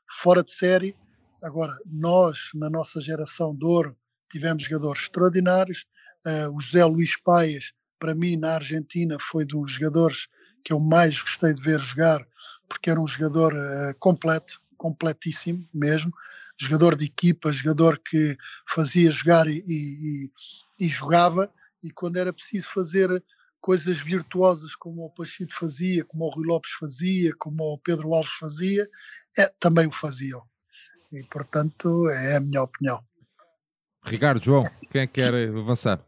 fora 0.08 0.44
de 0.44 0.52
série. 0.52 0.94
Agora, 1.42 1.76
nós, 1.84 2.50
na 2.54 2.70
nossa 2.70 3.00
geração 3.00 3.54
de 3.54 3.66
ouro, 3.66 3.96
tivemos 4.30 4.62
jogadores 4.62 5.02
extraordinários. 5.02 5.84
Uh, 6.24 6.56
o 6.56 6.60
José 6.60 6.84
Luís 6.84 7.16
Paias, 7.16 7.72
para 7.98 8.14
mim, 8.14 8.36
na 8.36 8.54
Argentina, 8.54 9.16
foi 9.20 9.44
dos 9.44 9.72
jogadores 9.72 10.28
que 10.64 10.72
eu 10.72 10.78
mais 10.78 11.20
gostei 11.20 11.52
de 11.52 11.62
ver 11.62 11.80
jogar, 11.80 12.24
porque 12.68 12.88
era 12.88 13.00
um 13.00 13.08
jogador 13.08 13.52
uh, 13.54 13.94
completo, 13.98 14.60
completíssimo 14.76 15.68
mesmo. 15.74 16.12
Jogador 16.56 16.94
de 16.94 17.06
equipa, 17.06 17.52
jogador 17.52 18.00
que 18.04 18.36
fazia 18.68 19.10
jogar 19.10 19.48
e, 19.48 19.64
e, 19.66 20.30
e 20.78 20.86
jogava, 20.86 21.52
e 21.82 21.90
quando 21.90 22.16
era 22.18 22.32
preciso 22.32 22.68
fazer 22.68 23.22
coisas 23.60 23.98
virtuosas 24.00 24.74
como 24.74 25.04
o 25.04 25.10
Pacheco 25.10 25.52
fazia, 25.52 26.04
como 26.04 26.24
o 26.24 26.30
Rui 26.30 26.46
Lopes 26.46 26.72
fazia, 26.72 27.32
como 27.38 27.64
o 27.64 27.78
Pedro 27.78 28.14
Alves 28.14 28.32
fazia, 28.32 28.88
é, 29.36 29.52
também 29.60 29.86
o 29.86 29.92
faziam. 29.92 30.42
E, 31.12 31.22
portanto, 31.24 32.08
é 32.10 32.36
a 32.36 32.40
minha 32.40 32.62
opinião. 32.62 33.02
Ricardo, 34.04 34.42
João, 34.42 34.62
quem 34.90 35.02
é 35.02 35.06
que 35.06 35.14
quer 35.14 35.34
avançar? 35.48 36.04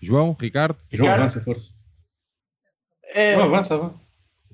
João, 0.00 0.36
Ricardo? 0.38 0.78
João, 0.90 1.12
avança, 1.12 1.42
força. 1.42 1.72
É, 3.12 3.36
oh, 3.36 3.42
avança, 3.42 3.74
avança. 3.74 4.10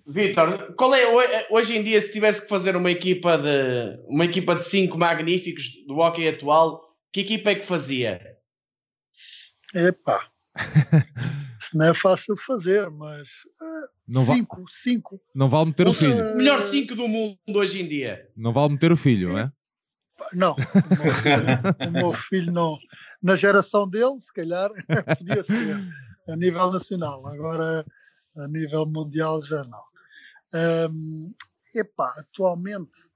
Vitor, 0.09 0.75
qual 0.77 0.95
é 0.95 1.47
hoje 1.51 1.77
em 1.77 1.83
dia 1.83 2.01
se 2.01 2.13
tivesse 2.13 2.43
que 2.43 2.49
fazer 2.49 2.77
uma 2.77 2.91
equipa 2.91 3.37
de 3.37 4.01
uma 4.07 4.25
equipa 4.25 4.55
de 4.55 4.63
cinco 4.63 4.97
magníficos 4.97 5.85
do 5.87 5.97
hockey 5.97 6.29
atual, 6.29 6.81
que 7.17 7.21
equipa 7.23 7.51
é 7.53 7.55
que 7.55 7.65
fazia? 7.65 8.37
Epá, 9.75 10.31
isso 11.59 11.75
não 11.75 11.87
é 11.87 11.95
fácil 11.95 12.37
fazer, 12.37 12.91
mas 12.91 13.27
uh, 13.59 13.89
não 14.07 14.23
cinco, 14.23 14.61
va 14.61 14.67
cinco. 14.69 15.21
Não 15.35 15.49
vale 15.49 15.67
meter 15.69 15.87
o, 15.87 15.91
o 15.91 15.95
filho. 15.95 16.33
O 16.33 16.37
melhor 16.37 16.61
cinco 16.61 16.95
do 16.95 17.09
mundo 17.09 17.39
hoje 17.55 17.81
em 17.81 17.89
dia. 17.89 18.31
Não 18.37 18.53
vale 18.53 18.75
meter 18.75 18.93
o 18.93 18.99
filho, 18.99 19.31
não 19.31 19.39
é? 19.39 19.53
Não, 20.35 20.53
o 20.53 21.05
meu, 21.05 21.15
filho, 21.15 21.89
o 21.89 21.91
meu 21.91 22.13
filho 22.13 22.53
não. 22.53 22.79
Na 23.23 23.35
geração 23.35 23.89
dele, 23.89 24.21
se 24.21 24.33
calhar, 24.35 24.69
podia 25.19 25.43
ser 25.43 25.79
a 26.29 26.37
nível 26.37 26.71
nacional. 26.71 27.27
Agora, 27.29 27.87
a 28.37 28.49
nível 28.49 28.85
mundial, 28.85 29.41
já 29.43 29.65
não. 29.65 29.83
Um, 30.91 31.35
epá, 31.75 32.13
atualmente, 32.19 33.09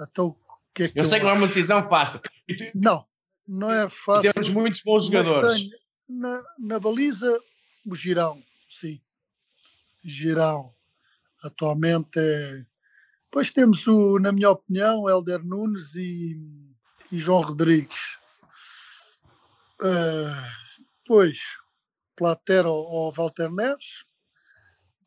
então, 0.00 0.34
que 0.74 0.84
é 0.84 0.88
que 0.88 0.98
eu, 0.98 1.04
eu 1.04 1.08
sei 1.08 1.18
que 1.18 1.24
não 1.24 1.32
é 1.32 1.34
uma 1.34 1.46
decisão 1.46 1.86
fácil. 1.88 2.20
Tu... 2.48 2.70
Não, 2.74 3.06
não 3.46 3.72
é 3.72 3.88
fácil. 3.88 4.32
temos 4.32 4.48
muitos 4.50 4.82
bons 4.82 5.06
jogadores. 5.06 5.68
na, 6.08 6.42
na 6.58 6.78
baliza, 6.78 7.38
o 7.86 7.94
Girão, 7.94 8.42
sim. 8.70 9.00
Girão. 10.04 10.74
Atualmente 11.42 12.18
é. 12.18 12.64
Depois 13.24 13.50
temos, 13.50 13.86
o, 13.86 14.18
na 14.18 14.32
minha 14.32 14.50
opinião, 14.50 15.08
Helder 15.08 15.44
Nunes 15.44 15.94
e, 15.96 16.40
e 17.10 17.18
João 17.18 17.40
Rodrigues. 17.40 18.18
Uh, 19.82 20.84
depois, 21.02 21.40
Platero 22.16 22.70
ou 22.70 23.12
Walter 23.12 23.50
Neves. 23.52 24.04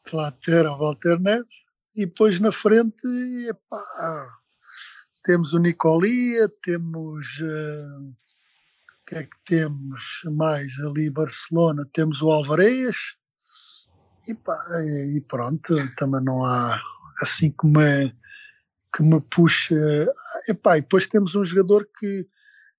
Platero 0.03 0.71
ou 0.71 0.79
Walter 0.79 1.19
Neves. 1.19 1.65
E 1.95 2.05
depois 2.05 2.39
na 2.39 2.51
frente, 2.51 3.07
epá, 3.49 4.37
temos 5.27 5.53
o 5.53 5.59
Nicolia, 5.59 6.49
temos. 6.63 7.39
Uh, 7.41 8.15
que 9.07 9.15
é 9.15 9.23
que 9.23 9.37
temos 9.45 10.21
mais 10.25 10.77
ali 10.81 11.09
Barcelona? 11.09 11.87
Temos 11.93 12.21
o 12.21 12.29
Alvarez 12.29 13.15
e, 14.27 14.33
pá, 14.33 14.61
e 15.15 15.21
pronto, 15.21 15.73
também 15.95 16.21
não 16.25 16.43
há 16.43 16.77
assim 17.21 17.49
que 17.49 17.65
me, 17.65 18.13
que 18.93 19.01
me 19.03 19.21
puxa. 19.21 19.75
E, 20.49 20.53
pá, 20.53 20.77
e 20.77 20.81
depois 20.81 21.07
temos 21.07 21.35
um 21.35 21.45
jogador 21.45 21.87
que 21.97 22.27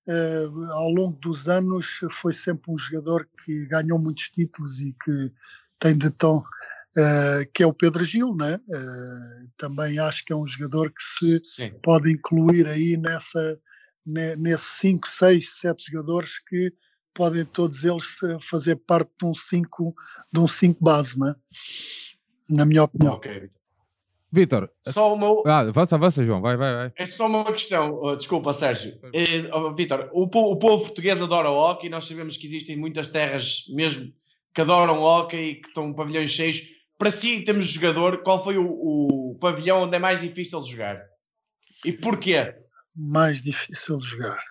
uh, 0.09 0.73
ao 0.73 0.90
longo 0.90 1.18
dos 1.21 1.49
anos 1.49 2.01
foi 2.11 2.33
sempre 2.33 2.73
um 2.73 2.79
jogador 2.79 3.29
que 3.44 3.66
ganhou 3.66 3.99
muitos 3.99 4.31
títulos 4.31 4.81
e 4.81 4.94
que 5.05 5.33
tem 5.79 5.97
de 5.97 6.11
tão 6.11 6.38
uh, 6.38 7.51
que 7.55 7.62
é 7.62 7.66
o 7.66 7.73
Pedro 7.73 8.05
Gil, 8.05 8.35
né? 8.35 8.57
Uh, 8.68 9.51
também 9.57 9.99
acho 9.99 10.25
que 10.25 10.33
é 10.33 10.37
um 10.37 10.47
jogador 10.47 10.90
que 10.90 11.03
se 11.03 11.40
Sim. 11.44 11.75
pode 11.83 12.11
incluir 12.11 12.66
aí 12.66 12.97
nessa 12.97 13.59
nesses 14.07 14.66
5, 14.79 15.07
6, 15.07 15.61
7 15.61 15.92
jogadores 15.92 16.38
que 16.38 16.73
podem 17.12 17.44
todos 17.44 17.85
eles 17.85 18.07
fazer 18.40 18.77
parte 18.77 19.11
de 19.21 19.27
um 19.27 19.35
5 19.35 19.94
de 20.33 20.40
um 20.40 20.49
cinco 20.49 20.83
base, 20.83 21.21
né? 21.21 21.35
na 22.49 22.64
minha 22.64 22.85
opinião. 22.85 23.14
Okay. 23.14 23.51
Vitor, 24.30 24.70
só 24.86 25.14
uma... 25.14 25.42
ah, 25.46 25.60
avança, 25.60 25.96
avança, 25.96 26.24
João, 26.24 26.42
vai, 26.42 26.54
vai, 26.54 26.74
vai. 26.74 26.92
É 26.96 27.06
só 27.06 27.26
uma 27.26 27.50
questão, 27.50 27.94
uh, 28.02 28.14
desculpa, 28.14 28.52
Sérgio. 28.52 28.98
É, 29.14 29.54
oh, 29.54 29.74
Vitor, 29.74 30.10
o, 30.12 30.24
o, 30.24 30.58
povo 30.58 30.84
português 30.84 31.22
adora 31.22 31.48
o 31.48 31.56
hockey, 31.56 31.88
nós 31.88 32.04
sabemos 32.04 32.36
que 32.36 32.46
existem 32.46 32.76
muitas 32.76 33.08
terras 33.08 33.64
mesmo 33.70 34.12
que 34.54 34.60
adoram 34.60 35.02
hockey 35.02 35.36
e 35.36 35.54
que 35.54 35.68
estão 35.68 35.94
pavilhões 35.94 36.30
cheios. 36.30 36.60
Para 36.98 37.10
si, 37.10 37.36
em 37.36 37.44
termos 37.44 37.68
de 37.68 37.74
jogador, 37.74 38.22
qual 38.22 38.42
foi 38.42 38.58
o, 38.58 38.66
o 38.66 39.38
pavilhão 39.40 39.82
onde 39.82 39.96
é 39.96 39.98
mais 39.98 40.20
difícil 40.20 40.60
de 40.60 40.72
jogar? 40.72 41.00
E 41.84 41.92
porquê? 41.92 42.54
Mais 42.94 43.40
difícil 43.40 43.96
de 43.98 44.08
jogar. 44.08 44.42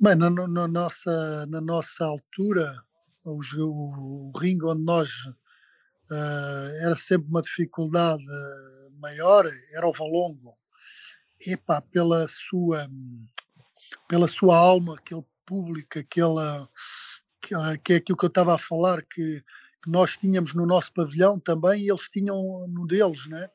Bem, 0.00 0.16
na, 0.16 0.28
na 0.28 0.66
nossa, 0.66 1.46
na 1.46 1.60
nossa 1.60 2.04
altura, 2.04 2.74
o, 3.24 3.38
o, 3.58 4.30
o 4.30 4.38
ringue 4.38 4.64
onde 4.64 4.82
nós 4.82 5.10
uh, 6.12 6.84
era 6.84 6.96
sempre 6.96 7.28
uma 7.28 7.42
dificuldade 7.42 8.24
maior, 8.98 9.50
era 9.72 9.86
o 9.86 9.92
Valongo. 9.92 10.56
Epá, 11.44 11.80
pela 11.80 12.26
sua, 12.28 12.88
pela 14.08 14.28
sua 14.28 14.56
alma, 14.56 14.94
aquele 14.94 15.24
público, 15.44 15.98
aquela, 15.98 16.68
que 17.40 17.92
é 17.92 17.96
aquilo 17.96 18.16
que 18.16 18.24
eu 18.24 18.28
estava 18.28 18.54
a 18.54 18.58
falar, 18.58 19.02
que, 19.02 19.42
que, 19.82 19.90
nós 19.90 20.16
tínhamos 20.16 20.54
no 20.54 20.64
nosso 20.64 20.92
pavilhão 20.92 21.40
também 21.40 21.82
e 21.82 21.90
eles 21.90 22.08
tinham 22.08 22.66
no 22.68 22.86
deles, 22.86 23.26
né? 23.26 23.48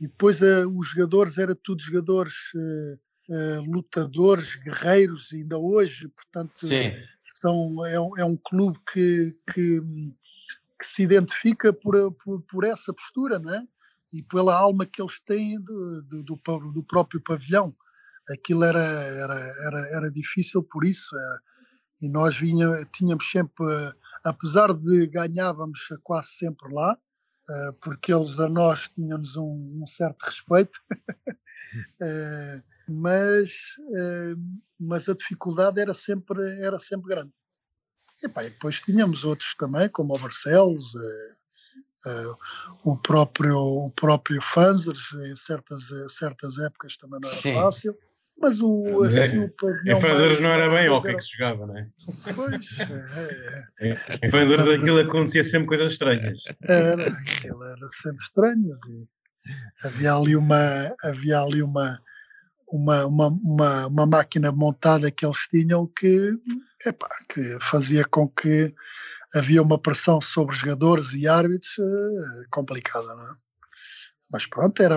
E 0.00 0.06
depois 0.06 0.40
uh, 0.42 0.68
os 0.76 0.88
jogadores 0.88 1.38
eram 1.38 1.56
tudo 1.62 1.82
jogadores 1.82 2.34
uh, 2.54 3.34
uh, 3.34 3.70
lutadores, 3.70 4.56
guerreiros, 4.56 5.30
ainda 5.32 5.58
hoje, 5.58 6.08
portanto, 6.08 6.52
Sim. 6.56 6.92
São, 7.40 7.86
é, 7.86 7.94
é 7.94 8.24
um 8.24 8.36
clube 8.36 8.78
que, 8.92 9.36
que 9.52 9.80
que 10.78 10.86
se 10.86 11.02
identifica 11.02 11.72
por, 11.72 12.12
por, 12.12 12.42
por, 12.42 12.64
essa 12.64 12.92
postura, 12.92 13.38
né? 13.38 13.66
E 14.12 14.22
pela 14.22 14.54
alma 14.54 14.86
que 14.86 15.02
eles 15.02 15.20
têm 15.20 15.60
do, 15.60 16.02
do, 16.02 16.22
do, 16.72 16.82
próprio 16.82 17.20
pavilhão. 17.22 17.74
Aquilo 18.30 18.64
era, 18.64 18.82
era, 18.82 19.34
era, 19.34 19.88
era 19.96 20.10
difícil 20.10 20.62
por 20.62 20.84
isso. 20.84 21.16
É, 21.18 21.38
e 22.02 22.08
nós 22.08 22.36
vinha, 22.36 22.84
tínhamos 22.92 23.28
sempre, 23.30 23.66
apesar 24.24 24.72
de 24.72 25.06
ganhávamos 25.08 25.88
quase 26.02 26.28
sempre 26.30 26.72
lá, 26.72 26.96
é, 27.50 27.72
porque 27.80 28.12
eles 28.12 28.38
a 28.38 28.48
nós 28.48 28.88
tínhamos 28.90 29.36
um, 29.36 29.80
um 29.82 29.86
certo 29.86 30.22
respeito, 30.22 30.78
é, 32.00 32.62
mas, 32.88 33.76
é, 33.94 34.34
mas 34.78 35.08
a 35.08 35.14
dificuldade 35.14 35.80
era 35.80 35.94
sempre, 35.94 36.42
era 36.62 36.78
sempre 36.78 37.08
grande. 37.08 37.32
E, 38.22 38.28
pá, 38.28 38.44
e 38.44 38.50
depois 38.50 38.80
tínhamos 38.80 39.24
outros 39.24 39.54
também, 39.54 39.88
como 39.88 40.14
o 40.14 40.18
Barcelos, 40.18 40.94
eh, 40.96 41.32
eh, 42.06 42.34
o 42.84 42.96
próprio, 42.96 43.58
o 43.58 43.90
próprio 43.90 44.42
Fanzers, 44.42 45.12
em 45.12 45.36
certas, 45.36 45.90
eh, 45.92 46.06
certas 46.08 46.58
épocas 46.58 46.96
também 46.96 47.20
não 47.20 47.28
era 47.28 47.38
Sim. 47.38 47.54
fácil. 47.54 47.96
Mas 48.40 48.60
o, 48.60 49.02
assim, 49.02 49.38
o 49.40 49.48
pavilhão. 49.50 49.98
Em 49.98 50.00
Fanzers 50.00 50.40
não 50.40 50.50
era 50.50 50.70
bem 50.70 50.88
hockey 50.88 51.16
que 51.16 51.22
se 51.22 51.36
jogava, 51.36 51.66
não 51.66 51.76
é? 51.76 51.88
Pois, 52.36 52.78
é, 53.80 53.90
é. 53.90 54.26
Em 54.26 54.30
Fanzers 54.30 54.68
aquilo 54.68 55.00
acontecia 55.00 55.42
sempre 55.42 55.66
coisas 55.66 55.92
estranhas. 55.92 56.44
Era, 56.62 57.08
aquilo 57.08 57.64
era 57.64 57.88
sempre 57.88 58.22
estranho. 58.22 58.70
havia 59.82 60.14
ali 60.14 60.36
uma. 60.36 60.94
Havia 61.02 61.40
ali 61.40 61.62
uma 61.62 62.00
uma, 62.70 63.06
uma, 63.06 63.28
uma, 63.28 63.86
uma, 63.86 64.06
máquina 64.06 64.52
montada 64.52 65.10
que 65.10 65.24
eles 65.24 65.48
tinham 65.48 65.86
que, 65.86 66.32
epá, 66.84 67.08
que 67.28 67.58
fazia 67.60 68.04
com 68.04 68.28
que 68.28 68.74
havia 69.34 69.62
uma 69.62 69.78
pressão 69.78 70.20
sobre 70.20 70.56
jogadores 70.56 71.12
e 71.12 71.28
árbitros 71.28 71.76
uh, 71.78 72.48
complicada, 72.50 73.06
não 73.14 73.32
é? 73.32 73.34
Mas 74.30 74.46
pronto, 74.46 74.82
era, 74.82 74.96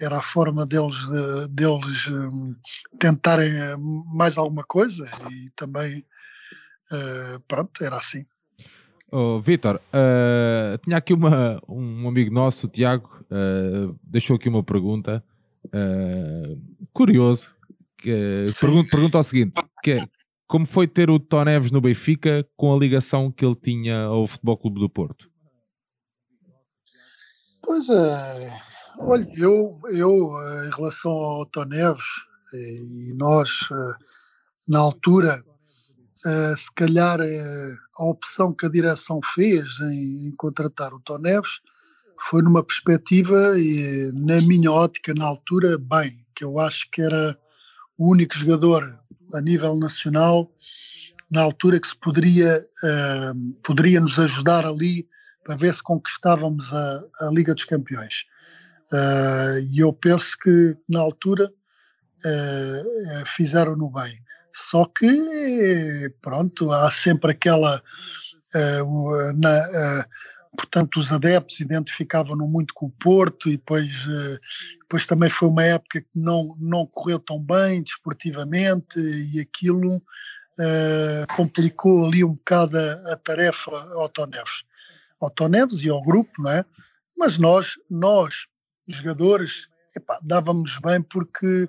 era 0.00 0.18
a 0.18 0.22
forma 0.22 0.66
deles, 0.66 0.96
de, 1.08 1.48
deles 1.48 2.06
um, 2.08 2.54
tentarem 2.98 3.50
eh, 3.50 3.76
mais 4.14 4.36
alguma 4.36 4.62
coisa 4.64 5.08
e 5.30 5.50
também, 5.56 6.04
uh, 6.92 7.40
pronto, 7.48 7.82
era 7.82 7.96
assim. 7.96 8.26
Oh, 9.10 9.40
Vitor, 9.40 9.76
uh, 9.76 10.78
tinha 10.84 10.96
aqui 10.96 11.12
uma, 11.12 11.60
um 11.68 12.06
amigo 12.08 12.32
nosso, 12.32 12.66
o 12.66 12.70
Tiago, 12.70 13.08
deixou 14.02 14.36
aqui 14.36 14.48
uma 14.48 14.62
pergunta 14.62 15.24
uh, 15.66 16.60
curioso. 16.92 17.54
Que, 17.96 18.46
pergunto, 18.58 18.90
pergunto 18.90 19.18
ao 19.18 19.24
seguinte: 19.24 19.52
que 19.82 19.92
é, 19.92 20.08
como 20.50 20.66
foi 20.66 20.88
ter 20.88 21.08
o 21.08 21.20
Tó 21.20 21.44
Neves 21.44 21.70
no 21.70 21.80
Benfica 21.80 22.44
com 22.56 22.74
a 22.74 22.76
ligação 22.76 23.30
que 23.30 23.46
ele 23.46 23.54
tinha 23.54 24.06
ao 24.06 24.26
Futebol 24.26 24.58
Clube 24.58 24.80
do 24.80 24.90
Porto? 24.90 25.30
Pois 27.62 27.88
é, 27.88 28.60
olha, 28.98 29.28
eu, 29.36 29.80
eu 29.90 30.32
em 30.66 30.70
relação 30.74 31.12
ao 31.12 31.46
Tó 31.46 31.64
Neves 31.64 32.04
e 32.52 33.14
nós, 33.14 33.68
na 34.68 34.80
altura, 34.80 35.40
se 36.56 36.74
calhar 36.74 37.20
a 37.20 38.04
opção 38.04 38.52
que 38.52 38.66
a 38.66 38.70
direção 38.70 39.20
fez 39.24 39.78
em, 39.80 40.26
em 40.26 40.34
contratar 40.36 40.92
o 40.92 40.98
Tó 40.98 41.16
Neves 41.16 41.60
foi 42.18 42.42
numa 42.42 42.64
perspectiva, 42.64 43.56
e, 43.56 44.10
na 44.12 44.40
minha 44.42 44.72
ótica, 44.72 45.14
na 45.14 45.26
altura, 45.26 45.78
bem, 45.78 46.26
que 46.34 46.44
eu 46.44 46.58
acho 46.58 46.90
que 46.90 47.00
era 47.00 47.38
o 48.00 48.10
único 48.10 48.34
jogador 48.34 48.98
a 49.34 49.40
nível 49.42 49.76
nacional 49.76 50.50
na 51.30 51.42
altura 51.42 51.78
que 51.78 51.86
se 51.86 51.96
poderia, 51.96 52.66
uh, 52.82 53.52
poderia 53.62 54.00
nos 54.00 54.18
ajudar 54.18 54.64
ali 54.64 55.06
para 55.44 55.54
ver 55.54 55.74
se 55.74 55.82
conquistávamos 55.82 56.72
a, 56.72 57.04
a 57.20 57.26
Liga 57.26 57.54
dos 57.54 57.66
Campeões. 57.66 58.24
Uh, 58.90 59.60
e 59.70 59.80
eu 59.80 59.92
penso 59.92 60.34
que 60.42 60.74
na 60.88 61.00
altura 61.00 61.52
uh, 62.24 63.26
fizeram-no 63.26 63.90
bem. 63.90 64.18
Só 64.50 64.86
que, 64.86 66.10
pronto, 66.22 66.72
há 66.72 66.90
sempre 66.90 67.32
aquela. 67.32 67.80
na, 69.36 70.04
portanto, 70.60 71.00
os 71.00 71.10
adeptos 71.10 71.60
identificavam-no 71.60 72.46
muito 72.46 72.74
com 72.74 72.86
o 72.86 72.90
Porto 72.90 73.48
e 73.48 73.52
depois, 73.52 74.06
depois 74.80 75.06
também 75.06 75.30
foi 75.30 75.48
uma 75.48 75.64
época 75.64 76.00
que 76.00 76.18
não, 76.20 76.54
não 76.60 76.86
correu 76.86 77.18
tão 77.18 77.40
bem 77.40 77.82
desportivamente 77.82 78.98
e 78.98 79.40
aquilo 79.40 79.96
uh, 79.96 81.34
complicou 81.34 82.06
ali 82.06 82.22
um 82.22 82.34
bocado 82.34 82.78
a, 82.78 83.12
a 83.12 83.16
tarefa 83.16 83.70
ao 83.70 84.08
Toneves 84.08 84.64
ao 85.20 85.30
Toneves 85.30 85.82
e 85.82 85.90
ao 85.90 86.02
grupo, 86.02 86.30
não 86.42 86.50
é? 86.50 86.64
Mas 87.16 87.36
nós, 87.36 87.74
nós 87.88 88.46
jogadores, 88.88 89.68
epá, 89.94 90.18
dávamos 90.22 90.78
bem 90.78 91.02
porque 91.02 91.68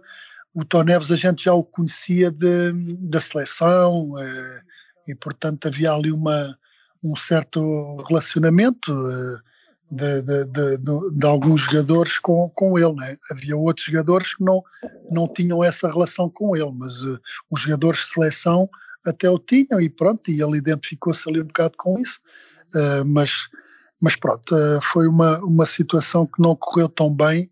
o 0.53 0.63
Toneves 0.63 1.11
a 1.11 1.15
gente 1.15 1.43
já 1.43 1.53
o 1.53 1.63
conhecia 1.63 2.31
de, 2.31 2.71
da 2.97 3.19
seleção 3.19 4.17
eh, 4.19 4.61
e, 5.09 5.15
portanto, 5.15 5.67
havia 5.67 5.91
ali 5.91 6.11
uma, 6.11 6.57
um 7.03 7.15
certo 7.15 7.97
relacionamento 8.07 8.91
eh, 8.91 9.51
de, 9.91 10.21
de, 10.21 10.45
de, 10.45 10.77
de, 11.11 11.27
alguns 11.27 11.61
jogadores 11.61 12.17
com, 12.17 12.49
com 12.55 12.79
ele. 12.79 12.93
Né? 12.93 13.17
Havia 13.29 13.57
outros 13.57 13.85
jogadores 13.87 14.33
que 14.33 14.43
não, 14.43 14.63
não 15.09 15.27
tinham 15.27 15.63
essa 15.63 15.87
relação 15.87 16.29
com 16.29 16.55
ele, 16.55 16.71
mas 16.73 17.03
uh, 17.03 17.19
os 17.49 17.61
jogadores 17.61 17.99
de 17.99 18.13
seleção 18.13 18.69
até 19.05 19.29
o 19.29 19.37
tinham 19.37 19.81
e 19.81 19.89
pronto, 19.89 20.31
e 20.31 20.41
ele 20.41 20.57
identificou-se 20.57 21.27
ali 21.27 21.41
um 21.41 21.45
bocado 21.45 21.75
com 21.77 21.99
isso. 21.99 22.21
Uh, 22.73 23.03
mas, 23.05 23.49
mas 24.01 24.15
pronto, 24.15 24.55
uh, 24.55 24.79
foi 24.81 25.07
uma, 25.07 25.39
uma 25.39 25.65
situação 25.65 26.25
que 26.25 26.41
não 26.41 26.55
correu 26.55 26.87
tão 26.87 27.13
bem, 27.13 27.51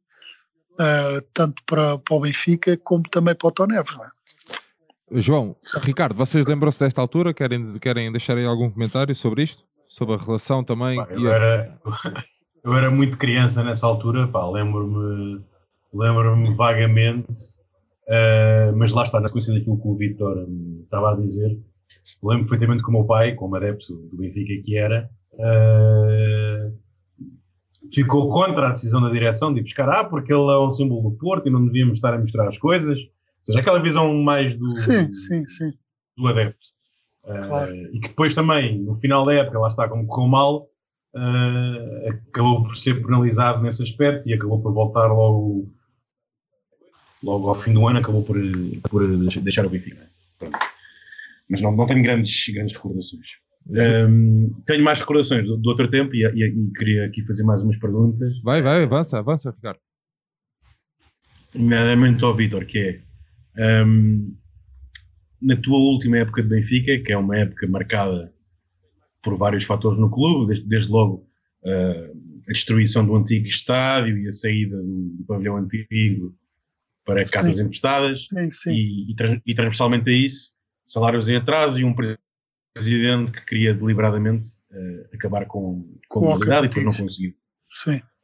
tanto 1.33 1.61
para, 1.65 1.97
para 1.97 2.15
o 2.15 2.21
Benfica 2.21 2.77
como 2.77 3.03
também 3.09 3.35
para 3.35 3.49
o 3.49 3.51
Toneves. 3.51 3.97
Não 3.97 4.05
é? 4.05 4.09
João, 5.11 5.55
Ricardo, 5.81 6.15
vocês 6.15 6.45
lembram-se 6.45 6.79
desta 6.79 7.01
altura? 7.01 7.33
Querem, 7.33 7.79
querem 7.79 8.11
deixar 8.11 8.37
aí 8.37 8.45
algum 8.45 8.69
comentário 8.69 9.13
sobre 9.15 9.43
isto? 9.43 9.63
Sobre 9.87 10.15
a 10.15 10.17
relação 10.17 10.63
também? 10.63 10.99
eu, 11.09 11.31
era, 11.31 11.79
eu 12.63 12.75
era 12.75 12.91
muito 12.91 13.17
criança 13.17 13.63
nessa 13.63 13.87
altura, 13.87 14.29
lembro-me 14.51 15.43
lembro-me 15.93 16.53
vagamente, 16.55 17.31
uh, 18.07 18.75
mas 18.75 18.91
lá 18.93 19.03
está, 19.03 19.19
na 19.19 19.27
sequência 19.27 19.53
daquilo 19.53 19.79
que 19.79 19.87
o 19.87 19.95
Vitor 19.95 20.47
estava 20.83 21.13
a 21.13 21.15
dizer, 21.15 21.57
lembro 22.23 22.47
perfeitamente 22.47 22.83
que 22.83 22.89
o 22.89 22.93
meu 22.93 23.05
pai, 23.05 23.33
como 23.35 23.55
adepto 23.55 23.93
do 23.93 24.17
Benfica 24.17 24.63
que 24.63 24.77
era, 24.77 25.09
uh, 25.33 26.77
ficou 27.93 28.29
contra 28.29 28.67
a 28.67 28.71
decisão 28.71 29.01
da 29.01 29.09
direção 29.09 29.53
de 29.53 29.61
buscar, 29.61 29.89
ah, 29.89 30.03
porque 30.03 30.31
ele 30.31 30.51
é 30.51 30.59
um 30.59 30.71
símbolo 30.71 31.09
do 31.09 31.17
Porto 31.17 31.47
e 31.47 31.51
não 31.51 31.65
devíamos 31.65 31.95
estar 31.97 32.13
a 32.13 32.19
mostrar 32.19 32.47
as 32.47 32.57
coisas. 32.57 32.99
Ou 33.39 33.45
seja, 33.45 33.59
aquela 33.59 33.81
visão 33.81 34.13
mais 34.15 34.57
do, 34.57 34.69
sim, 34.75 35.11
sim, 35.13 35.47
sim. 35.47 35.73
do 36.17 36.27
adepto. 36.27 36.67
Uh, 37.23 37.47
claro. 37.47 37.75
E 37.75 37.99
que 37.99 38.07
depois 38.09 38.35
também, 38.35 38.79
no 38.79 38.95
final 38.95 39.25
da 39.25 39.33
época, 39.33 39.59
lá 39.59 39.67
está, 39.67 39.87
como 39.87 40.07
correu 40.07 40.29
mal, 40.29 40.69
uh, 41.15 42.09
acabou 42.29 42.63
por 42.63 42.75
ser 42.75 43.01
penalizado 43.01 43.61
nesse 43.61 43.83
aspecto 43.83 44.29
e 44.29 44.33
acabou 44.33 44.61
por 44.61 44.73
voltar 44.73 45.07
logo, 45.07 45.71
logo 47.23 47.49
ao 47.49 47.55
fim 47.55 47.73
do 47.73 47.87
ano, 47.87 47.99
acabou 47.99 48.23
por, 48.23 48.37
por 48.89 49.07
deixar 49.41 49.65
o 49.65 49.69
Benfica. 49.69 50.09
Pronto 50.37 50.57
mas 51.49 51.61
não, 51.61 51.75
não 51.75 51.85
tenho 51.85 52.03
grandes, 52.03 52.47
grandes 52.53 52.75
recordações. 52.75 53.27
Um, 53.67 54.53
tenho 54.65 54.83
mais 54.83 54.99
recordações 54.99 55.45
do, 55.45 55.57
do 55.57 55.69
outro 55.69 55.89
tempo 55.89 56.15
e, 56.15 56.23
e, 56.23 56.45
e, 56.45 56.71
queria 56.73 57.05
aqui 57.05 57.23
fazer 57.25 57.43
mais 57.43 57.61
umas 57.61 57.77
perguntas. 57.77 58.39
Vai, 58.43 58.61
vai, 58.61 58.83
avança, 58.83 59.19
avança, 59.19 59.51
Ricardo. 59.51 59.79
Nomeadamente 61.53 62.23
ao 62.23 62.33
Vitor, 62.33 62.65
que 62.65 62.77
é 62.77 63.01
um, 63.59 64.35
na 65.41 65.55
tua 65.55 65.77
última 65.77 66.17
época 66.17 66.41
de 66.41 66.49
Benfica, 66.49 66.99
que 66.99 67.11
é 67.11 67.17
uma 67.17 67.37
época 67.37 67.67
marcada 67.67 68.33
por 69.21 69.37
vários 69.37 69.63
fatores 69.63 69.97
no 69.97 70.09
clube, 70.09 70.47
desde, 70.47 70.67
desde 70.67 70.91
logo 70.91 71.27
uh, 71.63 72.41
a 72.47 72.51
destruição 72.51 73.05
do 73.05 73.15
antigo 73.15 73.47
estádio 73.47 74.17
e 74.17 74.27
a 74.27 74.31
saída 74.31 74.77
do, 74.77 75.09
do 75.17 75.25
pavilhão 75.25 75.57
antigo 75.57 76.35
para 77.05 77.25
casas 77.25 77.57
sim. 77.57 77.63
emprestadas 77.63 78.27
sim, 78.27 78.51
sim. 78.51 78.71
E, 78.71 79.11
e, 79.11 79.41
e 79.45 79.55
transversalmente 79.55 80.09
a 80.09 80.13
isso 80.13 80.53
salários 80.85 81.29
em 81.29 81.35
atraso 81.35 81.79
e 81.79 81.83
um 81.83 81.93
presidente 82.73 83.31
que 83.31 83.45
queria 83.45 83.73
deliberadamente 83.73 84.47
uh, 84.71 85.15
acabar 85.15 85.45
com, 85.45 85.87
com 86.07 86.19
a 86.19 86.33
mobilidade 86.33 86.65
e 86.65 86.69
depois 86.69 86.85
não 86.85 86.93
conseguiu. 86.93 87.33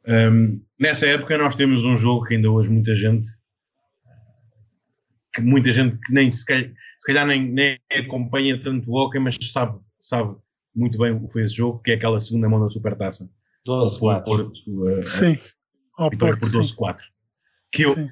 Um, 0.08 0.60
nessa 0.78 1.06
época 1.06 1.36
nós 1.38 1.54
temos 1.54 1.84
um 1.84 1.96
jogo 1.96 2.24
que 2.24 2.34
ainda 2.34 2.50
hoje 2.50 2.70
muita 2.70 2.94
gente 2.94 3.26
que 5.36 5.42
muita 5.42 5.70
gente 5.70 5.96
que 5.98 6.12
nem 6.12 6.30
se 6.30 6.44
calhar, 6.44 6.72
se 6.98 7.06
calhar 7.06 7.26
nem, 7.26 7.48
nem 7.48 7.78
acompanha 7.94 8.60
tanto 8.60 8.90
o 8.90 8.94
hockey, 8.94 9.20
mas 9.20 9.36
sabe, 9.52 9.78
sabe 10.00 10.34
muito 10.74 10.98
bem 10.98 11.12
o 11.12 11.26
que 11.26 11.32
foi 11.32 11.44
esse 11.44 11.54
jogo, 11.54 11.80
que 11.80 11.92
é 11.92 11.94
aquela 11.94 12.18
segunda 12.18 12.48
mão 12.48 12.60
da 12.60 12.70
supertaça. 12.70 13.30
12-4. 13.68 14.24
Porto, 14.24 14.52
uh, 14.68 15.06
sim. 15.06 15.36
Ao 15.96 16.10
Porto, 16.10 16.40
por 16.40 16.50
12-4. 16.50 17.00
Que 17.70 17.82
eu, 17.82 17.94
sim 17.94 18.08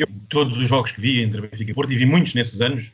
eu, 0.00 0.06
todos 0.28 0.58
os 0.58 0.68
jogos 0.68 0.92
que 0.92 1.00
vi 1.00 1.20
entre 1.20 1.40
Benfica 1.40 1.70
e 1.70 1.74
Porto, 1.74 1.92
e 1.92 1.96
vi 1.96 2.06
muitos 2.06 2.34
nesses 2.34 2.60
anos, 2.60 2.92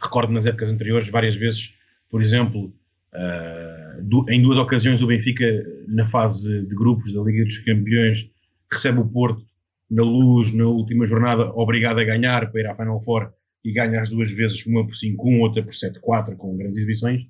recordo 0.00 0.32
nas 0.32 0.46
épocas 0.46 0.72
anteriores, 0.72 1.08
várias 1.08 1.36
vezes, 1.36 1.74
por 2.08 2.22
exemplo, 2.22 2.72
uh, 3.12 4.02
do, 4.02 4.24
em 4.30 4.40
duas 4.40 4.58
ocasiões 4.58 5.02
o 5.02 5.06
Benfica, 5.06 5.44
na 5.88 6.06
fase 6.06 6.62
de 6.62 6.74
grupos 6.74 7.12
da 7.12 7.22
Liga 7.22 7.44
dos 7.44 7.58
Campeões, 7.58 8.30
recebe 8.72 9.00
o 9.00 9.08
Porto 9.08 9.44
na 9.90 10.02
luz, 10.02 10.52
na 10.52 10.66
última 10.66 11.04
jornada, 11.04 11.50
obrigado 11.54 11.98
a 11.98 12.04
ganhar 12.04 12.50
para 12.50 12.60
ir 12.60 12.66
à 12.66 12.76
Final 12.76 13.02
Four 13.02 13.32
e 13.64 13.72
ganha 13.72 14.00
as 14.00 14.10
duas 14.10 14.30
vezes, 14.30 14.64
uma 14.66 14.86
por 14.86 14.94
5-1, 14.94 15.40
outra 15.40 15.62
por 15.62 15.72
7-4, 15.72 16.36
com 16.36 16.56
grandes 16.56 16.78
exibições. 16.78 17.22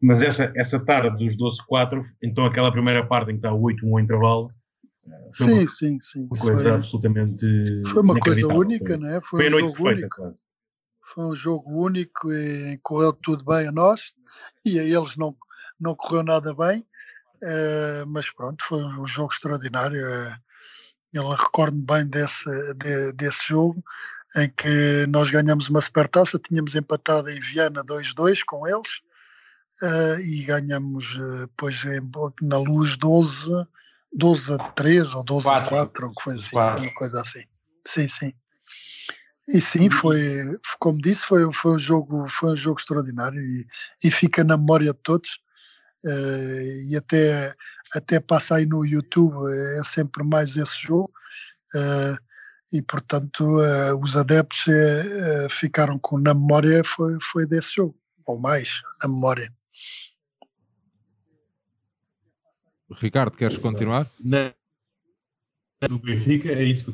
Mas 0.00 0.22
essa, 0.22 0.52
essa 0.56 0.84
tarde 0.84 1.18
dos 1.18 1.36
12-4, 1.36 2.04
então 2.22 2.46
aquela 2.46 2.70
primeira 2.70 3.04
parte 3.04 3.30
em 3.30 3.34
que 3.34 3.38
está 3.38 3.52
o 3.52 3.60
8-1 3.62 3.92
ao 3.92 4.00
intervalo, 4.00 4.50
foi 5.34 5.46
sim, 5.46 5.52
uma, 5.52 5.68
sim, 5.68 5.98
sim. 6.00 6.28
Uma 6.30 6.40
coisa 6.40 6.62
foi, 6.62 6.72
absolutamente. 6.72 7.46
Foi 7.86 8.02
uma 8.02 8.20
coisa 8.20 8.46
única, 8.46 8.94
foi, 8.94 8.98
né? 8.98 9.20
Foi, 9.28 9.38
foi 9.38 9.44
um 9.44 9.46
a 9.46 9.50
noite 9.50 9.76
perfeita, 9.76 10.00
único. 10.00 10.16
quase. 10.16 10.42
Foi 11.02 11.24
um 11.24 11.34
jogo 11.34 11.84
único 11.84 12.32
e 12.32 12.78
correu 12.82 13.12
tudo 13.12 13.44
bem 13.44 13.66
a 13.66 13.72
nós 13.72 14.12
e 14.64 14.78
a 14.78 14.84
eles 14.84 15.16
não, 15.16 15.34
não 15.80 15.94
correu 15.94 16.22
nada 16.22 16.54
bem, 16.54 16.80
uh, 17.42 18.06
mas 18.06 18.30
pronto, 18.30 18.62
foi 18.64 18.82
um 18.84 19.06
jogo 19.06 19.32
extraordinário. 19.32 20.04
Uh, 21.14 21.16
eu 21.16 21.28
recordo-me 21.30 21.82
bem 21.82 22.06
desse, 22.06 22.48
de, 22.74 23.12
desse 23.12 23.48
jogo 23.48 23.82
em 24.36 24.48
que 24.48 25.06
nós 25.08 25.30
ganhamos 25.30 25.68
uma 25.68 25.80
supertaça, 25.80 26.38
tínhamos 26.38 26.74
empatado 26.74 27.30
em 27.30 27.40
Viana 27.40 27.82
2-2 27.84 28.40
com 28.46 28.66
eles 28.66 29.00
uh, 29.82 30.20
e 30.20 30.44
ganhamos 30.44 31.18
depois 31.40 31.82
na 32.42 32.58
luz 32.58 32.96
12 32.96 33.50
12 34.12 34.54
a 34.54 34.58
3 34.58 35.14
ou 35.14 35.24
12 35.24 35.46
4. 35.46 35.74
a 35.74 35.78
4, 35.78 36.06
ou 36.06 36.14
coisa 36.14 36.38
assim, 36.38 36.56
uma 36.56 36.94
coisa 36.94 37.20
assim. 37.20 37.44
Sim, 37.86 38.08
sim. 38.08 38.32
E 39.46 39.60
sim, 39.62 39.88
foi, 39.88 40.58
como 40.78 41.00
disse, 41.00 41.24
foi, 41.24 41.50
foi, 41.54 41.72
um, 41.72 41.78
jogo, 41.78 42.28
foi 42.28 42.52
um 42.52 42.56
jogo 42.56 42.78
extraordinário 42.78 43.40
e, 43.40 43.66
e 44.04 44.10
fica 44.10 44.44
na 44.44 44.58
memória 44.58 44.92
de 44.92 44.98
todos. 45.02 45.40
Uh, 46.04 46.90
e 46.90 46.96
até, 46.96 47.54
até 47.94 48.20
passa 48.20 48.56
aí 48.56 48.66
no 48.66 48.84
YouTube, 48.84 49.50
é 49.78 49.84
sempre 49.84 50.24
mais 50.24 50.56
esse 50.56 50.80
jogo. 50.82 51.12
Uh, 51.74 52.16
e 52.72 52.82
portanto, 52.82 53.44
uh, 53.44 53.98
os 54.02 54.16
adeptos 54.16 54.66
ficaram 55.50 55.98
com 55.98 56.18
na 56.18 56.34
memória 56.34 56.82
foi, 56.84 57.16
foi 57.20 57.46
desse 57.46 57.76
jogo, 57.76 57.98
ou 58.26 58.38
mais 58.38 58.82
na 59.02 59.08
memória. 59.08 59.52
Ricardo, 62.90 63.36
queres 63.36 63.54
Exato. 63.54 63.72
continuar? 63.72 64.06
Na, 64.22 64.54
no 65.88 65.98
Benfica, 65.98 66.48
é 66.50 66.64
isso 66.64 66.84
que 66.84 66.90
eu 66.90 66.92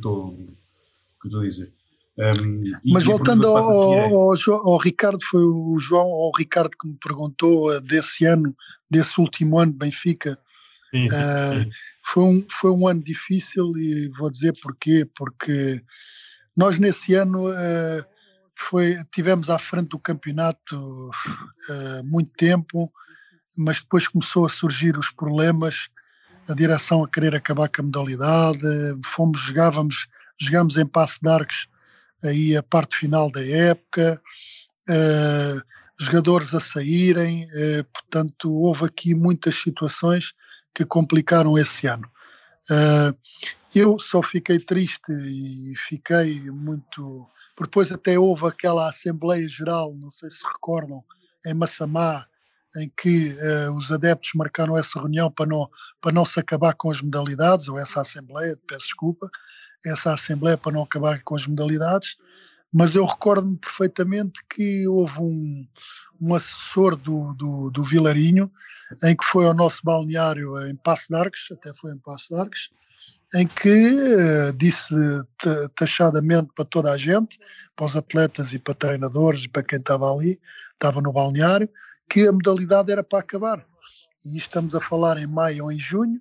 estou 1.24 1.40
a 1.40 1.42
dizer. 1.42 1.72
Um, 2.16 2.62
Mas 2.92 3.04
voltando 3.04 3.48
ao, 3.48 3.56
ao, 3.56 4.32
ao, 4.32 4.68
ao, 4.68 4.78
Ricardo, 4.78 5.18
foi 5.28 5.42
o 5.42 5.76
João, 5.80 6.06
ao 6.06 6.30
Ricardo 6.36 6.70
que 6.70 6.88
me 6.88 6.96
perguntou 6.96 7.80
desse 7.80 8.24
ano, 8.24 8.54
desse 8.88 9.20
último 9.20 9.58
ano 9.58 9.72
de 9.72 9.78
Benfica. 9.78 10.38
Sim, 10.92 11.08
sim, 11.08 11.16
uh, 11.16 11.70
foi, 12.04 12.22
um, 12.22 12.46
foi 12.48 12.70
um 12.70 12.86
ano 12.86 13.02
difícil 13.02 13.76
e 13.76 14.08
vou 14.16 14.30
dizer 14.30 14.54
porquê, 14.62 15.08
porque 15.16 15.82
nós 16.56 16.78
nesse 16.78 17.14
ano 17.14 17.50
uh, 17.50 18.04
foi, 18.56 18.96
tivemos 19.12 19.50
à 19.50 19.58
frente 19.58 19.88
do 19.88 19.98
campeonato 19.98 21.10
uh, 21.10 22.04
muito 22.04 22.30
tempo, 22.36 22.92
mas 23.58 23.80
depois 23.80 24.06
começou 24.06 24.46
a 24.46 24.48
surgir 24.48 24.96
os 24.96 25.10
problemas, 25.10 25.88
a 26.48 26.54
direção 26.54 27.02
a 27.02 27.08
querer 27.08 27.34
acabar 27.34 27.68
com 27.68 27.82
a 27.82 27.84
modalidade, 27.86 28.60
fomos, 29.04 29.40
jogávamos, 29.40 30.06
jogámos 30.40 30.76
em 30.76 30.86
Passo 30.86 31.18
de 31.20 31.28
Arcos 31.28 31.66
aí 32.24 32.56
a 32.56 32.62
parte 32.62 32.96
final 32.96 33.30
da 33.30 33.44
época, 33.46 34.20
uh, 34.88 35.62
jogadores 35.98 36.54
a 36.54 36.60
saírem, 36.60 37.44
uh, 37.44 37.84
portanto 37.92 38.52
houve 38.52 38.86
aqui 38.86 39.14
muitas 39.14 39.56
situações 39.56 40.32
que 40.74 40.84
complicaram 40.84 41.56
esse 41.56 41.86
ano. 41.86 42.08
Uh, 42.70 43.16
eu 43.74 43.98
só 43.98 44.22
fiquei 44.22 44.58
triste 44.58 45.12
e 45.12 45.74
fiquei 45.76 46.50
muito. 46.50 47.28
Depois 47.60 47.92
até 47.92 48.18
houve 48.18 48.46
aquela 48.46 48.88
Assembleia 48.88 49.48
Geral, 49.48 49.94
não 49.94 50.10
sei 50.10 50.30
se 50.30 50.46
recordam, 50.46 51.04
em 51.46 51.54
Massamá, 51.54 52.26
em 52.76 52.90
que 52.96 53.30
uh, 53.32 53.72
os 53.74 53.92
adeptos 53.92 54.32
marcaram 54.34 54.76
essa 54.76 54.98
reunião 54.98 55.30
para 55.30 55.46
não, 55.46 55.68
para 56.00 56.12
não 56.12 56.24
se 56.24 56.40
acabar 56.40 56.74
com 56.74 56.90
as 56.90 57.00
modalidades, 57.00 57.68
ou 57.68 57.78
essa 57.78 58.00
Assembleia, 58.00 58.58
peço 58.66 58.86
desculpa, 58.86 59.30
essa 59.84 60.14
Assembleia 60.14 60.56
para 60.56 60.72
não 60.72 60.82
acabar 60.82 61.22
com 61.22 61.34
as 61.34 61.46
modalidades, 61.46 62.16
mas 62.72 62.96
eu 62.96 63.04
recordo-me 63.04 63.56
perfeitamente 63.56 64.40
que 64.50 64.88
houve 64.88 65.20
um, 65.20 65.66
um 66.20 66.34
assessor 66.34 66.96
do, 66.96 67.32
do, 67.34 67.70
do, 67.70 67.84
Vilarinho, 67.84 68.50
em 69.04 69.14
que 69.14 69.24
foi 69.24 69.46
ao 69.46 69.54
nosso 69.54 69.80
balneário 69.84 70.58
em 70.66 70.74
Passo 70.74 71.08
de 71.08 71.14
Arcos, 71.14 71.48
até 71.52 71.72
foi 71.74 71.92
em 71.92 71.98
Passo 71.98 72.34
de 72.34 72.40
Arcos, 72.40 72.70
em 73.34 73.46
que 73.46 73.68
uh, 73.68 74.52
disse 74.56 74.94
taxadamente 75.76 76.50
para 76.54 76.64
toda 76.64 76.92
a 76.92 76.98
gente, 76.98 77.38
para 77.76 77.86
os 77.86 77.96
atletas 77.96 78.52
e 78.52 78.58
para 78.58 78.74
treinadores 78.74 79.44
e 79.44 79.48
para 79.48 79.62
quem 79.62 79.78
estava 79.78 80.12
ali, 80.12 80.40
estava 80.72 81.00
no 81.00 81.12
balneário, 81.12 81.68
que 82.08 82.26
a 82.26 82.32
modalidade 82.32 82.90
era 82.90 83.04
para 83.04 83.20
acabar. 83.20 83.64
E 84.24 84.36
estamos 84.36 84.74
a 84.74 84.80
falar 84.80 85.18
em 85.18 85.26
maio 85.26 85.64
ou 85.64 85.72
em 85.72 85.78
junho, 85.78 86.20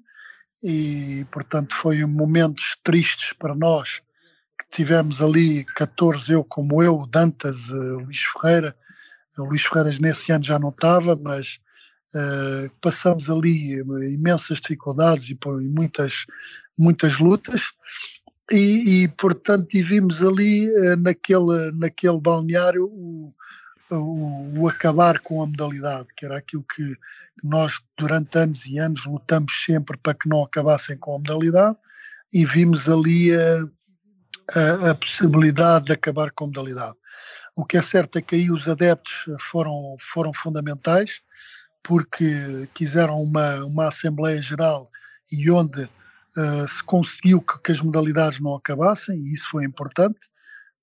e 0.63 1.25
portanto 1.29 1.75
foi 1.75 2.05
momentos 2.05 2.77
tristes 2.83 3.33
para 3.33 3.53
nós 3.53 4.01
que 4.57 4.77
tivemos 4.77 5.21
ali 5.21 5.65
14 5.65 6.31
eu 6.31 6.43
como 6.43 6.81
eu 6.81 7.05
Dantas 7.07 7.69
uh, 7.69 7.99
Luís 7.99 8.21
Ferreira. 8.21 8.75
O 9.37 9.45
Luís 9.45 9.63
Ferreira 9.63 9.97
nesse 9.99 10.31
ano 10.31 10.43
já 10.43 10.57
não 10.57 10.69
estava 10.69 11.15
mas 11.15 11.59
uh, 12.15 12.69
passamos 12.79 13.29
ali 13.29 13.79
imensas 14.13 14.59
dificuldades 14.61 15.29
e, 15.29 15.35
por, 15.35 15.61
muitas 15.61 16.25
muitas 16.79 17.19
lutas. 17.19 17.73
E, 18.51 19.03
e 19.03 19.07
portanto 19.09 19.67
tivemos 19.67 20.23
ali 20.23 20.69
uh, 20.69 20.95
naquele 21.01 21.71
naquele 21.73 22.19
balneário 22.19 22.85
o, 22.85 23.33
o, 23.91 24.61
o, 24.61 24.67
acabar 24.67 25.19
com 25.19 25.41
a 25.41 25.47
modalidade, 25.47 26.07
que 26.15 26.25
era 26.25 26.37
aquilo 26.37 26.63
que 26.63 26.95
nós 27.43 27.81
durante 27.97 28.37
anos 28.37 28.65
e 28.65 28.77
anos 28.79 29.05
lutamos 29.05 29.53
sempre 29.63 29.97
para 29.97 30.13
que 30.13 30.27
não 30.27 30.43
acabassem 30.43 30.97
com 30.97 31.15
a 31.15 31.19
modalidade 31.19 31.77
e 32.33 32.45
vimos 32.45 32.89
ali 32.89 33.31
a, 33.35 33.65
a, 34.55 34.91
a 34.91 34.95
possibilidade 34.95 35.85
de 35.85 35.93
acabar 35.93 36.31
com 36.31 36.45
a 36.45 36.47
modalidade. 36.47 36.95
O 37.55 37.65
que 37.65 37.77
é 37.77 37.81
certo 37.81 38.17
é 38.17 38.21
que 38.21 38.35
aí 38.35 38.49
os 38.49 38.67
adeptos 38.67 39.25
foram, 39.39 39.95
foram 39.99 40.33
fundamentais, 40.33 41.21
porque 41.83 42.67
quiseram 42.73 43.17
uma, 43.17 43.63
uma 43.65 43.87
Assembleia 43.89 44.41
Geral 44.41 44.89
e 45.31 45.51
onde 45.51 45.83
uh, 45.83 46.67
se 46.67 46.83
conseguiu 46.83 47.41
que, 47.41 47.61
que, 47.61 47.71
as 47.71 47.81
modalidades 47.81 48.39
não 48.39 48.55
acabassem, 48.55 49.19
e 49.19 49.33
isso 49.33 49.49
foi 49.49 49.65
importante 49.65 50.19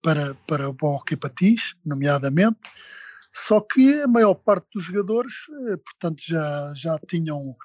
para, 0.02 0.34
para 0.46 0.68
o 0.68 0.76
Hockey 0.82 1.16
Patins, 1.16 1.74
nomeadamente. 1.84 2.58
Só 3.32 3.60
que 3.60 4.02
a 4.02 4.08
maior 4.08 4.34
parte 4.34 4.66
dos 4.74 4.84
jogadores, 4.84 5.34
eh, 5.68 5.76
portanto, 5.76 6.22
já, 6.26 6.72
já 6.76 6.98
tinham 7.06 7.56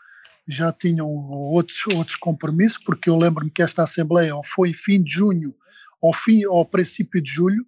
já 0.48 0.72
tinham 0.72 1.08
outros, 1.08 1.82
outros 1.96 2.16
compromissos, 2.16 2.78
porque 2.78 3.10
eu 3.10 3.18
lembro-me 3.18 3.50
que 3.50 3.64
esta 3.64 3.84
Assembleia 3.84 4.34
foi 4.46 4.74
fim 4.74 5.02
de 5.02 5.14
junho, 5.14 5.56
ao, 6.02 6.14
fim, 6.14 6.46
ao 6.46 6.66
princípio 6.66 7.22
de 7.22 7.32
julho. 7.32 7.66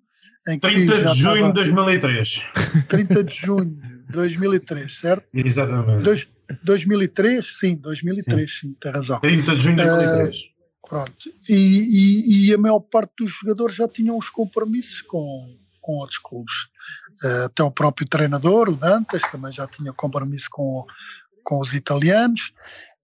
Em 0.47 0.59
30 0.59 1.13
de 1.13 1.19
junho 1.19 1.47
de 1.47 1.53
2003. 1.53 2.43
30 2.87 3.23
de 3.23 3.35
junho 3.35 3.81
de 4.05 4.13
2003, 4.13 4.95
certo? 4.95 5.25
Exatamente. 5.33 6.03
Dois, 6.03 6.31
2003, 6.63 7.57
sim, 7.57 7.75
2003, 7.75 8.51
sim, 8.51 8.67
sim 8.67 8.75
tem 8.79 8.91
razão. 8.91 9.19
30 9.19 9.55
de 9.55 9.61
junho 9.61 9.75
de 9.75 9.83
2003. 9.83 10.37
Uh, 10.37 10.56
pronto. 10.87 11.29
E, 11.49 11.53
e, 11.53 12.49
e, 12.49 12.53
a 12.53 12.57
maior 12.57 12.79
parte 12.79 13.13
dos 13.19 13.31
jogadores 13.31 13.75
já 13.75 13.87
tinham 13.87 14.17
os 14.17 14.29
compromissos 14.29 15.01
com, 15.01 15.57
com 15.81 15.93
outros 15.93 16.19
clubes. 16.19 16.55
Uh, 17.23 17.45
até 17.45 17.63
o 17.63 17.71
próprio 17.71 18.07
treinador, 18.07 18.69
o 18.69 18.75
Dantas, 18.75 19.21
também 19.31 19.51
já 19.51 19.67
tinha 19.67 19.93
compromisso 19.93 20.49
com, 20.51 20.85
com 21.43 21.61
os 21.61 21.73
italianos, 21.73 22.53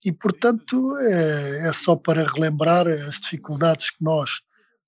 e 0.05 0.11
portanto 0.11 0.97
é, 0.97 1.69
é 1.69 1.73
só 1.73 1.95
para 1.95 2.27
relembrar 2.27 2.87
as 2.87 3.19
dificuldades 3.19 3.89
que 3.89 4.03
nós, 4.03 4.41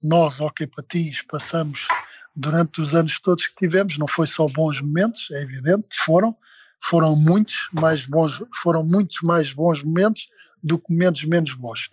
nós, 0.04 0.42
Hockey 0.42 0.68
Patins, 0.68 1.22
passamos 1.22 1.88
durante 2.36 2.82
os 2.82 2.94
anos 2.94 3.20
todos 3.20 3.48
que 3.48 3.56
tivemos. 3.56 3.98
Não 3.98 4.08
foi 4.08 4.28
só 4.28 4.48
bons 4.48 4.82
momentos, 4.82 5.30
é 5.32 5.42
evidente, 5.42 5.88
foram, 6.06 6.36
foram 6.84 7.16
muitos 7.16 7.70
mais 7.72 8.06
bons, 8.06 8.44
foram 8.62 8.84
muitos 8.84 9.22
mais 9.22 9.54
bons 9.54 9.84
momentos 9.84 10.28
do 10.62 10.78
que 10.78 10.92
momentos 10.92 11.24
menos 11.24 11.54
bons. 11.54 11.90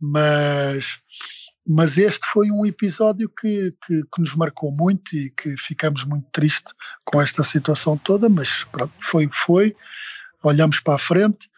Mas 0.00 0.98
mas 1.68 1.98
este 1.98 2.24
foi 2.28 2.48
um 2.48 2.64
episódio 2.64 3.28
que, 3.28 3.74
que, 3.84 4.02
que, 4.02 4.20
nos 4.20 4.36
marcou 4.36 4.70
muito 4.70 5.16
e 5.16 5.30
que 5.30 5.56
ficamos 5.58 6.04
muito 6.04 6.28
tristes 6.30 6.72
com 7.04 7.20
esta 7.20 7.42
situação 7.42 7.98
toda, 7.98 8.28
mas 8.28 8.62
pronto, 8.70 8.92
foi 9.02 9.26
o 9.26 9.30
que 9.30 9.36
foi, 9.36 9.76
olhamos 10.44 10.78
para 10.78 10.94
a 10.94 10.98
frente. 10.98 11.50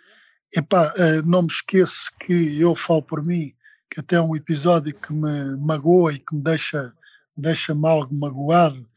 Epá, 0.57 0.95
eh, 0.97 1.21
não 1.27 1.43
me 1.43 1.49
esqueço 1.49 2.11
que 2.21 2.59
eu 2.59 2.75
falo 2.75 3.03
por 3.03 3.23
mim, 3.23 3.53
que 3.91 4.01
até 4.01 4.17
é 4.17 4.21
um 4.21 4.35
episódio 4.35 4.95
que 4.95 5.13
me 5.13 5.57
magoa 5.59 6.15
e 6.15 6.19
que 6.19 6.35
me 6.35 6.43
deixa, 6.43 6.91
deixa-me 7.37 7.87
algo 7.87 8.19
magoado 8.19 8.89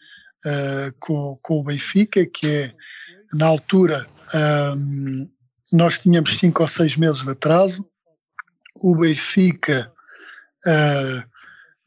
uh, 0.45 0.93
com, 0.97 1.37
com 1.41 1.59
o 1.59 1.63
Benfica, 1.63 2.25
que 2.25 2.47
é, 2.47 2.75
na 3.33 3.47
altura, 3.47 4.07
um, 4.75 5.29
nós 5.73 5.99
tínhamos 5.99 6.37
cinco 6.37 6.61
ou 6.61 6.69
seis 6.69 6.95
meses 6.95 7.23
de 7.23 7.31
atraso, 7.31 7.85
o 8.81 8.95
Benfica 8.95 9.91
Uh, 10.65 11.23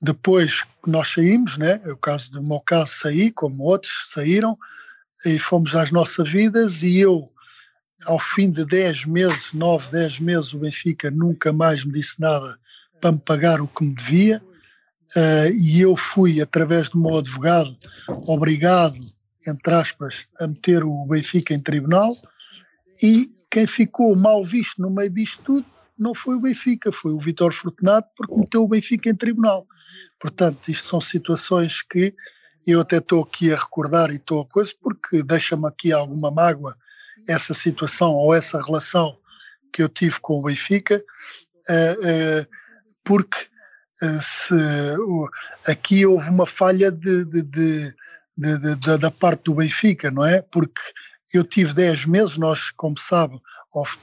depois 0.03 0.63
que 0.63 0.91
nós 0.91 1.09
saímos, 1.13 1.57
né? 1.57 1.81
o 1.87 1.97
caso 1.97 2.33
do 2.33 2.43
meu 2.43 2.61
caso 2.61 2.93
saí, 2.93 3.31
como 3.31 3.63
outros 3.63 4.11
saíram, 4.11 4.59
e 5.25 5.39
fomos 5.39 5.75
às 5.75 5.91
nossas 5.91 6.31
vidas 6.31 6.83
e 6.83 6.99
eu, 6.99 7.25
ao 8.05 8.19
fim 8.19 8.51
de 8.51 8.67
10 8.67 9.07
meses, 9.07 9.53
9, 9.53 9.91
10 9.91 10.21
meses, 10.21 10.53
o 10.53 10.59
Benfica 10.59 11.11
nunca 11.11 11.53
mais 11.53 11.85
me 11.85 11.93
disse 11.93 12.21
nada 12.21 12.59
para 13.01 13.13
me 13.13 13.21
pagar 13.21 13.61
o 13.61 13.69
que 13.69 13.85
me 13.85 13.95
devia, 13.95 14.43
uh, 15.17 15.55
e 15.59 15.81
eu 15.81 15.97
fui, 15.97 16.43
através 16.43 16.91
do 16.91 17.01
meu 17.01 17.19
advogado, 17.19 17.75
obrigado, 18.27 18.99
entre 19.47 19.73
aspas, 19.73 20.27
a 20.41 20.47
meter 20.47 20.85
o 20.85 21.07
Benfica 21.07 21.55
em 21.55 21.61
tribunal, 21.61 22.15
e 23.03 23.31
quem 23.51 23.67
ficou 23.67 24.15
mal 24.17 24.45
visto 24.45 24.83
no 24.83 24.91
meio 24.91 25.11
disto 25.11 25.43
tudo 25.45 25.74
não 25.99 26.15
foi 26.15 26.37
o 26.37 26.41
Benfica, 26.41 26.93
foi 26.93 27.13
o 27.13 27.19
Vitor 27.19 27.53
Fortunato, 27.53 28.09
porque 28.17 28.35
meteu 28.35 28.63
o 28.63 28.69
Benfica 28.69 29.09
em 29.09 29.15
tribunal. 29.15 29.67
Portanto, 30.19 30.69
isto 30.69 30.87
são 30.87 31.01
situações 31.01 31.83
que 31.83 32.15
eu 32.67 32.81
até 32.81 32.99
estou 32.99 33.23
aqui 33.23 33.53
a 33.53 33.57
recordar 33.57 34.11
e 34.11 34.17
estou 34.17 34.41
a 34.41 34.47
coisa, 34.47 34.73
porque 34.81 35.23
deixa-me 35.23 35.67
aqui 35.67 35.93
alguma 35.93 36.31
mágoa 36.31 36.77
essa 37.29 37.55
situação 37.55 38.13
ou 38.13 38.35
essa 38.35 38.61
relação 38.63 39.17
que 39.73 39.83
eu 39.83 39.89
tive 39.89 40.21
com 40.21 40.39
o 40.39 40.43
Benfica, 40.45 41.03
uh, 41.69 42.43
uh, 42.43 42.47
porque 43.03 43.39
uh, 44.03 44.23
se, 44.23 44.55
aqui 45.67 46.07
houve 46.07 46.29
uma 46.31 46.47
falha 46.47 46.91
de, 46.93 47.25
de, 47.25 47.43
de, 47.43 47.95
da 48.99 49.11
parte 49.11 49.45
do 49.45 49.55
Benfica, 49.55 50.11
não 50.11 50.25
é? 50.25 50.43
Porque 50.43 50.81
eu 51.39 51.45
tive 51.45 51.75
10 51.75 52.07
meses, 52.07 52.37
nós, 52.37 52.71
como 52.71 52.99
sabe, 52.99 53.41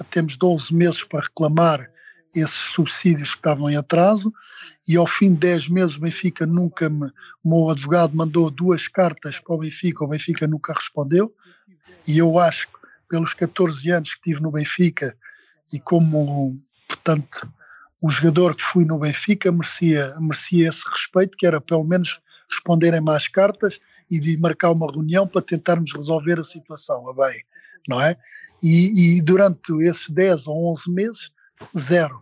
temos 0.09 0.37
12 0.37 0.73
meses 0.73 1.03
para 1.03 1.21
reclamar 1.21 1.89
esses 2.35 2.55
subsídios 2.73 3.31
que 3.31 3.37
estavam 3.37 3.69
em 3.69 3.75
atraso 3.75 4.33
e 4.87 4.95
ao 4.95 5.05
fim 5.05 5.33
de 5.33 5.39
10 5.39 5.67
meses 5.69 5.97
o 5.97 6.01
Benfica 6.01 6.45
nunca 6.45 6.89
me, 6.89 7.07
o 7.43 7.49
meu 7.49 7.69
advogado 7.69 8.15
mandou 8.15 8.49
duas 8.49 8.87
cartas 8.87 9.39
para 9.39 9.53
o 9.53 9.59
Benfica, 9.59 10.03
o 10.03 10.07
Benfica 10.07 10.47
nunca 10.47 10.73
respondeu 10.73 11.33
e 12.07 12.17
eu 12.17 12.39
acho 12.39 12.67
que 12.67 12.73
pelos 13.09 13.33
14 13.33 13.91
anos 13.91 14.15
que 14.15 14.21
tive 14.21 14.41
no 14.41 14.51
Benfica 14.51 15.15
e 15.73 15.79
como, 15.79 16.57
portanto, 16.87 17.51
o 18.01 18.09
jogador 18.09 18.55
que 18.55 18.63
fui 18.63 18.85
no 18.85 18.97
Benfica 18.97 19.51
merecia, 19.51 20.15
merecia 20.19 20.69
esse 20.69 20.89
respeito, 20.89 21.37
que 21.37 21.45
era 21.45 21.59
pelo 21.59 21.83
menos 21.83 22.19
responderem 22.51 23.01
mais 23.01 23.27
cartas 23.27 23.79
e 24.09 24.19
de 24.19 24.37
marcar 24.37 24.71
uma 24.71 24.91
reunião 24.91 25.27
para 25.27 25.41
tentarmos 25.41 25.93
resolver 25.93 26.39
a 26.39 26.43
situação, 26.43 27.09
a 27.09 27.13
bem, 27.13 27.43
não 27.87 28.01
é? 28.01 28.17
E, 28.61 29.17
e 29.17 29.21
durante 29.21 29.71
esses 29.81 30.09
10 30.09 30.47
ou 30.47 30.71
11 30.71 30.91
meses, 30.91 31.31
zero. 31.77 32.21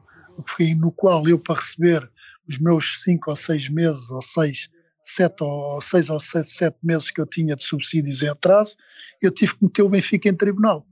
No 0.78 0.92
qual 0.92 1.28
eu, 1.28 1.38
para 1.38 1.60
receber 1.60 2.10
os 2.48 2.58
meus 2.60 3.04
5 3.04 3.30
ou 3.30 3.36
6 3.36 3.70
meses, 3.70 4.10
ou 4.10 4.22
6, 4.22 4.70
7 5.04 5.44
ou 5.44 5.82
6 5.82 6.10
ou 6.10 6.20
7, 6.20 6.50
7 6.50 6.78
meses 6.82 7.12
que 7.12 7.20
eu 7.20 7.26
tinha 7.26 7.58
de 7.58 7.64
subsídios 7.64 8.24
em 8.24 8.30
atraso, 8.30 8.78
eu 9.22 9.32
tive 9.32 9.56
que 9.56 9.64
meter 9.66 9.84
o 9.84 9.90
Benfica 9.90 10.30
em 10.30 10.34
tribunal 10.34 10.86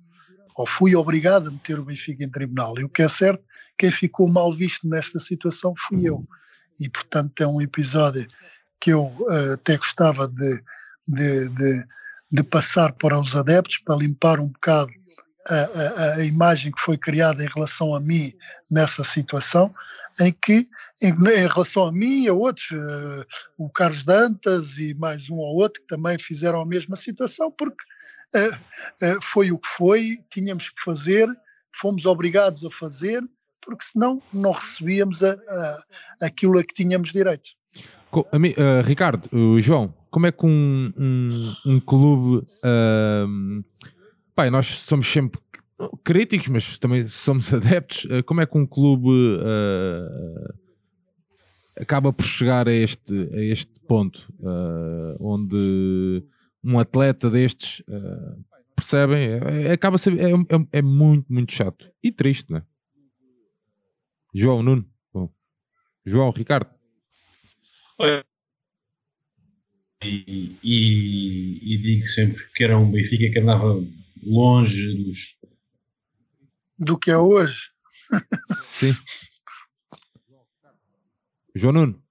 ou 0.57 0.65
fui 0.65 0.95
obrigado 0.95 1.49
a 1.49 1.51
meter 1.51 1.79
o 1.79 1.85
Benfica 1.85 2.25
em 2.25 2.29
tribunal. 2.29 2.73
E 2.79 2.83
o 2.83 2.89
que 2.89 3.03
é 3.03 3.07
certo, 3.07 3.43
quem 3.77 3.91
ficou 3.91 4.27
mal 4.27 4.51
visto 4.51 4.87
nesta 4.89 5.19
situação 5.19 5.73
fui 5.77 6.09
eu. 6.09 6.27
E, 6.79 6.89
portanto, 6.89 7.41
é 7.41 7.47
um 7.47 7.61
episódio 7.61 8.27
que 8.79 8.91
eu 8.91 9.05
uh, 9.05 9.53
até 9.53 9.77
gostava 9.77 10.27
de, 10.27 10.63
de, 11.07 11.49
de, 11.49 11.83
de, 12.31 12.43
passar 12.43 12.93
para 12.93 13.19
os 13.19 13.35
adeptos, 13.35 13.77
para 13.79 13.95
limpar 13.95 14.39
um 14.39 14.49
bocado 14.49 14.91
a, 15.49 15.55
a, 15.55 16.15
a, 16.15 16.25
imagem 16.25 16.71
que 16.71 16.81
foi 16.81 16.97
criada 16.97 17.43
em 17.43 17.47
relação 17.47 17.95
a 17.95 17.99
mim 17.99 18.33
nessa 18.69 19.03
situação, 19.03 19.73
em 20.19 20.31
que, 20.31 20.67
em, 21.01 21.09
em 21.11 21.47
relação 21.47 21.85
a 21.85 21.91
mim 21.91 22.23
e 22.23 22.27
a 22.27 22.33
outros, 22.33 22.71
uh, 22.71 23.25
o 23.57 23.69
Carlos 23.69 24.03
Dantas 24.03 24.77
e 24.77 24.93
mais 24.93 25.29
um 25.29 25.35
ou 25.35 25.55
outro 25.55 25.81
que 25.81 25.87
também 25.87 26.17
fizeram 26.19 26.61
a 26.61 26.65
mesma 26.65 26.95
situação, 26.95 27.51
porque 27.51 27.83
uh, 28.35 29.21
foi 29.21 29.51
o 29.51 29.57
que 29.57 29.69
foi, 29.69 30.19
tínhamos 30.29 30.69
que 30.69 30.83
fazer, 30.83 31.27
fomos 31.73 32.05
obrigados 32.05 32.65
a 32.65 32.71
fazer, 32.71 33.23
porque 33.61 33.85
senão 33.85 34.21
não 34.33 34.51
recebíamos 34.51 35.23
a, 35.23 35.33
a, 35.33 35.85
aquilo 36.21 36.57
a 36.57 36.63
que 36.63 36.73
tínhamos 36.73 37.11
direito. 37.11 37.49
Uh, 38.11 38.81
Ricardo, 38.83 39.27
uh, 39.33 39.59
João, 39.59 39.93
como 40.09 40.25
é 40.25 40.31
que 40.31 40.45
um, 40.45 40.93
um, 40.97 41.55
um 41.65 41.79
clube. 41.79 42.45
Uh, 42.63 43.63
pai, 44.35 44.49
nós 44.49 44.65
somos 44.67 45.07
sempre 45.07 45.39
críticos, 46.03 46.47
mas 46.47 46.77
também 46.77 47.07
somos 47.07 47.51
adeptos. 47.53 48.05
Uh, 48.05 48.23
como 48.25 48.41
é 48.41 48.45
que 48.45 48.57
um 48.57 48.65
clube 48.65 49.09
uh, 49.09 50.53
acaba 51.79 52.11
por 52.11 52.25
chegar 52.25 52.67
a 52.67 52.73
este, 52.73 53.13
a 53.33 53.41
este 53.43 53.71
ponto 53.87 54.27
onde 55.19 56.23
um 56.63 56.79
atleta 56.79 57.29
destes 57.29 57.83
percebem? 58.75 59.39
É, 59.65 59.73
acaba 59.73 59.97
ser, 59.97 60.19
é, 60.19 60.31
é, 60.31 60.79
é, 60.79 60.81
muito, 60.81 61.31
muito 61.31 61.53
chato 61.53 61.89
e 62.03 62.11
triste, 62.11 62.49
não 62.51 62.57
é? 62.57 62.63
João, 64.33 64.61
Nuno, 64.61 64.85
Bom. 65.13 65.29
João, 66.05 66.31
Ricardo. 66.31 66.76
E, 70.03 70.57
e, 70.63 71.59
e, 71.73 71.77
digo 71.77 72.07
sempre 72.07 72.43
que 72.53 72.63
era 72.63 72.77
um 72.77 72.91
Benfica 72.91 73.31
que 73.31 73.39
andava 73.39 73.83
longe 74.23 74.93
dos. 75.03 75.35
Do 76.77 76.97
que 76.97 77.09
é 77.09 77.17
hoje. 77.17 77.71
Sim. 78.57 78.95
João 81.55 81.73
Nuno. 81.73 82.03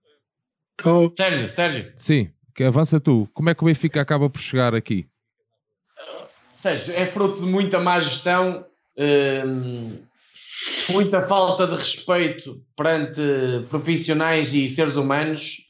Tô. 0.76 1.14
Sérgio, 1.16 1.48
Sérgio. 1.48 1.92
Sim, 1.96 2.32
que 2.54 2.64
avança 2.64 2.98
tu. 2.98 3.28
Como 3.32 3.48
é 3.48 3.54
que 3.54 3.62
o 3.62 3.66
Benfica 3.66 4.00
acaba 4.00 4.28
por 4.28 4.40
chegar 4.40 4.74
aqui? 4.74 5.08
Sérgio, 6.52 6.94
é 6.94 7.06
fruto 7.06 7.40
de 7.40 7.46
muita 7.46 7.78
má 7.78 8.00
gestão. 8.00 8.66
Hum, 8.98 9.96
muita 10.90 11.22
falta 11.22 11.66
de 11.66 11.76
respeito 11.76 12.64
perante 12.76 13.20
profissionais 13.68 14.52
e 14.52 14.68
seres 14.68 14.96
humanos 14.96 15.66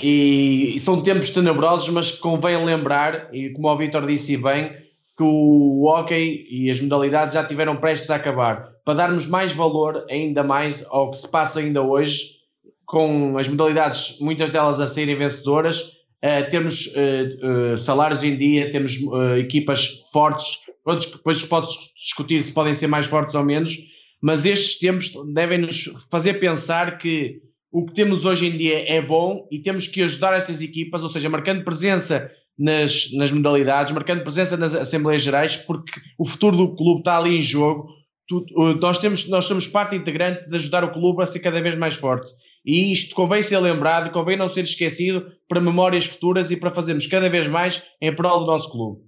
e, 0.00 0.72
e 0.74 0.80
são 0.80 1.02
tempos 1.02 1.30
tenebrosos, 1.30 1.88
mas 1.90 2.12
convém 2.12 2.64
lembrar, 2.64 3.28
e 3.34 3.50
como 3.50 3.68
o 3.68 3.76
Vitor 3.76 4.06
disse 4.06 4.36
bem, 4.36 4.70
que 5.16 5.22
o 5.22 5.84
hockey 5.84 6.46
e 6.50 6.70
as 6.70 6.80
modalidades 6.80 7.34
já 7.34 7.44
tiveram 7.44 7.76
prestes 7.76 8.10
a 8.10 8.16
acabar, 8.16 8.70
para 8.84 8.94
darmos 8.94 9.26
mais 9.26 9.52
valor 9.52 10.06
ainda 10.10 10.42
mais 10.42 10.84
ao 10.88 11.10
que 11.10 11.18
se 11.18 11.30
passa 11.30 11.60
ainda 11.60 11.82
hoje, 11.82 12.42
com 12.86 13.36
as 13.38 13.48
modalidades, 13.48 14.18
muitas 14.20 14.52
delas 14.52 14.80
a 14.80 14.86
serem 14.86 15.16
vencedoras, 15.16 15.80
uh, 15.80 16.50
temos 16.50 16.86
uh, 16.88 17.72
uh, 17.74 17.78
salários 17.78 18.22
em 18.22 18.36
dia, 18.36 18.70
temos 18.70 18.98
equipas 19.38 20.04
fortes, 20.12 20.58
que 20.84 21.16
depois 21.16 21.44
pode 21.44 21.68
discutir 21.94 22.42
se 22.42 22.52
podem 22.52 22.74
ser 22.74 22.86
mais 22.86 23.06
fortes 23.06 23.34
ou 23.34 23.44
menos, 23.44 23.76
mas 24.20 24.46
estes 24.46 24.78
tempos 24.78 25.12
devem 25.32 25.58
nos 25.58 25.84
fazer 26.10 26.34
pensar 26.34 26.98
que 26.98 27.40
o 27.72 27.86
que 27.86 27.94
temos 27.94 28.26
hoje 28.26 28.46
em 28.46 28.56
dia 28.56 28.92
é 28.92 29.00
bom 29.00 29.48
e 29.50 29.58
temos 29.58 29.88
que 29.88 30.02
ajudar 30.02 30.34
estas 30.34 30.60
equipas, 30.60 31.02
ou 31.02 31.08
seja, 31.08 31.30
marcando 31.30 31.64
presença 31.64 32.30
nas, 32.58 33.10
nas 33.14 33.32
modalidades, 33.32 33.92
marcando 33.92 34.22
presença 34.22 34.58
nas 34.58 34.74
Assembleias 34.74 35.22
Gerais, 35.22 35.56
porque 35.56 35.98
o 36.18 36.26
futuro 36.26 36.54
do 36.54 36.76
clube 36.76 37.00
está 37.00 37.16
ali 37.16 37.38
em 37.38 37.42
jogo. 37.42 37.88
Tu, 38.28 38.44
nós, 38.80 38.98
temos, 38.98 39.26
nós 39.28 39.46
somos 39.46 39.66
parte 39.66 39.96
integrante 39.96 40.48
de 40.48 40.54
ajudar 40.54 40.84
o 40.84 40.92
clube 40.92 41.22
a 41.22 41.26
ser 41.26 41.40
cada 41.40 41.62
vez 41.62 41.74
mais 41.74 41.96
forte. 41.96 42.30
E 42.64 42.92
isto 42.92 43.14
convém 43.16 43.42
ser 43.42 43.58
lembrado, 43.58 44.12
convém 44.12 44.36
não 44.36 44.48
ser 44.48 44.64
esquecido 44.64 45.32
para 45.48 45.60
memórias 45.60 46.04
futuras 46.04 46.50
e 46.50 46.56
para 46.56 46.70
fazermos 46.70 47.06
cada 47.06 47.28
vez 47.28 47.48
mais 47.48 47.82
em 48.00 48.14
prol 48.14 48.40
do 48.40 48.46
nosso 48.46 48.70
clube. 48.70 49.00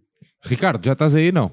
Ricardo, 0.43 0.85
já 0.85 0.95
estás 0.95 1.15
aí 1.15 1.31
não? 1.31 1.53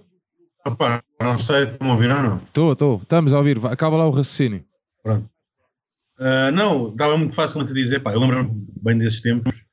Opa, 0.66 1.04
não 1.20 1.38
sei, 1.38 1.64
estão 1.64 1.90
a 1.90 1.94
ouvir 1.94 2.10
ou 2.10 2.24
não? 2.24 2.38
Estou, 2.38 2.74
estou, 2.74 3.02
estamos 3.02 3.34
a 3.34 3.38
ouvir, 3.38 3.60
acaba 3.66 3.98
lá 3.98 4.08
o 4.08 4.12
raciocínio. 4.12 4.64
Pronto. 5.04 5.31
Uh, 6.22 6.52
não, 6.54 6.96
dava 6.96 7.18
muito 7.18 7.34
facilmente 7.34 7.72
a 7.72 7.76
dizer, 7.76 8.00
pá, 8.00 8.14
eu 8.14 8.20
lembro-me 8.20 8.68
bem 8.80 8.96
desses 8.96 9.22
tempos 9.22 9.66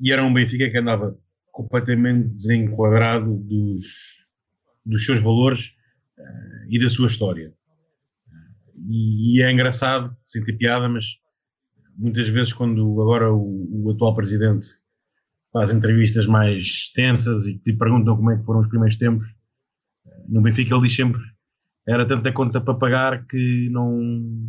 e 0.00 0.10
era 0.10 0.24
um 0.24 0.32
Benfica 0.32 0.70
que 0.70 0.78
andava 0.78 1.14
completamente 1.50 2.28
desenquadrado 2.28 3.36
dos, 3.36 4.26
dos 4.86 5.04
seus 5.04 5.20
valores 5.20 5.76
uh, 6.18 6.66
e 6.70 6.78
da 6.78 6.88
sua 6.88 7.08
história. 7.08 7.52
E, 8.88 9.42
é 9.42 9.52
engraçado, 9.52 10.16
senti 10.24 10.54
piada, 10.54 10.88
mas 10.88 11.04
muitas 11.94 12.26
vezes 12.26 12.54
quando 12.54 12.80
agora 13.02 13.30
o, 13.30 13.84
o 13.84 13.90
atual 13.90 14.16
presidente 14.16 14.66
faz 15.52 15.74
entrevistas 15.74 16.26
mais 16.26 16.90
tensas 16.94 17.46
e 17.46 17.58
te 17.58 17.70
perguntam 17.74 18.16
como 18.16 18.30
é 18.30 18.38
que 18.38 18.44
foram 18.46 18.60
os 18.60 18.68
primeiros 18.68 18.96
tempos, 18.96 19.26
no 20.26 20.40
Benfica 20.40 20.74
ele 20.74 20.84
diz 20.84 20.96
sempre 20.96 21.20
era 21.86 22.06
tanta 22.06 22.32
conta 22.32 22.60
para 22.60 22.74
pagar 22.74 23.26
que 23.26 23.68
não 23.70 24.48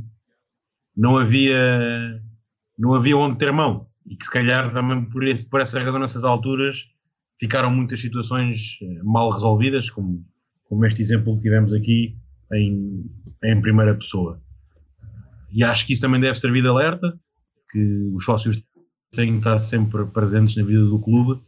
não 0.95 1.17
havia 1.17 2.21
não 2.77 2.93
havia 2.93 3.17
onde 3.17 3.37
ter 3.37 3.51
mão 3.51 3.87
e 4.05 4.15
que 4.15 4.25
se 4.25 4.31
calhar 4.31 4.71
também 4.71 5.05
por, 5.05 5.23
esse, 5.23 5.45
por 5.45 5.61
essa 5.61 5.79
razão 5.79 5.99
nessas 5.99 6.23
alturas 6.23 6.89
ficaram 7.39 7.71
muitas 7.71 7.99
situações 7.99 8.77
eh, 8.81 9.01
mal 9.03 9.29
resolvidas 9.29 9.89
como, 9.89 10.25
como 10.65 10.85
este 10.85 11.01
exemplo 11.01 11.35
que 11.35 11.41
tivemos 11.41 11.73
aqui 11.73 12.15
em, 12.51 13.05
em 13.43 13.61
primeira 13.61 13.95
pessoa 13.95 14.41
e 15.51 15.63
acho 15.63 15.85
que 15.85 15.93
isso 15.93 16.01
também 16.01 16.19
deve 16.19 16.39
servir 16.39 16.61
de 16.61 16.67
alerta 16.67 17.17
que 17.71 18.11
os 18.13 18.23
sócios 18.23 18.63
têm 19.11 19.33
que 19.33 19.37
estar 19.37 19.59
sempre 19.59 20.05
presentes 20.05 20.55
na 20.55 20.63
vida 20.63 20.83
do 20.83 20.99
clube 20.99 21.41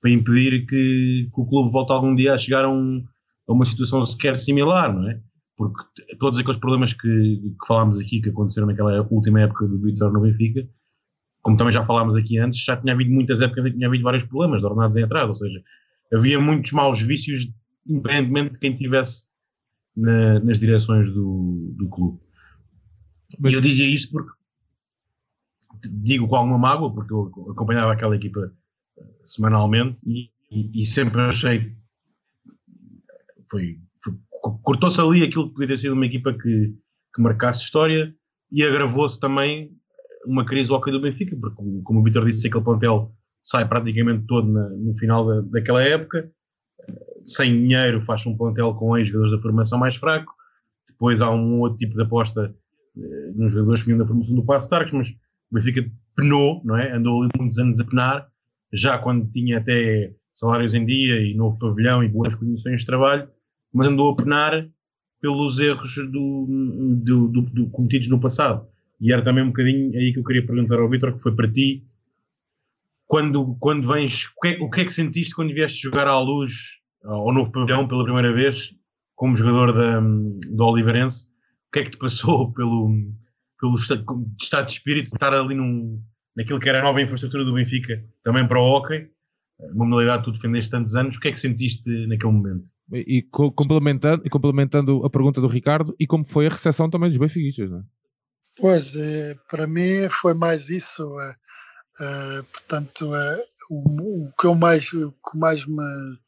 para 0.00 0.10
impedir 0.10 0.66
que, 0.66 1.28
que 1.32 1.40
o 1.40 1.46
clube 1.46 1.70
volte 1.70 1.92
algum 1.92 2.14
dia 2.14 2.34
a 2.34 2.38
chegar 2.38 2.64
a 2.64 2.70
um, 2.70 3.04
a 3.46 3.52
uma 3.52 3.64
situação 3.64 4.04
sequer 4.04 4.36
similar, 4.36 4.94
não 4.94 5.08
é? 5.08 5.20
Porque 5.60 5.84
todos 6.18 6.38
aqueles 6.38 6.56
problemas 6.56 6.94
que, 6.94 7.06
que 7.06 7.66
falámos 7.68 7.98
aqui, 7.98 8.18
que 8.18 8.30
aconteceram 8.30 8.66
naquela 8.66 9.06
última 9.10 9.42
época 9.42 9.66
do 9.66 9.78
Vitor 9.78 10.10
no 10.10 10.22
Benfica, 10.22 10.66
como 11.42 11.54
também 11.54 11.70
já 11.70 11.84
falámos 11.84 12.16
aqui 12.16 12.38
antes, 12.38 12.64
já 12.64 12.78
tinha 12.78 12.94
havido 12.94 13.10
muitas 13.10 13.42
épocas 13.42 13.66
em 13.66 13.68
que 13.68 13.76
tinha 13.76 13.86
havido 13.86 14.02
vários 14.02 14.24
problemas 14.24 14.62
de 14.62 14.66
ordenados 14.66 14.96
em 14.96 15.02
atraso, 15.02 15.28
ou 15.28 15.36
seja, 15.36 15.62
havia 16.14 16.40
muitos 16.40 16.72
maus 16.72 17.02
vícios, 17.02 17.46
independentemente 17.86 18.54
de 18.54 18.58
quem 18.58 18.72
estivesse 18.72 19.26
na, 19.94 20.40
nas 20.40 20.58
direções 20.58 21.12
do, 21.12 21.74
do 21.76 21.90
clube. 21.90 22.18
Mas 23.38 23.52
eu 23.52 23.60
dizia 23.60 23.86
isto 23.86 24.12
porque 24.12 24.32
digo 25.90 26.26
com 26.26 26.36
alguma 26.36 26.56
mágoa, 26.56 26.90
porque 26.90 27.12
eu 27.12 27.30
acompanhava 27.50 27.92
aquela 27.92 28.16
equipa 28.16 28.50
eh, 28.98 29.02
semanalmente 29.26 30.00
e, 30.06 30.30
e, 30.50 30.80
e 30.80 30.86
sempre 30.86 31.20
achei 31.20 31.76
foi 33.50 33.78
cortou-se 34.62 35.00
ali 35.00 35.22
aquilo 35.22 35.48
que 35.48 35.54
podia 35.54 35.68
ter 35.68 35.78
sido 35.78 35.92
uma 35.92 36.06
equipa 36.06 36.32
que, 36.32 36.74
que 37.14 37.22
marcasse 37.22 37.62
história 37.62 38.14
e 38.50 38.62
agravou-se 38.62 39.18
também 39.18 39.70
uma 40.26 40.44
crise 40.44 40.72
hockey 40.72 40.90
do 40.90 41.00
Benfica, 41.00 41.36
porque 41.36 41.56
como 41.84 42.00
o 42.00 42.02
Vitor 42.02 42.24
disse, 42.26 42.46
aquele 42.46 42.64
plantel 42.64 43.12
sai 43.44 43.66
praticamente 43.66 44.26
todo 44.26 44.50
na, 44.50 44.68
no 44.68 44.94
final 44.94 45.26
da, 45.26 45.40
daquela 45.40 45.82
época, 45.82 46.30
sem 47.24 47.52
dinheiro 47.52 48.02
faz 48.02 48.26
um 48.26 48.36
plantel 48.36 48.74
com 48.74 48.96
ex-jogadores 48.96 49.32
da 49.32 49.42
formação 49.42 49.78
mais 49.78 49.96
fraco, 49.96 50.32
depois 50.88 51.22
há 51.22 51.30
um 51.30 51.60
outro 51.60 51.78
tipo 51.78 51.94
de 51.94 52.02
aposta 52.02 52.54
eh, 52.96 53.32
nos 53.34 53.52
jogadores 53.52 53.80
que 53.80 53.86
vinham 53.86 53.98
da 53.98 54.06
formação 54.06 54.34
do 54.34 54.44
Passo 54.44 54.66
Starks, 54.66 54.92
mas 54.92 55.08
o 55.08 55.54
Benfica 55.54 55.90
penou, 56.16 56.60
não 56.64 56.76
é? 56.76 56.92
andou 56.92 57.22
ali 57.22 57.30
muitos 57.38 57.58
anos 57.58 57.80
a 57.80 57.84
penar, 57.84 58.28
já 58.72 58.98
quando 58.98 59.30
tinha 59.30 59.58
até 59.58 60.12
salários 60.34 60.74
em 60.74 60.84
dia 60.84 61.20
e 61.20 61.34
novo 61.34 61.58
pavilhão 61.58 62.04
e 62.04 62.08
boas 62.08 62.34
condições 62.34 62.80
de 62.80 62.86
trabalho, 62.86 63.28
mas 63.72 63.86
andou 63.86 64.10
a 64.10 64.16
penar 64.16 64.68
pelos 65.20 65.58
erros 65.58 65.96
do, 66.10 66.46
do, 67.02 67.28
do, 67.28 67.42
do, 67.42 67.70
cometidos 67.70 68.08
no 68.08 68.20
passado. 68.20 68.66
E 69.00 69.12
era 69.12 69.22
também 69.22 69.44
um 69.44 69.48
bocadinho 69.48 69.96
aí 69.96 70.12
que 70.12 70.18
eu 70.18 70.24
queria 70.24 70.46
perguntar 70.46 70.78
ao 70.78 70.88
Vitor, 70.88 71.14
que 71.14 71.22
foi 71.22 71.34
para 71.34 71.50
ti, 71.50 71.84
quando, 73.06 73.56
quando 73.58 73.88
vens, 73.88 74.26
o 74.26 74.40
que, 74.40 74.48
é, 74.48 74.62
o 74.62 74.70
que 74.70 74.80
é 74.82 74.84
que 74.84 74.92
sentiste 74.92 75.34
quando 75.34 75.52
vieste 75.52 75.82
jogar 75.82 76.06
à 76.06 76.18
luz 76.18 76.78
ao 77.02 77.32
novo 77.32 77.50
pavilhão 77.50 77.88
pela 77.88 78.04
primeira 78.04 78.32
vez, 78.32 78.72
como 79.16 79.34
jogador 79.36 79.72
da, 79.72 80.00
do 80.00 80.64
Oliveirense? 80.64 81.26
O 81.26 81.72
que 81.72 81.80
é 81.80 81.84
que 81.84 81.90
te 81.90 81.96
passou 81.96 82.52
pelo, 82.54 82.88
pelo 83.60 83.74
estado, 83.74 84.66
de 84.66 84.72
espírito 84.72 85.10
de 85.10 85.16
estar 85.16 85.34
ali 85.34 85.54
num, 85.54 86.00
naquilo 86.36 86.60
que 86.60 86.68
era 86.68 86.80
a 86.80 86.82
nova 86.82 87.02
infraestrutura 87.02 87.44
do 87.44 87.54
Benfica, 87.54 88.02
também 88.22 88.46
para 88.46 88.60
o 88.60 88.64
hockey, 88.64 89.08
uma 89.74 89.86
modalidade 89.86 90.24
que 90.24 90.30
tu 90.30 90.32
defendeste 90.32 90.70
tantos 90.70 90.94
anos, 90.94 91.16
o 91.16 91.20
que 91.20 91.28
é 91.28 91.32
que 91.32 91.38
sentiste 91.40 91.90
naquele 92.06 92.32
momento? 92.32 92.64
E, 92.92 93.22
complementando, 93.22 94.22
e 94.26 94.30
complementando 94.30 95.04
a 95.04 95.10
pergunta 95.10 95.40
do 95.40 95.46
Ricardo, 95.46 95.94
e 95.98 96.06
como 96.06 96.24
foi 96.24 96.46
a 96.46 96.50
recepção 96.50 96.90
também 96.90 97.08
dos 97.08 97.18
benfiquistas, 97.18 97.70
não 97.70 97.78
é? 97.78 97.82
Pois, 98.56 98.94
é, 98.96 99.34
para 99.48 99.66
mim 99.66 100.08
foi 100.10 100.34
mais 100.34 100.68
isso. 100.70 101.18
É, 101.20 101.36
é, 102.00 102.42
portanto, 102.42 103.10
o, 103.70 104.26
o, 104.26 104.32
que 104.38 104.46
eu 104.46 104.54
mais, 104.54 104.92
o 104.92 105.12
que 105.12 105.38
mais 105.38 105.64
me 105.66 106.18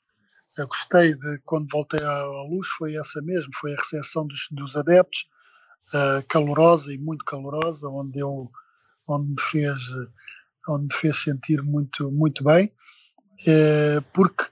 gostei 0.68 1.14
de 1.14 1.38
quando 1.44 1.68
voltei 1.70 2.02
à, 2.02 2.20
à, 2.20 2.42
luz 2.48 2.68
foi 2.68 2.96
essa 2.96 3.20
mesmo, 3.20 3.50
foi 3.54 3.72
a 3.72 3.76
recepção 3.76 4.26
dos, 4.26 4.46
dos 4.50 4.76
adeptos, 4.76 5.26
calorosa 6.28 6.92
e 6.92 6.98
muito 6.98 7.24
calorosa, 7.24 7.88
onde 7.88 8.20
eu 8.20 8.50
onde 9.06 9.30
me 9.30 9.40
fez 9.40 9.78
onde 10.68 10.84
me 10.84 10.94
fez 10.94 11.16
sentir 11.16 11.60
muito 11.62 12.10
muito 12.10 12.44
bem, 12.44 12.72
porque 14.12 14.44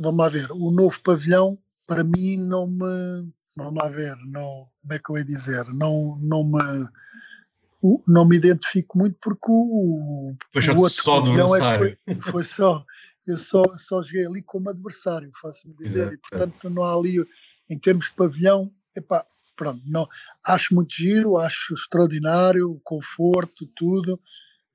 vamos 0.00 0.18
lá 0.18 0.28
ver, 0.28 0.50
o 0.52 0.70
novo 0.70 1.00
pavilhão 1.02 1.58
para 1.86 2.04
mim 2.04 2.36
não 2.36 2.66
me 2.66 3.32
vamos 3.56 3.74
lá 3.74 3.88
ver, 3.88 4.16
não, 4.26 4.66
como 4.80 4.92
é 4.92 4.98
que 4.98 5.10
eu 5.10 5.18
ia 5.18 5.24
dizer, 5.24 5.64
não, 5.74 6.18
não 6.20 6.44
me 6.44 6.88
não 8.06 8.24
me 8.24 8.36
identifico 8.36 8.96
muito 8.96 9.18
porque 9.20 9.50
o, 9.50 10.34
foi 10.52 10.62
o 10.68 10.78
outro 10.78 11.02
só 11.02 11.18
adversário. 11.18 11.98
É 12.06 12.14
foi, 12.14 12.32
foi, 12.32 12.44
só, 12.44 12.84
eu 13.26 13.36
só, 13.36 13.64
só 13.76 14.02
joguei 14.02 14.26
ali 14.26 14.42
como 14.42 14.70
adversário, 14.70 15.30
faço-me 15.40 15.74
dizer, 15.76 16.02
Exato. 16.02 16.14
e 16.14 16.18
portanto 16.18 16.70
não 16.70 16.82
há 16.84 16.94
ali, 16.94 17.16
em 17.68 17.78
termos 17.78 18.06
de 18.06 18.14
pavilhão, 18.14 18.72
epá, 18.96 19.26
pronto, 19.56 19.82
não, 19.84 20.08
acho 20.44 20.74
muito 20.74 20.94
giro, 20.94 21.36
acho 21.36 21.74
extraordinário, 21.74 22.70
o 22.70 22.80
conforto, 22.80 23.68
tudo, 23.74 24.20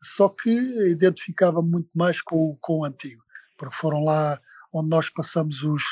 só 0.03 0.30
que 0.30 0.49
identificava 0.89 1.61
muito 1.61 1.97
mais 1.97 2.22
com, 2.22 2.57
com 2.61 2.80
o 2.80 2.86
antigo, 2.86 3.24
porque 3.58 3.76
foram 3.76 4.03
lá 4.03 4.39
onde 4.74 4.89
nós 4.89 5.10
passamos 5.10 5.64
os, 5.64 5.84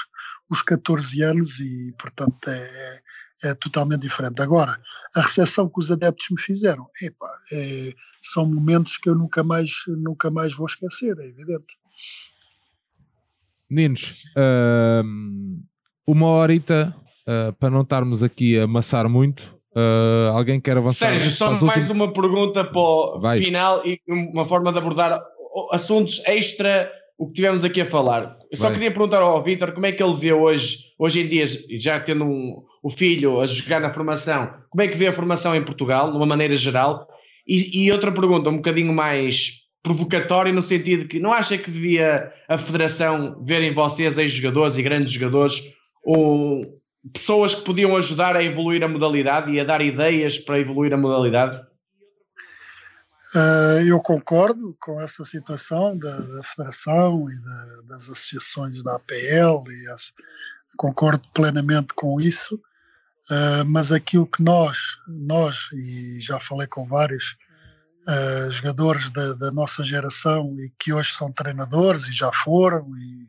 os 0.49 0.61
14 0.61 1.21
anos 1.21 1.59
e, 1.59 1.93
portanto, 1.97 2.49
é, 2.49 3.01
é 3.43 3.53
totalmente 3.55 4.01
diferente. 4.01 4.41
Agora, 4.41 4.79
a 5.15 5.21
recepção 5.21 5.69
que 5.69 5.79
os 5.79 5.91
adeptos 5.91 6.27
me 6.31 6.41
fizeram, 6.41 6.87
epa, 7.01 7.27
é, 7.51 7.93
são 8.21 8.45
momentos 8.45 8.97
que 8.97 9.09
eu 9.09 9.15
nunca 9.15 9.43
mais, 9.43 9.71
nunca 9.87 10.29
mais 10.31 10.53
vou 10.53 10.65
esquecer, 10.65 11.17
é 11.19 11.27
evidente. 11.27 11.77
Meninos, 13.69 14.23
uh, 14.37 15.03
uma 16.05 16.27
horita 16.27 16.95
uh, 17.27 17.51
para 17.53 17.69
não 17.69 17.81
estarmos 17.81 18.21
aqui 18.21 18.59
a 18.59 18.63
amassar 18.63 19.09
muito. 19.09 19.55
Uh, 19.75 20.31
alguém 20.31 20.61
quer 20.61 20.77
avançar? 20.77 21.09
Sérgio, 21.09 21.31
só 21.31 21.59
mais 21.65 21.89
uma 21.89 22.13
pergunta 22.13 22.63
para 22.63 22.79
o 22.79 23.19
Vai. 23.19 23.39
final 23.39 23.85
e 23.85 23.99
uma 24.07 24.45
forma 24.45 24.71
de 24.71 24.77
abordar 24.77 25.19
assuntos 25.71 26.21
extra 26.25 26.89
o 27.17 27.27
que 27.27 27.33
tivemos 27.33 27.63
aqui 27.63 27.81
a 27.81 27.85
falar. 27.85 28.37
Eu 28.51 28.57
só 28.57 28.65
Bem. 28.65 28.73
queria 28.73 28.91
perguntar 28.91 29.21
ao 29.21 29.41
Vitor 29.41 29.71
como 29.71 29.85
é 29.85 29.91
que 29.91 30.03
ele 30.03 30.15
vê 30.15 30.33
hoje, 30.33 30.77
hoje 30.99 31.21
em 31.21 31.27
dia, 31.27 31.45
já 31.77 31.99
tendo 31.99 32.25
um, 32.25 32.63
o 32.83 32.89
filho 32.89 33.39
a 33.39 33.47
jogar 33.47 33.79
na 33.79 33.89
formação, 33.89 34.53
como 34.69 34.81
é 34.81 34.87
que 34.87 34.97
vê 34.97 35.07
a 35.07 35.13
formação 35.13 35.55
em 35.55 35.63
Portugal, 35.63 36.11
de 36.11 36.17
uma 36.17 36.25
maneira 36.25 36.55
geral? 36.55 37.07
E, 37.47 37.85
e 37.85 37.91
outra 37.91 38.11
pergunta, 38.11 38.49
um 38.49 38.57
bocadinho 38.57 38.93
mais 38.93 39.65
provocatória, 39.81 40.51
no 40.51 40.61
sentido 40.61 41.07
que 41.07 41.19
não 41.19 41.31
acha 41.31 41.57
que 41.57 41.69
devia 41.69 42.31
a 42.49 42.57
Federação 42.57 43.41
ver 43.45 43.61
em 43.61 43.73
vocês, 43.73 44.17
ex-jogadores 44.17 44.77
e 44.77 44.83
grandes 44.83 45.13
jogadores, 45.13 45.73
ou 46.03 46.61
pessoas 47.13 47.53
que 47.53 47.63
podiam 47.63 47.95
ajudar 47.95 48.35
a 48.35 48.43
evoluir 48.43 48.83
a 48.83 48.87
modalidade 48.87 49.51
e 49.51 49.59
a 49.59 49.63
dar 49.63 49.81
ideias 49.81 50.39
para 50.39 50.59
evoluir 50.59 50.91
a 50.93 50.97
modalidade? 50.97 51.61
Uh, 53.33 53.81
eu 53.83 53.99
concordo 53.99 54.77
com 54.79 55.01
essa 55.01 55.25
situação 55.25 55.97
da, 55.97 56.15
da 56.15 56.43
Federação 56.43 57.29
e 57.29 57.41
da, 57.41 57.81
das 57.87 58.03
associações 58.03 58.83
da 58.83 58.95
APL, 58.95 59.69
e 59.71 59.87
as, 59.89 60.13
concordo 60.77 61.27
plenamente 61.33 61.93
com 61.95 62.21
isso, 62.21 62.55
uh, 62.55 63.65
mas 63.65 63.91
aquilo 63.91 64.27
que 64.27 64.43
nós, 64.43 64.97
nós, 65.07 65.69
e 65.73 66.19
já 66.21 66.39
falei 66.39 66.67
com 66.67 66.85
vários 66.85 67.35
uh, 68.07 68.51
jogadores 68.51 69.09
da, 69.09 69.33
da, 69.33 69.51
nossa 69.51 69.83
geração 69.83 70.55
e 70.59 70.71
que 70.79 70.93
hoje 70.93 71.11
são 71.11 71.31
treinadores 71.31 72.07
e 72.07 72.13
já 72.13 72.31
foram, 72.31 72.87
e 72.95 73.27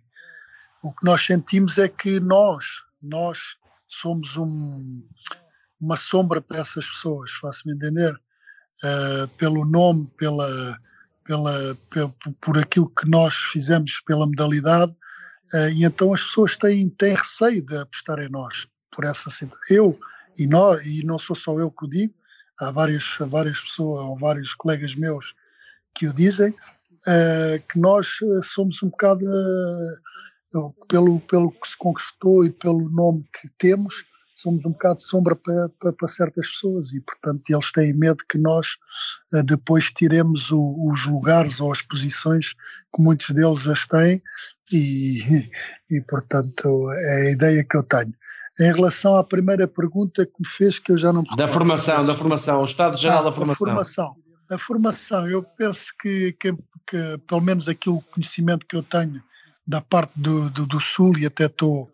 o 0.82 0.92
que 0.92 1.04
nós 1.04 1.24
sentimos 1.24 1.78
é 1.78 1.88
que 1.88 2.20
nós, 2.20 2.82
nós 3.02 3.56
somos 3.88 4.36
um, 4.36 5.08
uma 5.80 5.96
sombra 5.96 6.40
para 6.40 6.58
essas 6.58 6.86
pessoas, 6.86 7.32
faço-me 7.32 7.74
entender 7.74 8.14
uh, 8.84 9.28
pelo 9.36 9.64
nome, 9.64 10.10
pela, 10.16 10.78
pela, 11.24 11.78
pela, 11.90 12.14
por 12.40 12.58
aquilo 12.58 12.88
que 12.90 13.08
nós 13.08 13.34
fizemos 13.34 14.00
pela 14.06 14.26
modalidade, 14.26 14.92
uh, 15.54 15.68
e 15.74 15.84
então 15.84 16.12
as 16.12 16.22
pessoas 16.24 16.56
têm, 16.56 16.88
têm 16.90 17.14
receio 17.14 17.64
de 17.64 17.76
apostar 17.76 18.18
em 18.18 18.28
nós, 18.28 18.66
por 18.90 19.04
essa 19.04 19.30
Eu, 19.70 19.98
e, 20.38 20.46
nós, 20.46 20.84
e 20.84 21.04
não 21.04 21.18
sou 21.18 21.36
só 21.36 21.58
eu 21.58 21.70
que 21.70 21.84
o 21.84 21.88
digo, 21.88 22.14
há 22.58 22.70
várias, 22.70 23.16
várias 23.20 23.60
pessoas, 23.60 24.00
ou 24.00 24.18
vários 24.18 24.54
colegas 24.54 24.94
meus 24.94 25.34
que 25.94 26.06
o 26.06 26.12
dizem, 26.12 26.50
uh, 26.50 27.62
que 27.68 27.78
nós 27.78 28.18
somos 28.42 28.82
um 28.82 28.88
bocado, 28.88 29.24
pelo, 30.88 31.20
pelo 31.20 31.50
que 31.50 31.68
se 31.68 31.76
conquistou 31.76 32.44
e 32.44 32.50
pelo 32.50 32.88
nome 32.90 33.26
que 33.40 33.48
temos, 33.58 34.04
somos 34.36 34.66
um 34.66 34.70
bocado 34.70 34.96
de 34.96 35.04
sombra 35.04 35.34
para, 35.34 35.70
para, 35.80 35.92
para, 35.92 36.08
certas 36.08 36.46
pessoas 36.46 36.92
e, 36.92 37.00
portanto, 37.00 37.42
eles 37.48 37.72
têm 37.72 37.92
medo 37.94 38.22
que 38.28 38.36
nós 38.36 38.76
uh, 39.32 39.42
depois 39.42 39.90
tiremos 39.90 40.52
o, 40.52 40.90
os 40.92 41.06
lugares 41.06 41.58
ou 41.58 41.72
as 41.72 41.80
posições 41.80 42.52
que 42.94 43.02
muitos 43.02 43.30
deles 43.30 43.66
as 43.66 43.86
têm 43.86 44.22
e, 44.70 45.48
e, 45.90 46.00
portanto, 46.02 46.90
é 46.92 47.28
a 47.28 47.30
ideia 47.30 47.64
que 47.64 47.76
eu 47.76 47.82
tenho. 47.82 48.14
Em 48.60 48.72
relação 48.72 49.16
à 49.16 49.24
primeira 49.24 49.66
pergunta 49.66 50.24
que 50.24 50.32
me 50.38 50.46
fez, 50.46 50.78
que 50.78 50.92
eu 50.92 50.98
já 50.98 51.12
não 51.12 51.22
Da 51.22 51.48
formação, 51.48 52.04
da 52.04 52.14
formação, 52.14 52.60
o 52.60 52.64
estado 52.64 52.96
geral 52.96 53.20
ah, 53.20 53.22
da 53.22 53.32
formação. 53.32 53.66
A 53.66 53.70
formação, 53.70 54.16
a 54.50 54.58
formação 54.58 55.28
eu 55.28 55.42
penso 55.42 55.92
que, 55.98 56.32
que, 56.38 56.52
que, 56.86 57.18
pelo 57.26 57.40
menos 57.40 57.68
aquilo 57.68 58.02
conhecimento 58.12 58.66
que 58.66 58.76
eu 58.76 58.82
tenho 58.82 59.22
da 59.66 59.80
parte 59.80 60.12
do, 60.14 60.48
do, 60.50 60.66
do 60.66 60.80
Sul, 60.80 61.18
e 61.18 61.26
até 61.26 61.46
estou 61.46 61.90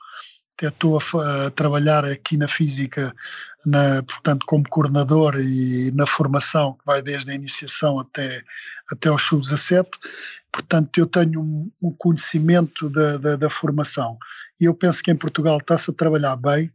até 0.57 0.69
estou 0.69 0.99
a, 0.99 1.47
a, 1.47 1.51
trabalhar 1.51 2.05
aqui 2.05 2.37
na 2.37 2.47
física, 2.47 3.15
na, 3.65 4.03
portanto, 4.03 4.45
como 4.47 4.69
coordenador 4.69 5.35
e 5.37 5.91
na 5.95 6.07
formação, 6.07 6.75
que 6.75 6.87
vai 6.87 7.03
desde 7.03 7.31
a 7.31 7.35
iniciação 7.35 7.99
até, 7.99 8.43
até 8.91 9.09
aos 9.09 9.23
sub-17, 9.23 9.89
portanto, 10.53 10.99
eu 10.99 11.07
tenho 11.07 11.41
um, 11.41 11.71
um 11.83 11.93
conhecimento 11.93 12.89
da, 12.91 13.17
da, 13.17 13.37
da, 13.37 13.51
formação. 13.51 14.17
E 14.61 14.65
eu 14.67 14.75
penso 14.75 15.03
que 15.03 15.11
em 15.11 15.17
Portugal 15.17 15.59
está-se 15.59 15.91
a 15.91 15.95
trabalhar 15.95 16.37
bem, 16.37 16.73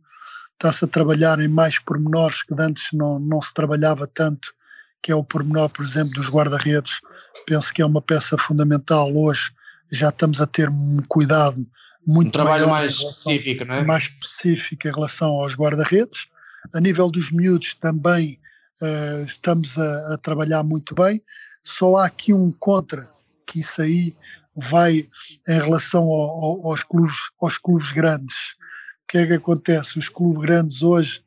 está-se 0.53 0.84
a 0.84 0.88
trabalhar 0.88 1.39
em 1.39 1.47
mais 1.47 1.80
pormenores 1.80 2.43
que 2.43 2.53
antes 2.59 2.91
não, 2.91 3.19
não 3.19 3.41
se 3.41 3.53
trabalhava 3.53 4.07
tanto, 4.07 4.53
que 5.01 5.11
é 5.11 5.15
o 5.15 5.23
pormenor, 5.23 5.69
por 5.69 5.86
exemplo, 5.86 6.13
dos 6.13 6.28
guarda-redes. 6.28 6.99
Penso 7.45 7.71
que 7.73 7.82
é 7.82 7.86
uma 7.86 8.01
peça 8.01 8.38
fundamental 8.38 9.15
hoje. 9.15 9.51
Já 9.91 10.09
estamos 10.09 10.41
a 10.41 10.47
ter 10.47 10.67
um 10.67 11.01
cuidado 11.07 11.65
muito 12.08 12.30
um 12.30 12.32
trabalho 12.32 12.70
mais 12.70 12.93
específico, 12.93 13.66
não 13.66 13.76
é? 13.76 13.84
Mais 13.84 14.03
específico 14.03 14.88
em 14.88 14.91
relação 14.91 15.30
aos 15.32 15.55
guarda-redes. 15.55 16.28
A 16.74 16.80
nível 16.80 17.12
dos 17.12 17.32
miúdos 17.32 17.76
também 17.76 18.39
uh, 18.82 19.26
estamos 19.26 19.78
a, 19.78 20.14
a, 20.14 20.18
trabalhar 20.18 20.64
muito 20.64 20.95
bem. 20.95 21.22
Só 21.64 21.97
há 21.97 22.05
aqui 22.05 22.34
um 22.34 22.51
contra, 22.51 23.12
que 23.45 23.60
isso 23.60 23.82
aí 23.82 24.16
vai 24.55 25.10
em 25.47 25.60
relação 25.62 26.03
ao, 26.03 26.30
ao, 26.30 26.72
aos, 26.72 26.84
clubes, 26.84 27.18
aos 27.41 27.58
clubes 27.58 27.91
grandes. 27.91 28.55
O 29.03 29.08
que 29.10 29.18
é 29.18 29.28
que 29.28 29.34
acontece? 29.34 29.99
Os 29.99 30.08
clubes 30.08 30.41
grandes 30.41 30.82
hoje, 30.82 31.22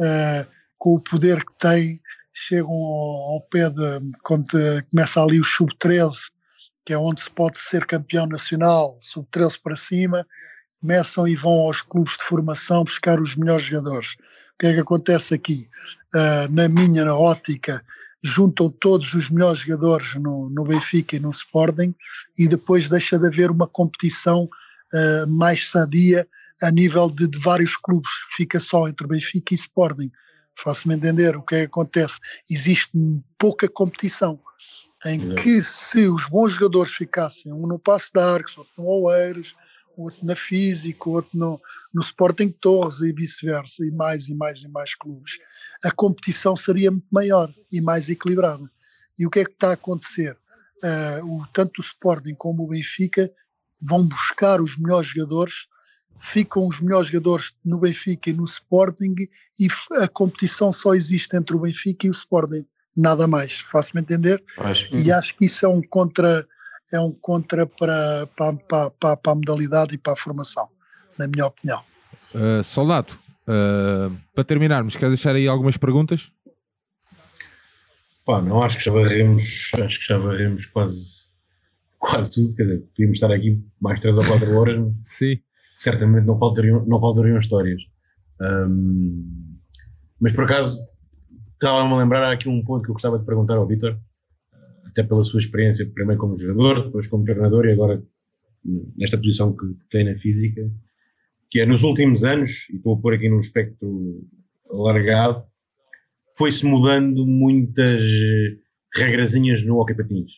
uh, 0.00 0.48
com 0.78 0.94
o 0.94 1.00
poder 1.00 1.44
que 1.44 1.52
têm, 1.58 2.00
chegam 2.32 2.72
ao, 2.72 3.34
ao 3.34 3.40
pé 3.42 3.68
de 3.68 4.00
quando 4.22 4.48
começa 4.90 5.22
ali 5.22 5.38
o 5.38 5.44
sub-13 5.44 6.31
que 6.84 6.92
é 6.92 6.98
onde 6.98 7.22
se 7.22 7.30
pode 7.30 7.58
ser 7.58 7.86
campeão 7.86 8.26
nacional, 8.26 8.96
sub-13 9.00 9.60
para 9.62 9.76
cima, 9.76 10.26
começam 10.80 11.28
e 11.28 11.36
vão 11.36 11.52
aos 11.52 11.80
clubes 11.80 12.16
de 12.16 12.24
formação 12.24 12.84
buscar 12.84 13.20
os 13.20 13.36
melhores 13.36 13.64
jogadores. 13.64 14.14
O 14.54 14.58
que 14.58 14.66
é 14.66 14.74
que 14.74 14.80
acontece 14.80 15.34
aqui? 15.34 15.68
Uh, 16.14 16.52
na 16.52 16.68
minha 16.68 17.14
ótica, 17.14 17.84
juntam 18.22 18.68
todos 18.68 19.14
os 19.14 19.30
melhores 19.30 19.60
jogadores 19.60 20.14
no, 20.14 20.48
no, 20.50 20.64
Benfica 20.64 21.16
e 21.16 21.20
no 21.20 21.30
Sporting 21.30 21.94
e 22.38 22.46
depois 22.46 22.88
deixa 22.88 23.18
de 23.18 23.26
haver 23.26 23.50
uma 23.50 23.66
competição 23.66 24.44
uh, 24.44 25.26
mais 25.26 25.70
sadia 25.70 26.26
a 26.62 26.70
nível 26.70 27.10
de, 27.10 27.26
de, 27.26 27.38
vários 27.38 27.76
clubes. 27.76 28.10
Fica 28.36 28.60
só 28.60 28.86
entre 28.86 29.06
Benfica 29.06 29.54
e 29.54 29.56
Sporting. 29.56 30.10
Faço-me 30.56 30.94
entender 30.94 31.36
o 31.36 31.42
que 31.42 31.56
é 31.56 31.58
que 31.60 31.66
acontece. 31.66 32.18
Existe 32.48 32.90
pouca 33.38 33.68
competição 33.68 34.38
em 35.04 35.20
Exato. 35.20 35.42
que 35.42 35.62
se 35.62 36.06
os 36.08 36.26
bons 36.26 36.52
jogadores 36.52 36.92
ficassem 36.92 37.52
um 37.52 37.66
no 37.66 37.78
Passo 37.78 38.10
de 38.14 38.20
Arcos, 38.20 38.56
outro 38.56 38.72
no 38.78 38.88
Oeiros, 38.88 39.56
outro 39.96 40.24
na 40.24 40.36
Física, 40.36 41.10
outro 41.10 41.30
no, 41.36 41.60
no 41.92 42.00
Sporting 42.00 42.50
Torres 42.50 43.00
e 43.00 43.12
vice-versa, 43.12 43.84
e 43.84 43.90
mais 43.90 44.28
e 44.28 44.34
mais 44.34 44.62
e 44.62 44.68
mais 44.68 44.94
clubes, 44.94 45.38
a 45.84 45.90
competição 45.90 46.56
seria 46.56 46.90
muito 46.90 47.08
maior 47.10 47.52
e 47.70 47.80
mais 47.80 48.08
equilibrada. 48.08 48.70
E 49.18 49.26
o 49.26 49.30
que 49.30 49.40
é 49.40 49.44
que 49.44 49.52
está 49.52 49.70
a 49.70 49.74
acontecer? 49.74 50.36
Uh, 50.82 51.36
o, 51.36 51.46
tanto 51.52 51.78
o 51.78 51.84
Sporting 51.84 52.34
como 52.34 52.64
o 52.64 52.68
Benfica 52.68 53.30
vão 53.80 54.06
buscar 54.06 54.60
os 54.60 54.78
melhores 54.78 55.08
jogadores, 55.08 55.66
ficam 56.18 56.66
os 56.66 56.80
melhores 56.80 57.08
jogadores 57.08 57.52
no 57.64 57.78
Benfica 57.78 58.30
e 58.30 58.32
no 58.32 58.44
Sporting, 58.44 59.14
e 59.58 59.68
a 60.00 60.08
competição 60.08 60.72
só 60.72 60.94
existe 60.94 61.36
entre 61.36 61.54
o 61.54 61.60
Benfica 61.60 62.06
e 62.06 62.10
o 62.10 62.12
Sporting, 62.12 62.64
nada 62.96 63.26
mais. 63.26 63.60
Faço-me 63.60 64.00
entender? 64.00 64.42
Acho. 64.58 64.94
E 64.94 65.10
acho 65.10 65.36
que 65.36 65.44
isso 65.44 65.64
é 65.66 65.68
um 65.68 65.82
contra 65.82 66.46
é 66.92 67.00
um 67.00 67.10
contra 67.10 67.66
para, 67.66 68.26
para, 68.36 68.90
para, 68.90 69.16
para 69.16 69.32
a 69.32 69.34
modalidade 69.34 69.94
e 69.94 69.98
para 69.98 70.12
a 70.12 70.16
formação, 70.16 70.68
na 71.18 71.26
minha 71.26 71.46
opinião. 71.46 71.82
Uh, 72.34 72.62
soldado, 72.62 73.14
uh, 73.48 74.14
para 74.34 74.44
terminarmos, 74.44 74.96
quer 74.96 75.08
deixar 75.08 75.34
aí 75.34 75.48
algumas 75.48 75.78
perguntas? 75.78 76.30
Pá, 78.24 78.40
não, 78.40 78.62
acho 78.62 78.78
que 78.78 78.84
já 78.84 78.92
varremos, 78.92 79.70
acho 79.82 79.98
que 79.98 80.06
já 80.06 80.18
varremos 80.18 80.66
quase, 80.66 81.28
quase 81.98 82.30
tudo, 82.30 82.54
quer 82.54 82.62
dizer, 82.64 82.80
podíamos 82.94 83.16
estar 83.16 83.32
aqui 83.32 83.64
mais 83.80 83.98
3 83.98 84.16
ou 84.16 84.24
4 84.24 84.54
horas. 84.54 84.92
Sim. 84.98 85.40
Certamente 85.76 86.26
não 86.26 86.38
faltariam, 86.38 86.84
não 86.86 87.00
faltariam 87.00 87.38
histórias. 87.38 87.82
Um, 88.40 89.58
mas 90.20 90.32
por 90.32 90.44
acaso, 90.44 90.78
estava-me 91.62 91.94
a 91.94 91.96
lembrar, 91.96 92.30
aqui 92.30 92.48
um 92.48 92.62
ponto 92.64 92.82
que 92.82 92.90
eu 92.90 92.94
gostava 92.94 93.18
de 93.18 93.24
perguntar 93.24 93.56
ao 93.56 93.66
Vitor, 93.66 93.96
até 94.84 95.02
pela 95.02 95.22
sua 95.22 95.38
experiência, 95.38 95.88
primeiro 95.94 96.20
como 96.20 96.36
jogador, 96.36 96.84
depois 96.84 97.06
como 97.06 97.24
treinador 97.24 97.66
e 97.66 97.72
agora 97.72 98.02
nesta 98.96 99.16
posição 99.16 99.56
que 99.56 99.66
tem 99.90 100.04
na 100.04 100.18
física, 100.18 100.68
que 101.50 101.60
é 101.60 101.66
nos 101.66 101.82
últimos 101.82 102.24
anos, 102.24 102.68
e 102.70 102.76
estou 102.76 102.94
a 102.94 103.00
pôr 103.00 103.14
aqui 103.14 103.28
num 103.28 103.40
espectro 103.40 104.24
alargado, 104.70 105.44
foi-se 106.36 106.64
mudando 106.64 107.26
muitas 107.26 108.04
regrazinhas 108.94 109.64
no 109.64 109.78
hockey 109.78 109.94
patins. 109.94 110.32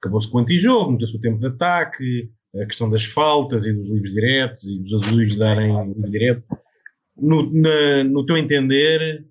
Acabou-se 0.00 0.28
com 0.28 0.38
o 0.38 0.40
antijogo, 0.40 0.92
mudou-se 0.92 1.16
o 1.16 1.20
tempo 1.20 1.38
de 1.38 1.46
ataque, 1.46 2.30
a 2.54 2.66
questão 2.66 2.90
das 2.90 3.04
faltas 3.04 3.66
e 3.66 3.72
dos 3.72 3.88
livros 3.88 4.12
diretos 4.12 4.64
e 4.64 4.78
dos 4.80 4.94
azuis 4.94 5.36
darem 5.36 5.72
livre 5.88 6.10
direto. 6.10 6.44
No, 7.16 7.50
na, 7.52 8.04
no 8.04 8.24
teu 8.24 8.36
entender, 8.36 9.24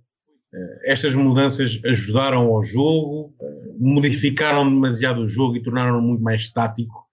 estas 0.83 1.15
mudanças 1.15 1.79
ajudaram 1.85 2.47
ao 2.47 2.63
jogo, 2.63 3.35
eh, 3.41 3.73
modificaram 3.77 4.69
demasiado 4.69 5.21
o 5.21 5.27
jogo 5.27 5.57
e 5.57 5.63
tornaram-no 5.63 6.01
muito 6.01 6.23
mais 6.23 6.43
estático 6.43 7.05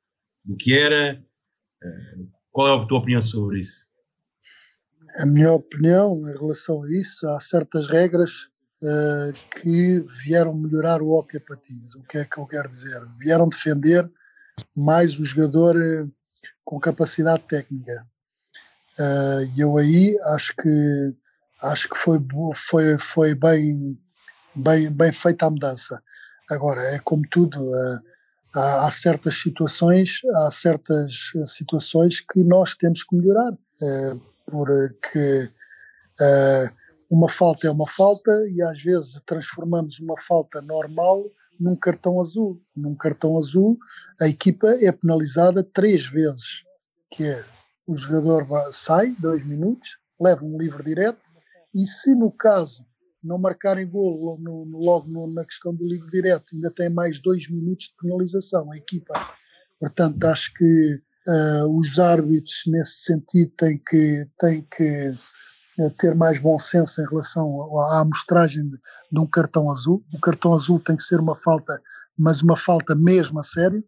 do 0.45 0.57
que 0.57 0.75
era. 0.75 1.23
Eh, 1.83 2.19
qual 2.51 2.69
é 2.69 2.83
a 2.83 2.87
tua 2.87 2.99
opinião 2.99 3.23
sobre 3.23 3.61
isso? 3.61 3.87
A 5.17 5.27
minha 5.27 5.53
opinião 5.53 6.17
em 6.29 6.39
relação 6.39 6.83
a 6.83 6.91
isso, 6.91 7.29
há 7.29 7.41
certas 7.41 7.89
regras 7.89 8.49
uh, 8.83 9.33
que 9.51 10.01
vieram 10.25 10.55
melhorar 10.55 11.03
o 11.03 11.11
hockey 11.11 11.39
patins. 11.41 11.95
O 11.95 12.03
que 12.05 12.19
é 12.19 12.25
que 12.25 12.39
eu 12.39 12.47
quero 12.47 12.69
dizer? 12.71 13.07
Vieram 13.19 13.49
defender 13.49 14.11
mais 14.75 15.19
o 15.21 15.25
jogador 15.25 15.77
uh, 15.77 16.11
com 16.65 16.81
capacidade 16.81 17.43
técnica. 17.45 18.07
E 18.99 19.03
uh, 19.03 19.61
eu 19.61 19.77
aí 19.77 20.17
acho 20.35 20.55
que 20.57 21.15
acho 21.63 21.89
que 21.89 21.97
foi, 21.97 22.19
foi, 22.55 22.99
foi 22.99 23.35
bem, 23.35 23.99
bem, 24.55 24.91
bem 24.91 25.13
feita 25.13 25.47
a 25.47 25.51
mudança. 25.51 26.03
Agora, 26.51 26.81
é 26.81 26.99
como 26.99 27.23
tudo, 27.31 27.75
eh, 27.75 27.99
há, 28.55 28.87
há, 28.87 28.91
certas 28.91 29.41
situações, 29.41 30.21
há 30.35 30.51
certas 30.51 31.33
situações 31.47 32.21
que 32.21 32.43
nós 32.43 32.75
temos 32.75 33.05
que 33.05 33.17
melhorar, 33.17 33.53
eh, 33.83 34.17
porque 34.47 35.51
eh, 36.21 36.71
uma 37.11 37.29
falta 37.29 37.67
é 37.67 37.71
uma 37.71 37.87
falta 37.87 38.33
e 38.51 38.61
às 38.63 38.83
vezes 38.83 39.21
transformamos 39.25 39.99
uma 40.01 40.19
falta 40.21 40.61
normal 40.61 41.25
num 41.61 41.77
cartão 41.77 42.21
azul. 42.21 42.61
Num 42.77 42.95
cartão 42.95 43.39
azul, 43.39 43.79
a 44.21 44.27
equipa 44.27 44.69
é 44.81 44.91
penalizada 44.91 45.63
três 45.63 46.07
vezes, 46.07 46.65
que 47.11 47.25
é 47.25 47.45
o 47.87 47.97
jogador 47.97 48.45
vai, 48.45 48.73
sai 48.73 49.15
dois 49.19 49.45
minutos, 49.45 49.99
leva 50.21 50.45
um 50.45 50.59
livre 50.59 50.83
direto 50.83 51.32
e 51.75 51.87
se 51.87 52.15
no 52.15 52.31
caso 52.31 52.85
não 53.23 53.39
marcarem 53.39 53.89
golo 53.89 54.37
no, 54.39 54.65
no, 54.67 54.79
logo 54.79 55.09
no, 55.09 55.33
na 55.33 55.45
questão 55.45 55.75
do 55.75 55.87
livre 55.87 56.11
direto, 56.11 56.55
ainda 56.55 56.71
tem 56.71 56.91
mais 56.91 57.21
dois 57.21 57.49
minutos 57.49 57.87
de 57.87 57.95
penalização 58.01 58.71
a 58.73 58.77
equipa. 58.77 59.15
Portanto, 59.79 60.25
acho 60.25 60.53
que 60.55 61.01
uh, 61.29 61.79
os 61.79 61.99
árbitros, 61.99 62.63
nesse 62.67 63.05
sentido, 63.05 63.53
têm 63.57 63.79
que, 63.79 64.27
têm 64.39 64.67
que 64.77 65.11
uh, 65.79 65.91
ter 65.99 66.15
mais 66.15 66.41
bom 66.41 66.59
senso 66.59 67.01
em 67.01 67.07
relação 67.09 67.79
à 67.79 68.01
amostragem 68.01 68.69
de, 68.69 68.77
de, 69.13 69.21
um 69.21 69.27
cartão 69.27 69.71
azul. 69.71 70.05
O 70.13 70.21
cartão 70.21 70.55
azul 70.55 70.81
tem 70.81 70.97
que 70.97 71.03
ser 71.03 71.21
uma 71.21 71.35
falta, 71.35 71.81
mas 72.19 72.43
uma 72.43 72.57
falta 72.57 72.95
mesmo 72.97 73.39
a 73.39 73.43
sério, 73.43 73.85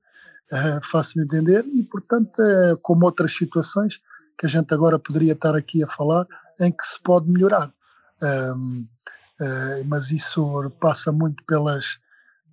uh, 0.52 0.84
fácil 0.84 1.20
de 1.20 1.24
entender, 1.24 1.64
e, 1.74 1.82
portanto, 1.82 2.38
uh, 2.38 2.78
como 2.82 3.04
outras 3.04 3.36
situações 3.36 4.00
que 4.38 4.46
a 4.46 4.48
gente 4.48 4.72
agora 4.72 4.98
poderia 4.98 5.32
estar 5.32 5.54
aqui 5.54 5.82
a 5.82 5.88
falar, 5.88 6.26
em 6.60 6.70
que 6.70 6.86
se 6.86 7.00
pode 7.02 7.30
melhorar. 7.30 7.72
Um, 8.22 8.88
uh, 9.40 9.84
mas 9.86 10.10
isso 10.10 10.70
passa 10.80 11.12
muito 11.12 11.42
pelas, 11.44 11.98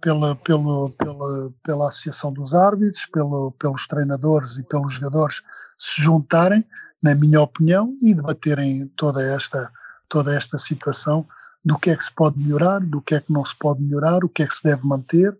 pela, 0.01 0.35
pelo, 0.35 0.89
pela, 0.91 1.53
pela 1.63 1.87
Associação 1.87 2.33
dos 2.33 2.53
Árbitros, 2.53 3.05
pelo, 3.07 3.51
pelos 3.51 3.87
treinadores 3.87 4.57
e 4.57 4.63
pelos 4.63 4.93
jogadores 4.93 5.41
se 5.77 6.01
juntarem, 6.01 6.65
na 7.01 7.15
minha 7.15 7.41
opinião, 7.41 7.95
e 8.01 8.13
debaterem 8.13 8.87
toda 8.95 9.23
esta, 9.23 9.71
toda 10.09 10.35
esta 10.35 10.57
situação 10.57 11.25
do 11.63 11.77
que 11.77 11.91
é 11.91 11.95
que 11.95 12.03
se 12.03 12.13
pode 12.13 12.37
melhorar, 12.39 12.79
do 12.79 13.01
que 13.01 13.15
é 13.15 13.21
que 13.21 13.31
não 13.31 13.43
se 13.45 13.55
pode 13.55 13.81
melhorar, 13.81 14.23
o 14.23 14.29
que 14.29 14.43
é 14.43 14.47
que 14.47 14.55
se 14.55 14.63
deve 14.63 14.85
manter, 14.85 15.37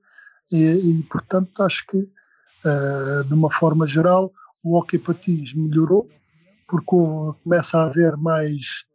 e, 0.52 0.58
e 0.58 1.04
portanto 1.04 1.64
acho 1.64 1.86
que, 1.88 1.98
uh, 1.98 3.24
de 3.26 3.34
uma 3.34 3.52
forma 3.52 3.88
geral, 3.88 4.32
o 4.64 4.78
hockey 4.78 5.00
patins 5.00 5.54
melhorou, 5.56 6.08
porque 6.72 6.86
começa 7.44 7.78
a 7.78 7.84
haver 7.84 8.16
mais, 8.16 8.86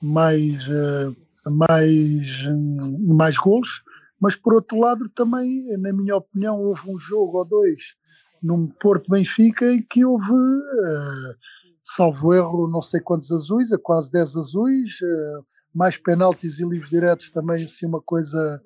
mais, 0.00 0.66
eh, 0.66 1.12
mais, 1.50 2.46
mais 3.06 3.36
golos, 3.36 3.82
mas 4.18 4.34
por 4.34 4.54
outro 4.54 4.80
lado 4.80 5.10
também, 5.10 5.76
na 5.76 5.92
minha 5.92 6.16
opinião, 6.16 6.58
houve 6.58 6.90
um 6.90 6.98
jogo 6.98 7.38
ou 7.38 7.44
dois 7.44 7.94
num 8.42 8.68
Porto 8.68 9.10
Benfica 9.10 9.70
em 9.70 9.82
que 9.82 10.04
houve, 10.04 10.32
uh, 10.32 11.34
salvo 11.82 12.32
erro, 12.32 12.70
não 12.70 12.80
sei 12.80 13.00
quantos 13.00 13.30
azuis, 13.32 13.72
a 13.72 13.78
quase 13.78 14.10
10 14.12 14.36
azuis, 14.36 14.98
mais 15.74 15.98
penaltis 15.98 16.60
e 16.60 16.64
livros 16.64 16.88
diretos 16.88 17.30
também, 17.30 17.64
assim, 17.64 17.86
uma 17.86 18.00
coisa 18.00 18.62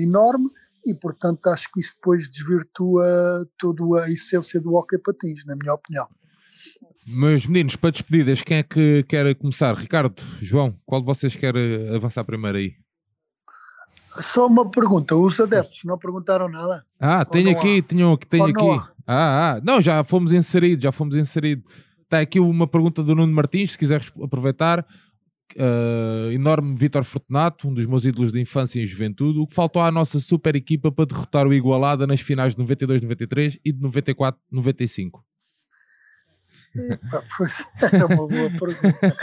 enorme, 0.00 0.50
e 0.84 0.92
portanto 0.92 1.46
acho 1.46 1.70
que 1.72 1.78
isso 1.78 1.94
depois 1.94 2.28
desvirtua 2.28 3.06
toda 3.56 4.02
a 4.04 4.10
essência 4.10 4.60
do 4.60 4.74
hockey 4.74 4.98
patins, 4.98 5.44
na 5.46 5.54
minha 5.54 5.74
opinião. 5.74 6.08
Meus 7.08 7.46
meninos, 7.46 7.76
para 7.76 7.92
despedidas, 7.92 8.42
quem 8.42 8.56
é 8.56 8.62
que 8.64 9.04
quer 9.04 9.32
começar? 9.36 9.74
Ricardo, 9.76 10.20
João, 10.42 10.74
qual 10.84 11.00
de 11.00 11.06
vocês 11.06 11.36
quer 11.36 11.54
avançar 11.94 12.24
primeiro 12.24 12.58
aí? 12.58 12.74
Só 14.02 14.46
uma 14.46 14.68
pergunta, 14.68 15.14
os 15.14 15.38
adeptos 15.38 15.84
não 15.84 15.96
perguntaram 15.96 16.48
nada? 16.48 16.84
Ah, 16.98 17.24
tenho 17.24 17.50
aqui, 17.50 17.80
tenho, 17.80 18.16
tenho 18.16 18.46
aqui. 18.46 18.88
Ah, 19.06 19.54
ah, 19.56 19.60
não, 19.62 19.80
já 19.80 20.02
fomos 20.02 20.32
inseridos, 20.32 20.82
já 20.82 20.90
fomos 20.90 21.14
inseridos. 21.14 21.64
Está 22.02 22.20
aqui 22.20 22.40
uma 22.40 22.66
pergunta 22.66 23.04
do 23.04 23.14
Nuno 23.14 23.32
Martins, 23.32 23.72
se 23.72 23.78
quiser 23.78 24.02
aproveitar. 24.20 24.84
Uh, 25.54 26.32
enorme 26.32 26.74
Vitor 26.74 27.04
Fortunato, 27.04 27.68
um 27.68 27.74
dos 27.74 27.86
meus 27.86 28.04
ídolos 28.04 28.32
de 28.32 28.40
infância 28.40 28.80
e 28.80 28.86
juventude. 28.86 29.38
O 29.38 29.46
que 29.46 29.54
faltou 29.54 29.80
à 29.80 29.92
nossa 29.92 30.18
super 30.18 30.56
equipa 30.56 30.90
para 30.90 31.06
derrotar 31.06 31.46
o 31.46 31.54
Igualada 31.54 32.04
nas 32.04 32.20
finais 32.20 32.56
de 32.56 32.62
92-93 32.62 33.60
e 33.64 33.70
de 33.70 33.80
94-95? 33.80 35.20
Pois 37.36 37.66
é 37.92 38.04
uma 38.04 38.28
boa 38.28 38.50
pergunta. 38.58 39.16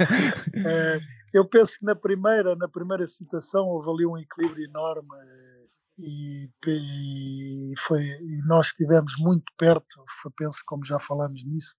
É, 0.66 1.00
eu 1.34 1.46
penso 1.46 1.80
que 1.80 1.86
na 1.86 1.96
primeira, 1.96 2.56
na 2.56 2.68
primeira 2.68 3.08
situação 3.08 3.66
houve 3.66 3.90
ali 3.90 4.06
um 4.06 4.18
equilíbrio 4.18 4.66
enorme 4.66 5.10
eh, 5.26 5.54
e, 5.98 6.50
e, 6.68 7.74
foi, 7.80 8.02
e 8.04 8.42
nós 8.46 8.68
estivemos 8.68 9.14
muito 9.20 9.46
perto, 9.58 10.04
foi, 10.22 10.32
penso 10.36 10.64
como 10.66 10.86
já 10.86 11.00
falamos 11.00 11.44
nisso, 11.44 11.76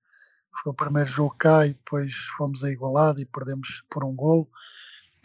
foi 0.62 0.72
o 0.72 0.74
primeiro 0.74 1.08
jogo 1.08 1.34
cá 1.38 1.66
e 1.66 1.74
depois 1.74 2.14
fomos 2.36 2.62
a 2.62 2.70
igualada 2.70 3.20
e 3.20 3.26
perdemos 3.26 3.82
por 3.90 4.04
um 4.04 4.14
golo. 4.14 4.48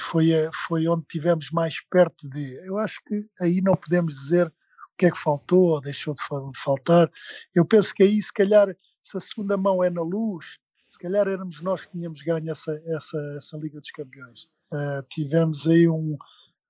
Foi, 0.01 0.31
eh, 0.31 0.49
foi 0.67 0.87
onde 0.87 1.05
tivemos 1.07 1.51
mais 1.51 1.81
perto 1.89 2.29
de. 2.29 2.67
Eu 2.67 2.77
acho 2.77 2.99
que 3.05 3.25
aí 3.41 3.61
não 3.61 3.75
podemos 3.75 4.15
dizer 4.15 4.47
o 4.47 4.51
que 4.97 5.07
é 5.07 5.11
que 5.11 5.17
faltou 5.17 5.71
ou 5.71 5.81
deixou 5.81 6.15
de 6.15 6.21
faltar. 6.63 7.09
Eu 7.53 7.65
penso 7.65 7.93
que 7.93 8.03
aí, 8.03 8.21
se 8.21 8.33
calhar, 8.33 8.67
se 9.01 9.17
a 9.17 9.19
segunda 9.19 9.57
mão 9.57 9.83
é 9.83 9.89
na 9.89 10.01
luz, 10.01 10.57
se 10.89 10.97
calhar 10.99 11.27
éramos 11.27 11.61
nós 11.61 11.85
que 11.85 11.91
tínhamos 11.91 12.21
ganho 12.21 12.49
essa, 12.49 12.71
essa, 12.85 13.17
essa 13.37 13.57
Liga 13.57 13.79
dos 13.79 13.91
Campeões. 13.91 14.45
Uh, 14.71 15.03
tivemos 15.09 15.67
aí 15.67 15.87
um, 15.87 16.17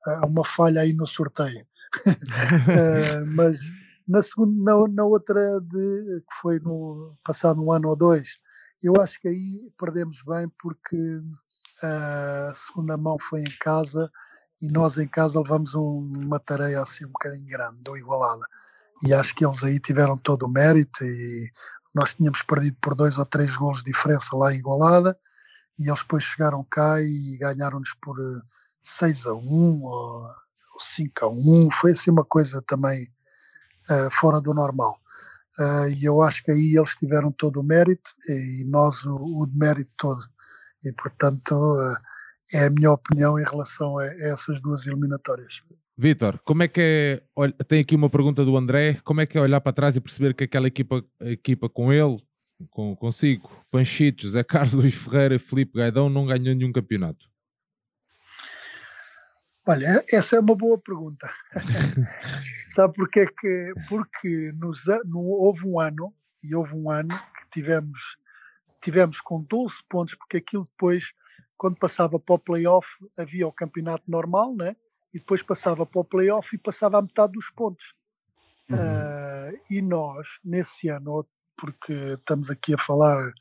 uh, 0.08 0.28
uma 0.28 0.46
falha 0.46 0.82
aí 0.82 0.94
no 0.94 1.08
sorteio. 1.08 1.66
uh, 2.06 3.26
mas, 3.36 3.60
Na, 4.08 4.22
segunda, 4.24 4.64
na, 4.64 4.88
na 4.88 5.06
outra, 5.06 5.62
de, 5.62 6.22
que 6.22 6.36
foi 6.42 6.60
no 6.60 7.16
passado 7.24 7.64
um 7.64 7.72
ano 7.72 7.90
ou 7.90 7.96
dois, 7.96 8.40
eu 8.84 9.00
acho 9.00 9.20
que 9.22 9.28
aí 9.28 9.72
perdemos 9.78 10.22
bem 10.24 10.50
porque 10.60 11.22
a 11.84 12.52
segunda 12.56 12.98
mão 12.98 13.18
foi 13.20 13.42
em 13.42 13.58
casa 13.60 14.10
e 14.62 14.72
nós 14.72 14.98
em 14.98 15.08
casa 15.08 15.40
levamos 15.40 15.76
um, 15.76 16.00
uma 16.26 16.40
tarefa 16.40 16.82
assim 16.82 17.06
um 17.06 17.12
bocadinho 17.12 17.48
grande, 17.48 17.78
do 17.82 17.96
Igualada. 17.96 18.46
E 19.06 19.14
acho 19.14 19.34
que 19.34 19.46
eles 19.46 19.64
aí 19.64 19.80
tiveram 19.80 20.18
todo 20.18 20.46
o 20.46 20.52
mérito 20.52 21.06
e 21.06 21.50
nós 21.94 22.14
tínhamos 22.14 22.42
perdido 22.42 22.78
por 22.82 22.96
dois 22.96 23.18
ou 23.18 23.26
três 23.26 23.56
golos 23.56 23.80
de 23.84 23.92
diferença 23.92 24.36
lá 24.36 24.54
Igualada 24.54 25.18
e 25.78 25.88
eles 25.88 26.02
depois 26.02 26.24
chegaram 26.24 26.66
cá 26.70 27.02
e 27.02 27.38
ganharam-nos 27.38 27.94
por 28.02 28.18
6 28.84 29.28
a 29.28 29.34
1 29.34 29.40
ou 29.84 30.30
5 30.80 31.26
a 31.26 31.30
1, 31.30 31.70
foi 31.72 31.92
assim 31.92 32.12
uma 32.12 32.26
coisa 32.26 32.62
também 32.68 33.08
uh, 33.90 34.12
fora 34.12 34.42
do 34.42 34.54
normal. 34.54 35.00
Uh, 35.58 35.88
e 35.98 36.06
eu 36.06 36.22
acho 36.22 36.44
que 36.44 36.52
aí 36.52 36.76
eles 36.78 36.96
tiveram 36.96 37.32
todo 37.32 37.60
o 37.60 37.64
mérito 37.64 38.12
e 38.28 38.64
nós 38.68 39.04
o, 39.06 39.16
o 39.16 39.48
mérito 39.56 39.92
todo. 39.98 40.22
E 40.84 40.92
portanto 40.94 41.54
uh, 41.54 41.98
é 42.54 42.66
a 42.66 42.70
minha 42.70 42.92
opinião 42.92 43.40
em 43.40 43.44
relação 43.44 43.98
a, 43.98 44.04
a 44.04 44.28
essas 44.28 44.62
duas 44.62 44.86
eliminatórias. 44.86 45.62
Vitor, 46.02 46.39
como 46.45 46.64
é 46.64 46.68
que 46.70 46.80
é? 46.80 47.64
Tem 47.68 47.82
aqui 47.82 47.93
uma 47.93 48.10
pergunta 48.10 48.45
do 48.45 48.56
André. 48.56 49.02
Como 49.04 49.20
é 49.20 49.26
que 49.26 49.38
é 49.38 49.41
olhar 49.41 49.60
para 49.60 49.74
trás 49.74 49.97
e 49.97 50.00
perceber 50.00 50.34
que 50.34 50.45
aquela 50.45 50.70
equipa, 50.70 51.04
equipa 51.20 51.68
com 51.68 51.91
ele, 51.91 52.24
com, 52.70 52.95
consigo, 52.95 53.52
Panchito, 53.70 54.24
José 54.24 54.41
Carlos, 54.41 54.72
Luís 54.76 54.95
Ferreira 54.95 55.36
e 55.36 55.39
Felipe 55.39 55.78
Gaidão 55.78 56.10
não 56.10 56.26
ganhou 56.26 56.56
nenhum 56.56 56.72
campeonato? 56.72 57.30
Olha, 59.68 60.02
essa 60.10 60.38
é 60.38 60.39
uma 60.39 60.56
boa 60.56 60.78
pergunta. 60.78 61.30
Sabe 62.70 62.93
porquê 62.93 63.26
que? 63.28 63.74
Porque 63.89 64.54
nos, 64.58 64.86
no, 65.04 65.20
houve 65.20 65.68
um 65.68 65.82
ano, 65.82 66.14
e 66.41 66.56
houve 66.56 66.76
um 66.76 66.89
ano 66.89 67.10
que 67.10 67.60
tivemos, 67.60 68.16
tivemos 68.82 69.20
com 69.20 69.41
12 69.41 69.76
pontos, 69.89 70.16
porque 70.16 70.38
aquilo 70.38 70.64
depois, 70.64 71.14
quando 71.58 71.76
passava 71.76 72.18
para 72.18 72.36
o 72.36 72.39
playoff, 72.39 72.88
havia 73.18 73.45
o 73.45 73.52
campeonato 73.52 74.06
normal, 74.08 74.56
né? 74.56 74.78
E 75.14 75.20
depois 75.20 75.41
passava 75.41 75.86
para 75.86 76.01
o 76.01 76.05
playoff 76.05 76.55
e 76.55 76.60
passava 76.60 76.99
a 76.99 77.01
metade 77.01 77.34
dos 77.34 77.49
pontos. 77.49 77.93
Uhum. 78.70 78.78
Uh, 78.78 79.60
e 79.72 79.82
nós, 79.82 80.39
nesse 80.43 80.89
ano, 80.89 81.26
porque 81.57 81.93
estamos 81.93 82.49
aqui 82.49 82.74
a 82.74 82.78
falar, 82.78 83.34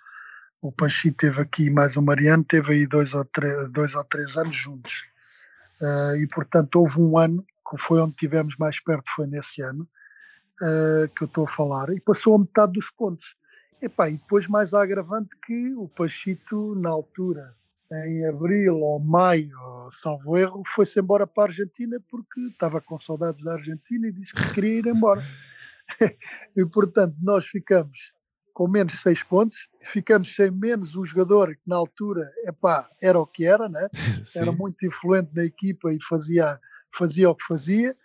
o 0.61 0.73
Panchito 0.73 1.19
teve 1.19 1.41
aqui, 1.41 1.71
mais 1.71 1.97
o 1.97 2.03
Mariano, 2.03 2.45
teve 2.45 2.73
aí 2.73 2.87
dois 2.87 3.15
ou, 3.15 3.25
três, 3.25 3.71
dois 3.71 3.95
ou 3.95 4.05
três 4.05 4.37
anos 4.37 4.57
juntos. 4.57 5.07
Uh, 5.81 6.17
e 6.17 6.27
portanto 6.27 6.77
houve 6.77 7.01
um 7.01 7.17
ano, 7.17 7.45
que 7.71 7.77
foi 7.77 8.01
onde 8.01 8.15
tivemos 8.15 8.57
mais 8.57 8.81
perto, 8.81 9.05
foi 9.15 9.27
nesse 9.27 9.63
ano, 9.63 9.89
uh, 10.63 11.09
que 11.15 11.23
eu 11.23 11.27
estou 11.27 11.45
a 11.45 11.49
falar, 11.49 11.91
e 11.91 12.01
passou 12.01 12.35
a 12.35 12.39
metade 12.39 12.73
dos 12.73 12.91
pontos. 12.91 13.37
Epá, 13.81 14.09
e 14.09 14.17
depois 14.17 14.49
mais 14.49 14.75
agravante 14.75 15.37
que 15.47 15.73
o 15.75 15.87
Panchito, 15.89 16.75
na 16.75 16.89
altura, 16.89 17.55
em 17.91 18.27
abril 18.27 18.81
ou 18.81 19.01
maio, 19.01 19.89
salvo 19.91 20.37
erro, 20.37 20.63
foi-se 20.67 21.01
embora 21.01 21.27
para 21.27 21.45
a 21.45 21.47
Argentina 21.47 21.99
porque 22.11 22.41
estava 22.43 22.81
com 22.81 22.99
saudades 22.99 23.43
da 23.43 23.55
Argentina 23.55 24.09
e 24.09 24.13
disse 24.13 24.35
que 24.35 24.55
queria 24.55 24.79
ir 24.79 24.87
embora. 24.87 25.23
e 26.57 26.67
portanto, 26.67 27.17
nós 27.23 27.47
ficamos 27.47 28.13
com 28.53 28.69
menos 28.69 29.01
seis 29.01 29.23
pontos, 29.23 29.69
ficamos 29.85 30.35
sem 30.35 30.51
menos 30.51 30.97
um 30.97 31.05
jogador 31.05 31.55
que 31.55 31.63
na 31.65 31.77
altura 31.77 32.29
epá, 32.45 32.91
era 33.01 33.19
o 33.19 33.27
que 33.27 33.47
era, 33.47 33.69
né? 33.69 33.89
era 34.35 34.51
muito 34.51 34.85
influente 34.85 35.31
na 35.33 35.45
equipa 35.45 35.89
e 35.93 35.99
fazia, 36.03 36.59
fazia 36.93 37.31
o 37.31 37.35
que 37.35 37.45
fazia, 37.45 37.97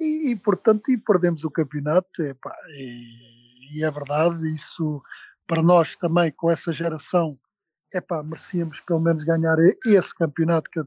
e, 0.00 0.30
e 0.30 0.36
portanto 0.36 0.90
e 0.90 0.98
perdemos 0.98 1.44
o 1.44 1.50
campeonato. 1.50 2.22
Epá, 2.22 2.54
e, 2.76 3.78
e 3.78 3.84
é 3.84 3.90
verdade, 3.90 4.52
isso 4.52 5.00
para 5.46 5.62
nós 5.62 5.96
também, 5.96 6.32
com 6.32 6.50
essa 6.50 6.72
geração 6.72 7.38
epá, 7.94 8.22
merecíamos 8.22 8.80
pelo 8.80 9.00
menos 9.00 9.24
ganhar 9.24 9.56
esse 9.86 10.14
campeonato 10.14 10.70
que 10.70 10.80
eu, 10.80 10.84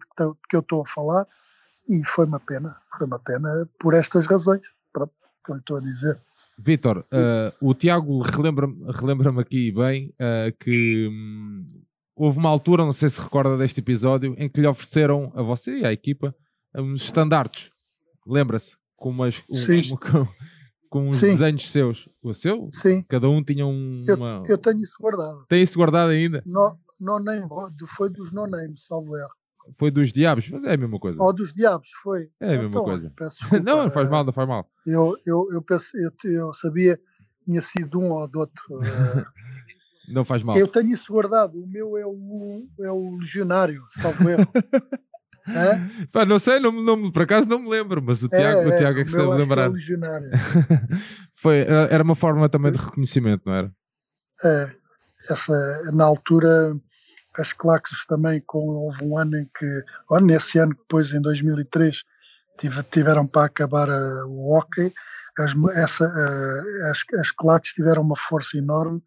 que 0.49 0.55
eu 0.55 0.60
estou 0.60 0.82
a 0.82 0.86
falar 0.86 1.28
e 1.88 2.05
foi 2.05 2.26
uma 2.26 2.39
pena, 2.39 2.76
foi 2.97 3.08
uma 3.08 3.20
pena 3.20 3.68
por 3.80 3.93
estas 3.93 4.28
razões, 4.28 4.74
pronto, 4.91 5.14
que 5.45 5.51
eu 5.51 5.58
estou 5.58 5.78
a 5.78 5.80
dizer. 5.80 6.20
Vitor, 6.60 6.99
uh, 6.99 7.53
o 7.62 7.74
Tiago 7.74 8.20
relembra-me 8.22 8.91
relembra 8.91 9.41
aqui 9.41 9.72
bem 9.72 10.14
uh, 10.14 10.55
que 10.60 11.08
hum, 11.08 11.84
houve 12.16 12.39
uma 12.39 12.49
altura, 12.49 12.84
não 12.84 12.93
sei 12.93 13.10
se 13.10 13.22
recorda 13.22 13.55
deste 13.58 13.80
episódio, 13.80 14.36
em 14.38 14.49
que 14.49 14.60
lhe 14.60 14.68
ofereceram 14.68 15.32
a 15.36 15.41
você 15.41 15.80
e 15.80 15.86
à 15.86 15.93
equipa 15.93 16.36
uns 16.76 17.03
estandartes, 17.03 17.72
lembra-se? 18.26 18.76
Com, 18.95 19.12
umas, 19.12 19.43
um, 19.49 19.95
com, 19.97 20.28
com 20.89 21.12
Sim. 21.14 21.28
desenhos 21.28 21.72
seus. 21.72 22.10
O 22.22 22.34
seu? 22.34 22.70
Sim. 22.72 23.03
Cada 23.08 23.30
um 23.30 23.43
tinha 23.43 23.66
um. 23.66 24.03
Eu, 24.08 24.16
uma... 24.16 24.43
eu 24.47 24.58
tenho 24.58 24.82
isso 24.82 24.95
guardado. 24.99 25.45
Tem 25.47 25.62
isso 25.62 25.78
guardado 25.78 26.10
ainda? 26.10 26.41
No, 26.45 26.78
no 27.00 27.20
name, 27.20 27.48
foi 27.88 28.10
dos 28.10 28.32
no 28.32 28.48
name, 28.48 28.74
salvo 28.78 29.18
erro. 29.18 29.30
Foi 29.78 29.91
dos 29.91 30.14
diabos, 30.14 30.50
mas 30.50 30.64
é 30.64 30.74
a 30.74 30.78
mesma 30.78 30.98
coisa. 30.98 31.22
Ou 31.22 31.34
dos 31.34 31.54
diabos, 31.54 31.89
foi. 32.02 32.30
É 32.39 32.48
a 32.48 32.52
mesma 32.52 32.70
então, 32.70 32.84
coisa. 32.84 33.14
não, 33.64 33.84
não 33.84 33.89
faz 33.89 34.10
mal, 34.10 34.24
não 34.24 34.32
faz 34.32 34.48
mal. 34.48 34.70
Eu, 34.86 35.16
eu, 35.26 35.45
eu, 35.52 35.62
penso, 35.62 35.98
eu, 35.98 36.12
eu 36.24 36.54
sabia 36.54 36.98
tinha 37.48 37.62
sido 37.62 38.00
um 38.00 38.12
ou 38.12 38.28
do 38.28 38.39
outro. 38.39 38.82
Eh, 38.84 39.26
não 40.14 40.26
faz 40.26 40.43
mal. 40.43 40.58
Eu 40.58 40.68
tenho 40.68 40.93
isso 40.93 41.12
guardado. 41.12 41.64
O 41.64 41.68
meu 41.68 41.98
é 41.98 42.06
o, 42.06 42.68
é 42.82 42.91
o 42.91 43.18
legionário, 43.18 43.84
salvo 43.89 44.30
erro. 44.30 44.48
É? 45.50 46.08
Pá, 46.12 46.26
não 46.26 46.38
sei, 46.38 46.60
não, 46.60 46.74
não, 46.74 47.10
por 47.10 47.22
acaso 47.22 47.48
não 47.48 47.60
me 47.60 47.70
lembro, 47.70 48.02
mas 48.02 48.22
o 48.22 48.28
Tiago 48.28 48.60
é, 48.60 48.68
o 48.68 48.78
Tiago 48.78 49.00
é 49.00 49.04
que 49.06 49.10
se 49.10 49.16
deve 49.16 49.30
lembrar. 49.30 49.72
É 49.72 49.74
Foi, 51.34 51.60
era 51.60 52.04
uma 52.04 52.16
forma 52.16 52.50
também 52.50 52.70
de 52.70 52.78
reconhecimento, 52.78 53.43
não 53.45 53.54
era? 53.54 53.72
É, 54.43 54.76
essa, 55.30 55.91
na 55.93 56.04
altura, 56.04 56.78
as 57.38 57.54
claques 57.54 58.06
também, 58.06 58.42
com, 58.46 58.60
houve 58.60 59.04
um 59.04 59.18
ano 59.18 59.38
em 59.38 59.50
que, 59.58 59.84
ou 60.10 60.20
nesse 60.20 60.60
ano, 60.60 60.76
depois 60.76 61.12
em 61.12 61.22
2003, 61.22 62.04
tive, 62.60 62.84
tiveram 62.84 63.28
para 63.28 63.46
acabar 63.46 63.90
uh, 63.90 64.28
o 64.28 64.54
hockey, 64.54 64.94
as, 65.38 65.54
essa, 65.76 66.06
uh, 66.06 66.92
as, 66.92 67.04
as 67.20 67.32
claques 67.32 67.74
tiveram 67.74 68.02
uma 68.02 68.16
força 68.16 68.58
enorme 68.58 69.02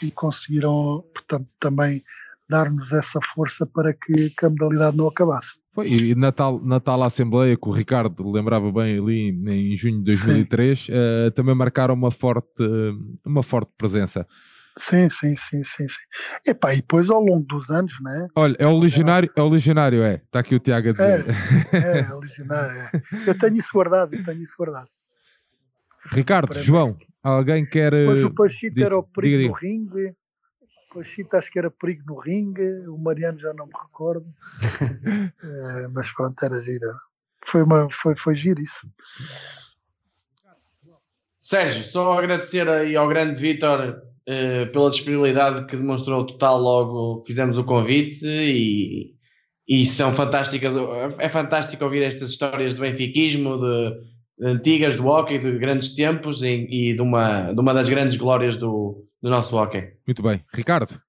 e 0.00 0.10
conseguiram, 0.10 1.04
portanto, 1.14 1.48
também 1.58 2.02
dar-nos 2.48 2.92
essa 2.92 3.18
força 3.34 3.66
para 3.66 3.92
que, 3.92 4.30
que 4.30 4.46
a 4.46 4.50
modalidade 4.50 4.96
não 4.96 5.08
acabasse. 5.08 5.56
Foi, 5.74 5.88
e 5.88 6.14
na 6.14 6.30
tal, 6.30 6.60
na 6.62 6.78
tal 6.78 7.02
Assembleia 7.02 7.56
que 7.56 7.68
o 7.68 7.72
Ricardo 7.72 8.30
lembrava 8.30 8.70
bem 8.70 8.98
ali 8.98 9.30
em 9.30 9.76
junho 9.76 9.98
de 9.98 10.04
2003, 10.04 10.88
uh, 10.88 10.92
eh, 10.92 11.30
também 11.30 11.54
marcaram 11.54 11.94
uma 11.94 12.10
forte, 12.10 12.62
uma 13.24 13.42
forte 13.42 13.72
presença. 13.78 14.26
Sim, 14.76 15.08
sim, 15.10 15.36
sim, 15.36 15.62
sim, 15.62 15.86
sim. 15.86 16.00
Epá, 16.46 16.72
e 16.72 16.76
depois 16.76 17.10
ao 17.10 17.22
longo 17.22 17.44
dos 17.46 17.70
anos, 17.70 18.00
né? 18.00 18.28
Olha, 18.34 18.56
é 18.58 18.66
o 18.66 18.78
legionário, 18.78 19.30
é 19.36 19.42
o 19.42 19.48
legionário, 19.48 20.02
é. 20.02 20.14
Está 20.14 20.40
aqui 20.40 20.54
o 20.54 20.60
Tiago 20.60 20.88
a 20.88 20.92
dizer. 20.92 21.26
É, 21.72 21.76
é, 21.76 22.00
é 22.00 22.14
o 22.14 22.20
legionário, 22.20 22.80
é. 22.80 22.90
Eu 23.26 23.38
tenho 23.38 23.54
isso 23.54 23.70
guardado, 23.72 24.14
eu 24.14 24.24
tenho 24.24 24.38
isso 24.38 24.54
guardado. 24.56 24.88
Ricardo, 26.10 26.58
João, 26.58 26.96
alguém 27.22 27.64
quer. 27.64 27.92
Pois 28.06 28.24
o 28.24 28.30
Pachito 28.30 28.82
era 28.82 28.98
o 28.98 29.02
perigo 29.02 29.36
diga, 29.36 29.48
no 29.48 29.54
ringue. 29.54 30.16
O 30.90 30.94
Pachito 30.94 31.36
acho 31.36 31.50
que 31.50 31.58
era 31.58 31.70
perigo 31.70 32.02
no 32.06 32.18
ringue. 32.18 32.86
O 32.88 32.98
Mariano 32.98 33.38
já 33.38 33.52
não 33.52 33.66
me 33.66 33.72
recordo. 33.80 34.26
é, 35.82 35.88
mas 35.92 36.10
pronto, 36.12 36.42
era 36.42 36.60
gira. 36.62 36.94
Foi, 37.44 37.62
uma, 37.62 37.88
foi, 37.90 38.16
foi 38.16 38.34
giro 38.34 38.60
isso. 38.60 38.90
Sérgio, 41.38 41.82
só 41.82 42.18
agradecer 42.18 42.68
aí 42.68 42.96
ao 42.96 43.08
grande 43.08 43.38
Vitor 43.38 44.02
uh, 44.28 44.72
pela 44.72 44.90
disponibilidade 44.90 45.66
que 45.66 45.76
demonstrou 45.76 46.24
total 46.24 46.58
logo 46.60 47.24
fizemos 47.26 47.58
o 47.58 47.64
convite 47.64 48.26
e, 48.26 49.14
e 49.68 49.86
são 49.86 50.12
fantásticas, 50.12 50.74
é 51.18 51.28
fantástico 51.28 51.84
ouvir 51.84 52.02
estas 52.02 52.30
histórias 52.30 52.74
de 52.74 52.80
benfiquismo, 52.80 53.58
de, 53.58 54.00
de 54.38 54.46
antigas 54.46 54.96
do 54.96 55.06
hockey, 55.06 55.38
de 55.38 55.58
grandes 55.58 55.94
tempos 55.94 56.42
e, 56.42 56.66
e, 56.68 56.94
de, 56.94 57.02
uma, 57.02 57.52
de 57.52 57.60
uma 57.60 57.72
das 57.72 57.88
grandes 57.88 58.16
glórias 58.16 58.56
do, 58.56 59.06
do 59.22 59.30
nosso 59.30 59.56
hockey. 59.56 59.92
Muito 60.06 60.22
bem. 60.22 60.44
Ricardo? 60.52 61.00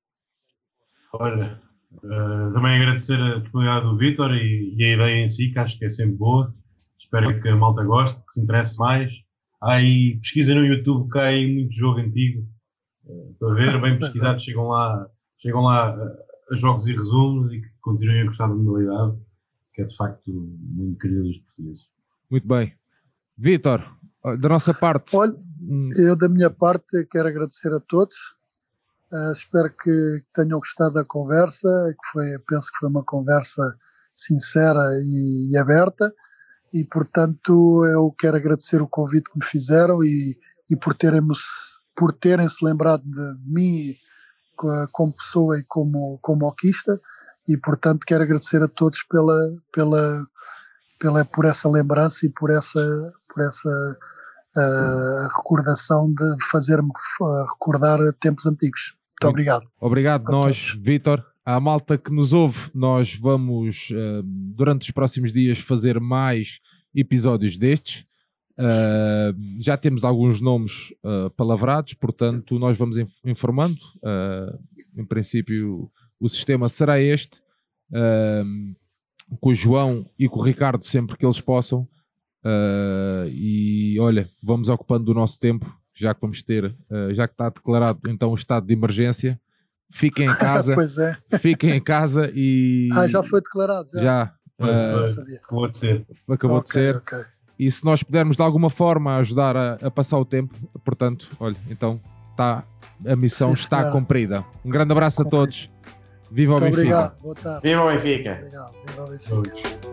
Olha, 1.13 1.59
uh, 1.95 2.53
também 2.53 2.77
agradecer 2.77 3.19
a 3.19 3.39
disponibilidade 3.39 3.85
do 3.85 3.97
Vitor 3.97 4.33
e, 4.33 4.75
e, 4.77 4.83
a 4.83 4.93
ideia 4.93 5.23
em 5.23 5.27
si, 5.27 5.49
que 5.49 5.59
acho 5.59 5.77
que 5.77 5.85
é 5.85 5.89
sempre 5.89 6.15
boa. 6.15 6.53
Espero 6.99 7.39
que 7.41 7.49
a 7.49 7.55
malta 7.55 7.83
goste, 7.83 8.19
que 8.19 8.33
se 8.33 8.41
interesse 8.41 8.77
mais. 8.79 9.13
Há 9.61 9.73
aí 9.73 10.17
pesquisa 10.17 10.55
no 10.55 10.65
YouTube 10.65 11.09
que 11.11 11.19
há 11.19 11.25
aí 11.25 11.53
muito 11.53 11.75
jogo 11.75 11.99
antigo 11.99 12.43
para 13.39 13.53
ver, 13.53 13.81
bem 13.81 13.99
pesquisados, 13.99 14.43
chegam 14.43 14.67
lá, 14.67 15.09
chegam 15.37 15.61
lá 15.61 15.89
a, 15.89 16.55
jogos 16.55 16.87
e 16.87 16.93
resumos 16.93 17.51
e 17.51 17.61
que 17.61 17.69
continuem 17.81 18.21
a 18.21 18.25
gostar 18.25 18.47
da 18.47 18.55
modalidade, 18.55 19.17
que 19.73 19.81
é 19.81 19.85
de 19.85 19.95
facto 19.95 20.31
muito 20.31 20.99
querida 20.99 21.23
dos 21.23 21.39
portugueses. 21.39 21.87
Muito 22.29 22.47
bem. 22.47 22.73
Vitor, 23.37 23.83
da 24.39 24.49
nossa 24.49 24.73
parte. 24.73 25.15
Olha, 25.15 25.35
hum. 25.61 25.89
eu 25.97 26.15
da 26.15 26.29
minha 26.29 26.49
parte 26.49 27.05
quero 27.11 27.27
agradecer 27.27 27.73
a 27.73 27.79
todos. 27.79 28.35
Uh, 29.11 29.31
espero 29.31 29.71
que 29.71 30.23
tenham 30.33 30.57
gostado 30.57 30.95
da 30.95 31.05
conversa, 31.05 31.69
que 31.91 32.07
foi, 32.11 32.39
penso 32.47 32.71
que 32.71 32.79
foi 32.79 32.89
uma 32.89 33.03
conversa 33.03 33.75
sincera 34.13 34.79
e, 35.03 35.53
e 35.53 35.57
aberta. 35.57 36.13
e 36.73 36.83
portanto 36.83 37.83
eu 37.85 38.11
quero 38.17 38.37
agradecer 38.37 38.81
o 38.81 38.87
convite 38.87 39.29
que 39.29 39.37
me 39.37 39.45
fizeram 39.45 40.03
e, 40.03 40.37
e 40.69 40.75
por 40.75 40.93
terem 40.93 41.21
por 41.95 42.11
terem 42.11 42.47
se 42.49 42.63
lembrado 42.63 43.03
de 43.03 43.35
mim 43.45 43.95
como 44.91 45.13
pessoa 45.13 45.57
e 45.59 45.63
como 45.67 46.19
como 46.21 46.45
hoquista 46.45 46.99
e 47.47 47.57
portanto 47.57 48.05
quero 48.05 48.23
agradecer 48.23 48.61
a 48.63 48.67
todos 48.67 49.03
pela 49.03 49.35
pela 49.71 50.25
pela 50.99 51.25
por 51.25 51.45
essa 51.45 51.69
lembrança 51.69 52.25
e 52.25 52.29
por 52.29 52.51
essa 52.51 52.79
por 53.27 53.43
essa 53.43 53.97
uh, 54.55 55.27
recordação 55.35 56.13
de 56.13 56.45
fazer-me 56.45 56.89
uh, 56.89 57.45
recordar 57.53 57.99
tempos 58.19 58.45
antigos. 58.45 58.95
Muito 59.09 59.29
obrigado. 59.29 59.67
Obrigado, 59.79 60.31
nós, 60.31 60.75
Vitor. 60.79 61.23
À 61.45 61.59
malta 61.59 61.97
que 61.97 62.11
nos 62.11 62.31
ouve, 62.31 62.71
nós 62.73 63.15
vamos, 63.15 63.89
uh, 63.91 64.23
durante 64.23 64.83
os 64.83 64.91
próximos 64.91 65.33
dias, 65.33 65.59
fazer 65.59 65.99
mais 65.99 66.59
episódios 66.95 67.57
destes. 67.57 68.05
Uh, 68.59 69.33
já 69.59 69.75
temos 69.75 70.03
alguns 70.03 70.39
nomes 70.39 70.93
uh, 71.03 71.29
palavrados, 71.31 71.95
portanto, 71.95 72.59
nós 72.59 72.77
vamos 72.77 72.97
inf 72.97 73.11
informando. 73.25 73.79
Uh, 73.97 74.59
em 74.95 75.05
princípio, 75.05 75.91
o 76.19 76.29
sistema 76.29 76.69
será 76.69 76.99
este, 76.99 77.41
com 79.39 79.49
o 79.49 79.53
João 79.53 80.09
e 80.17 80.29
com 80.29 80.39
o 80.39 80.43
Ricardo, 80.43 80.83
sempre 80.83 81.17
que 81.17 81.25
eles 81.25 81.41
possam. 81.41 81.87
e 83.31 83.97
olha, 83.99 84.29
vamos 84.41 84.69
ocupando 84.69 85.11
o 85.11 85.15
nosso 85.15 85.39
tempo, 85.39 85.75
já 85.93 86.13
que 86.13 86.21
vamos 86.21 86.43
ter, 86.43 86.75
já 87.11 87.27
que 87.27 87.33
está 87.33 87.49
declarado 87.49 87.99
então 88.09 88.31
o 88.31 88.35
estado 88.35 88.67
de 88.67 88.73
emergência. 88.73 89.39
Fiquem 89.91 90.27
em 90.27 90.35
casa, 90.37 90.75
pois 90.75 90.97
é. 90.97 91.17
fiquem 91.39 91.71
em 91.71 91.83
casa 91.83 92.31
e. 92.33 92.89
Ah, 92.93 93.07
já 93.07 93.23
foi 93.23 93.41
declarado. 93.41 93.89
Já. 93.93 94.01
já 94.01 94.35
Uh, 94.59 95.35
acabou 95.35 95.67
de 95.67 95.77
ser. 95.77 96.05
Acabou 96.29 96.57
okay, 96.57 96.63
de 96.63 96.69
ser. 96.69 96.95
Okay. 96.97 97.25
E 97.57 97.69
se 97.69 97.85
nós 97.85 98.03
pudermos 98.03 98.35
de 98.35 98.43
alguma 98.43 98.69
forma 98.69 99.17
ajudar 99.17 99.55
a, 99.55 99.73
a 99.81 99.91
passar 99.91 100.17
o 100.17 100.25
tempo, 100.25 100.55
portanto, 100.83 101.29
olha, 101.39 101.55
então 101.69 101.99
tá, 102.35 102.63
a 103.05 103.15
missão 103.15 103.49
Sim, 103.49 103.61
está 103.61 103.91
cumprida. 103.91 104.43
Um 104.65 104.69
grande 104.69 104.91
abraço 104.91 105.21
a 105.21 105.25
todos. 105.25 105.69
Viva 106.31 106.55
o 106.55 106.59
Benfica. 106.59 106.79
Obrigado. 106.79 107.21
Boa 107.21 107.35
tarde. 107.35 107.61
Viva 107.63 107.83
o 107.83 107.87
Benfica. 107.87 108.33
Obrigado. 108.33 108.73
Viva 108.87 109.03
o 109.03 109.09
Benfica. 109.09 109.92